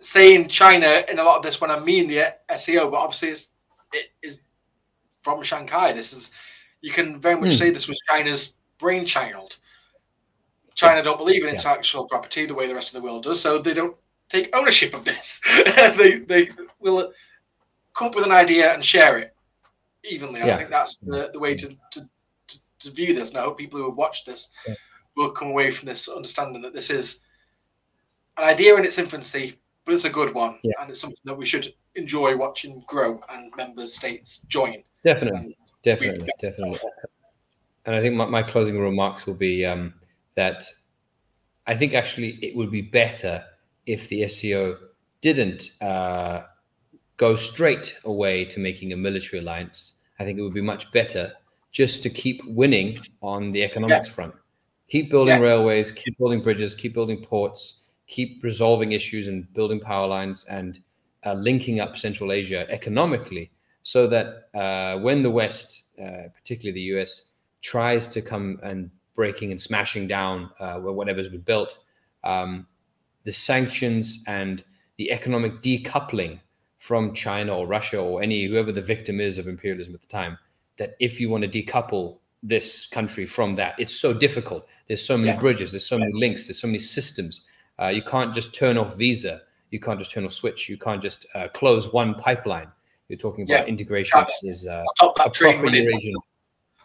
saying 0.00 0.48
China 0.48 1.02
in 1.08 1.18
a 1.18 1.24
lot 1.24 1.38
of 1.38 1.42
this 1.42 1.60
when 1.60 1.70
I 1.70 1.80
mean 1.80 2.08
the 2.08 2.34
SCO, 2.56 2.90
but 2.90 2.98
obviously 2.98 3.30
it's, 3.30 3.52
it 3.92 4.06
is 4.22 4.40
from 5.22 5.42
Shanghai. 5.42 5.92
This 5.92 6.12
is 6.12 6.30
you 6.80 6.90
can 6.92 7.20
very 7.20 7.36
much 7.36 7.52
Hmm. 7.52 7.58
say 7.58 7.70
this 7.70 7.88
was 7.88 8.00
China's 8.08 8.54
brainchild. 8.78 9.56
China 10.74 11.02
don't 11.02 11.18
believe 11.18 11.42
in 11.42 11.48
Yeah. 11.48 11.54
intellectual 11.54 12.08
property 12.08 12.46
the 12.46 12.54
way 12.54 12.66
the 12.66 12.74
rest 12.74 12.88
of 12.88 12.94
the 12.94 13.02
world 13.02 13.22
does, 13.24 13.40
so 13.40 13.58
they 13.58 13.74
don't 13.74 13.96
take 14.28 14.54
ownership 14.56 14.94
of 14.94 15.04
this. 15.04 15.40
they 15.96 16.18
they 16.26 16.48
will 16.80 17.12
come 17.94 18.08
up 18.08 18.14
with 18.14 18.24
an 18.24 18.32
idea 18.32 18.72
and 18.72 18.84
share 18.84 19.18
it 19.18 19.36
evenly. 20.04 20.40
Yeah. 20.40 20.54
I 20.54 20.58
think 20.58 20.70
that's 20.70 20.98
the, 20.98 21.30
the 21.32 21.38
way 21.38 21.54
to, 21.54 21.68
to, 21.92 22.08
to, 22.48 22.58
to 22.80 22.90
view 22.90 23.14
this. 23.14 23.28
And 23.30 23.38
I 23.38 23.42
hope 23.42 23.58
people 23.58 23.78
who 23.78 23.86
have 23.88 23.96
watched 23.98 24.26
this 24.26 24.48
Yeah. 24.66 24.74
will 25.14 25.30
come 25.30 25.48
away 25.48 25.70
from 25.70 25.86
this 25.86 26.08
understanding 26.08 26.62
that 26.62 26.72
this 26.72 26.90
is 26.90 27.20
an 28.38 28.44
idea 28.44 28.74
in 28.76 28.84
its 28.84 28.98
infancy, 28.98 29.60
but 29.84 29.94
it's 29.94 30.04
a 30.04 30.10
good 30.10 30.34
one. 30.34 30.58
Yeah. 30.62 30.72
And 30.80 30.90
it's 30.90 31.00
something 31.00 31.20
that 31.24 31.36
we 31.36 31.46
should 31.46 31.72
enjoy 31.94 32.36
watching 32.36 32.82
grow 32.86 33.20
and 33.30 33.52
member 33.56 33.86
states 33.86 34.44
join. 34.48 34.82
Definitely, 35.04 35.38
And 35.38 35.54
definitely, 35.82 36.28
definitely. 36.40 36.78
And 37.84 37.96
I 37.96 38.00
think 38.00 38.14
my, 38.14 38.26
my 38.26 38.42
closing 38.42 38.78
remarks 38.78 39.26
will 39.26 39.34
be 39.34 39.64
um, 39.66 39.94
that 40.36 40.64
I 41.66 41.76
think 41.76 41.94
actually 41.94 42.38
it 42.42 42.56
would 42.56 42.70
be 42.70 42.82
better 42.82 43.44
if 43.86 44.08
the 44.08 44.26
SCO 44.28 44.78
didn't 45.20 45.72
uh, 45.80 46.42
go 47.16 47.34
straight 47.36 47.96
away 48.04 48.44
to 48.46 48.60
making 48.60 48.92
a 48.92 48.96
military 48.96 49.40
alliance. 49.40 50.00
I 50.18 50.24
think 50.24 50.38
it 50.38 50.42
would 50.42 50.54
be 50.54 50.62
much 50.62 50.90
better 50.92 51.32
just 51.72 52.02
to 52.04 52.10
keep 52.10 52.44
winning 52.44 53.00
on 53.22 53.50
the 53.50 53.64
economics 53.64 54.08
front. 54.08 54.34
Keep 54.88 55.10
building 55.10 55.36
Yeah. 55.36 55.40
railways, 55.40 55.90
keep 55.90 56.18
building 56.18 56.42
bridges, 56.42 56.74
keep 56.74 56.92
building 56.94 57.22
ports, 57.24 57.80
keep 58.12 58.42
resolving 58.44 58.92
issues 58.92 59.26
and 59.26 59.50
building 59.54 59.80
power 59.80 60.06
lines 60.06 60.44
and 60.44 60.80
uh, 61.24 61.32
linking 61.32 61.80
up 61.80 61.96
Central 61.96 62.30
Asia 62.30 62.66
economically 62.68 63.50
so 63.82 64.06
that 64.06 64.26
uh, 64.54 64.98
when 65.00 65.22
the 65.22 65.30
West, 65.30 65.84
uh, 65.98 66.28
particularly 66.34 66.74
the 66.74 66.88
US, 66.96 67.30
tries 67.62 68.06
to 68.08 68.20
come 68.20 68.60
and 68.62 68.90
breaking 69.14 69.50
and 69.50 69.60
smashing 69.60 70.06
down 70.06 70.50
uh, 70.60 70.76
whatever's 70.78 71.28
been 71.28 71.40
built, 71.40 71.78
um, 72.22 72.66
the 73.24 73.32
sanctions 73.32 74.22
and 74.26 74.62
the 74.98 75.10
economic 75.10 75.62
decoupling 75.62 76.38
from 76.78 77.14
China 77.14 77.56
or 77.56 77.66
Russia 77.66 77.98
or 77.98 78.22
any 78.22 78.44
whoever 78.44 78.72
the 78.72 78.82
victim 78.82 79.20
is 79.20 79.38
of 79.38 79.48
imperialism 79.48 79.94
at 79.94 80.02
the 80.02 80.08
time, 80.08 80.36
that 80.76 80.96
if 81.00 81.18
you 81.20 81.30
want 81.30 81.44
to 81.44 81.62
decouple 81.62 82.18
this 82.42 82.86
country 82.88 83.24
from 83.24 83.54
that, 83.54 83.74
it's 83.78 83.94
so 83.94 84.12
difficult. 84.12 84.66
There's 84.88 85.04
so 85.04 85.16
many 85.16 85.28
Yeah. 85.30 85.40
bridges, 85.40 85.70
there's 85.72 85.86
so 85.86 85.98
many 85.98 86.12
links, 86.12 86.46
there's 86.46 86.60
so 86.60 86.66
many 86.66 86.80
systems. 86.80 87.42
Uh, 87.82 87.88
you 87.88 88.02
can't 88.02 88.32
just 88.32 88.54
turn 88.54 88.78
off 88.78 88.96
Visa. 88.96 89.42
You 89.70 89.80
can't 89.80 89.98
just 89.98 90.12
turn 90.12 90.24
off 90.24 90.32
SWIFT. 90.32 90.68
You 90.68 90.76
can't 90.76 91.02
just 91.02 91.26
uh, 91.34 91.48
close 91.48 91.92
one 91.92 92.14
pipeline. 92.14 92.68
You're 93.08 93.18
talking 93.18 93.44
about 93.44 93.62
Yeah. 93.62 93.64
integration 93.66 94.24
is 94.44 94.66
uh, 94.66 94.82
Stop 94.96 95.16
that. 95.16 95.36
Eurasian. 95.40 96.20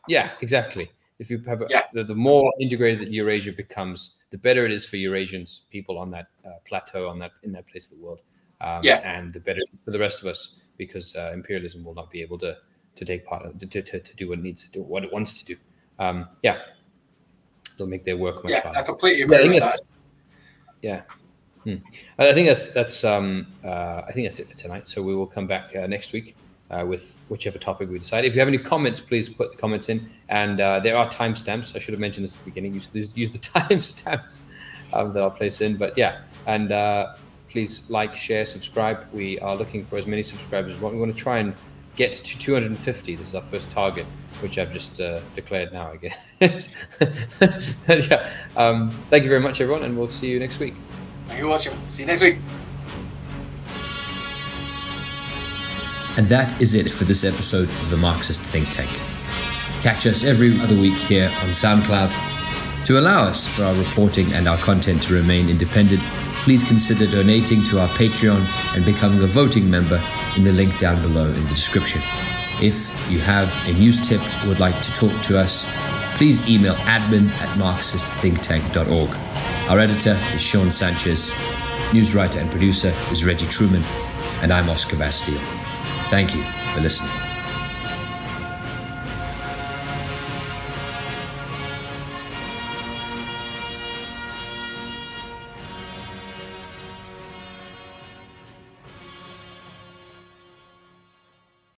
Yeah, 0.07 0.31
exactly. 0.41 0.89
If 1.19 1.29
you 1.29 1.37
have 1.39 1.61
a, 1.61 1.67
Yeah. 1.69 1.83
the, 1.93 2.03
the 2.03 2.15
more 2.15 2.51
integrated 2.59 3.01
that 3.01 3.11
Eurasia 3.11 3.51
becomes, 3.51 4.15
the 4.31 4.37
better 4.37 4.65
it 4.65 4.71
is 4.71 4.85
for 4.85 4.95
Eurasians, 4.97 5.61
people 5.69 5.97
on 5.99 6.09
that 6.11 6.27
uh, 6.45 6.51
plateau, 6.67 7.07
on 7.07 7.19
that 7.19 7.31
in 7.43 7.51
that 7.51 7.67
place 7.67 7.85
of 7.91 7.97
the 7.97 8.03
world. 8.03 8.21
Um, 8.61 8.81
Yeah. 8.83 8.97
and 9.05 9.33
the 9.33 9.39
better 9.39 9.61
for 9.85 9.91
the 9.91 9.99
rest 9.99 10.21
of 10.23 10.27
us 10.27 10.55
because 10.77 11.15
uh, 11.15 11.31
imperialism 11.33 11.83
will 11.83 11.93
not 11.93 12.09
be 12.09 12.21
able 12.21 12.39
to 12.39 12.57
to 12.95 13.05
take 13.05 13.23
part 13.25 13.45
of 13.45 13.59
to, 13.59 13.67
to, 13.67 13.99
to 13.99 14.15
do 14.15 14.29
what 14.29 14.39
it 14.39 14.43
needs 14.43 14.65
to 14.65 14.71
do, 14.71 14.81
what 14.81 15.03
it 15.03 15.13
wants 15.13 15.37
to 15.43 15.45
do. 15.45 15.55
Um, 15.99 16.27
yeah, 16.41 16.57
they'll 17.77 17.85
make 17.85 18.03
their 18.03 18.17
work 18.17 18.43
much 18.43 18.53
Yeah, 18.53 18.61
harder. 18.61 18.79
I 18.79 18.81
completely 18.81 19.19
Yeah, 19.19 19.25
I 19.25 19.41
agree 19.41 19.49
think 19.59 19.63
with 19.63 19.71
that. 19.73 19.96
Yeah. 20.81 21.01
Hmm. 21.63 21.75
I 22.17 22.33
think 22.33 22.47
that's 22.47 22.71
that's 22.71 23.03
um, 23.03 23.47
uh, 23.63 24.03
I 24.07 24.11
think 24.13 24.27
that's 24.27 24.39
it 24.39 24.49
for 24.49 24.57
tonight. 24.57 24.87
So 24.87 25.01
we 25.01 25.15
will 25.15 25.27
come 25.27 25.47
back 25.47 25.75
uh, 25.75 25.87
next 25.87 26.13
week 26.13 26.35
uh, 26.71 26.85
with 26.87 27.19
whichever 27.29 27.57
topic 27.57 27.89
we 27.89 27.99
decide. 27.99 28.25
If 28.25 28.33
you 28.33 28.39
have 28.39 28.47
any 28.47 28.57
comments, 28.57 28.99
please 28.99 29.29
put 29.29 29.51
the 29.51 29.57
comments 29.57 29.89
in. 29.89 30.09
And 30.29 30.59
uh, 30.59 30.79
there 30.79 30.97
are 30.97 31.09
timestamps. 31.09 31.75
I 31.75 31.79
should 31.79 31.93
have 31.93 31.99
mentioned 31.99 32.23
this 32.23 32.33
at 32.33 32.39
the 32.39 32.45
beginning. 32.45 32.73
Use 32.73 32.89
use, 32.93 33.31
the 33.31 33.39
timestamps 33.59 34.43
um, 34.93 35.13
that 35.13 35.23
I'll 35.23 35.31
place 35.31 35.61
in. 35.61 35.77
But 35.77 35.97
yeah, 35.97 36.21
and 36.45 36.71
uh, 36.71 37.15
please 37.49 37.89
like, 37.89 38.15
share, 38.15 38.45
subscribe. 38.45 39.05
We 39.13 39.39
are 39.39 39.55
looking 39.55 39.83
for 39.83 39.97
as 39.97 40.05
many 40.05 40.23
subscribers 40.23 40.73
as 40.73 40.77
we 40.77 40.83
want. 40.83 40.95
We 40.95 41.01
want 41.01 41.15
to 41.15 41.21
try 41.21 41.39
and 41.39 41.55
get 41.95 42.13
to 42.13 42.23
250. 42.23 43.15
This 43.15 43.27
is 43.27 43.35
our 43.35 43.41
first 43.41 43.69
target, 43.69 44.05
which 44.41 44.57
I've 44.57 44.71
just 44.71 44.99
uh, 44.99 45.21
declared 45.35 45.73
now. 45.73 45.91
I 45.91 45.97
guess. 45.97 46.69
Yeah. 47.87 48.29
Um, 48.55 48.91
thank 49.09 49.23
you 49.23 49.29
very 49.29 49.41
much, 49.41 49.61
everyone, 49.61 49.83
and 49.83 49.97
we'll 49.97 50.09
see 50.09 50.27
you 50.27 50.39
next 50.39 50.59
week. 50.59 50.75
Thank 51.27 51.39
you 51.39 51.45
for 51.45 51.49
watching. 51.49 51.73
See 51.89 52.03
you 52.03 52.07
next 52.07 52.21
week. 52.21 52.37
And 56.17 56.27
that 56.29 56.59
is 56.59 56.73
it 56.73 56.89
for 56.89 57.03
this 57.03 57.23
episode 57.23 57.69
of 57.69 57.89
the 57.91 57.97
Marxist 57.97 58.41
Think 58.41 58.69
Tank. 58.71 58.89
Catch 59.81 60.07
us 60.07 60.23
every 60.23 60.59
other 60.59 60.75
week 60.75 60.95
here 60.95 61.27
on 61.27 61.49
SoundCloud. 61.49 62.11
To 62.85 62.99
allow 62.99 63.25
us 63.25 63.45
for 63.45 63.63
our 63.63 63.75
reporting 63.75 64.33
and 64.33 64.47
our 64.47 64.57
content 64.57 65.03
to 65.03 65.13
remain 65.13 65.49
independent, 65.49 66.01
please 66.43 66.63
consider 66.63 67.05
donating 67.05 67.63
to 67.65 67.79
our 67.79 67.87
Patreon 67.89 68.43
and 68.75 68.85
becoming 68.85 69.21
a 69.21 69.27
voting 69.27 69.69
member 69.69 70.01
in 70.35 70.43
the 70.43 70.51
link 70.51 70.79
down 70.79 71.01
below 71.01 71.27
in 71.27 71.43
the 71.43 71.49
description. 71.49 72.01
If 72.61 72.89
you 73.09 73.19
have 73.19 73.53
a 73.67 73.73
news 73.73 73.99
tip 73.99 74.21
or 74.43 74.49
would 74.49 74.59
like 74.59 74.81
to 74.81 74.91
talk 74.93 75.11
to 75.23 75.37
us, 75.37 75.67
please 76.15 76.47
email 76.49 76.73
admin 76.73 77.29
at 77.39 77.49
marxistthinktank.org. 77.57 79.09
Our 79.69 79.79
editor 79.79 80.17
is 80.33 80.41
Sean 80.41 80.71
Sanchez, 80.71 81.31
news 81.93 82.15
writer 82.15 82.39
and 82.39 82.49
producer 82.49 82.93
is 83.11 83.23
Reggie 83.23 83.45
Truman, 83.45 83.83
and 84.41 84.51
I'm 84.51 84.69
Oscar 84.69 84.97
Bastille. 84.97 85.39
Thank 86.09 86.33
you 86.33 86.43
for 86.73 86.81
listening. 86.81 87.26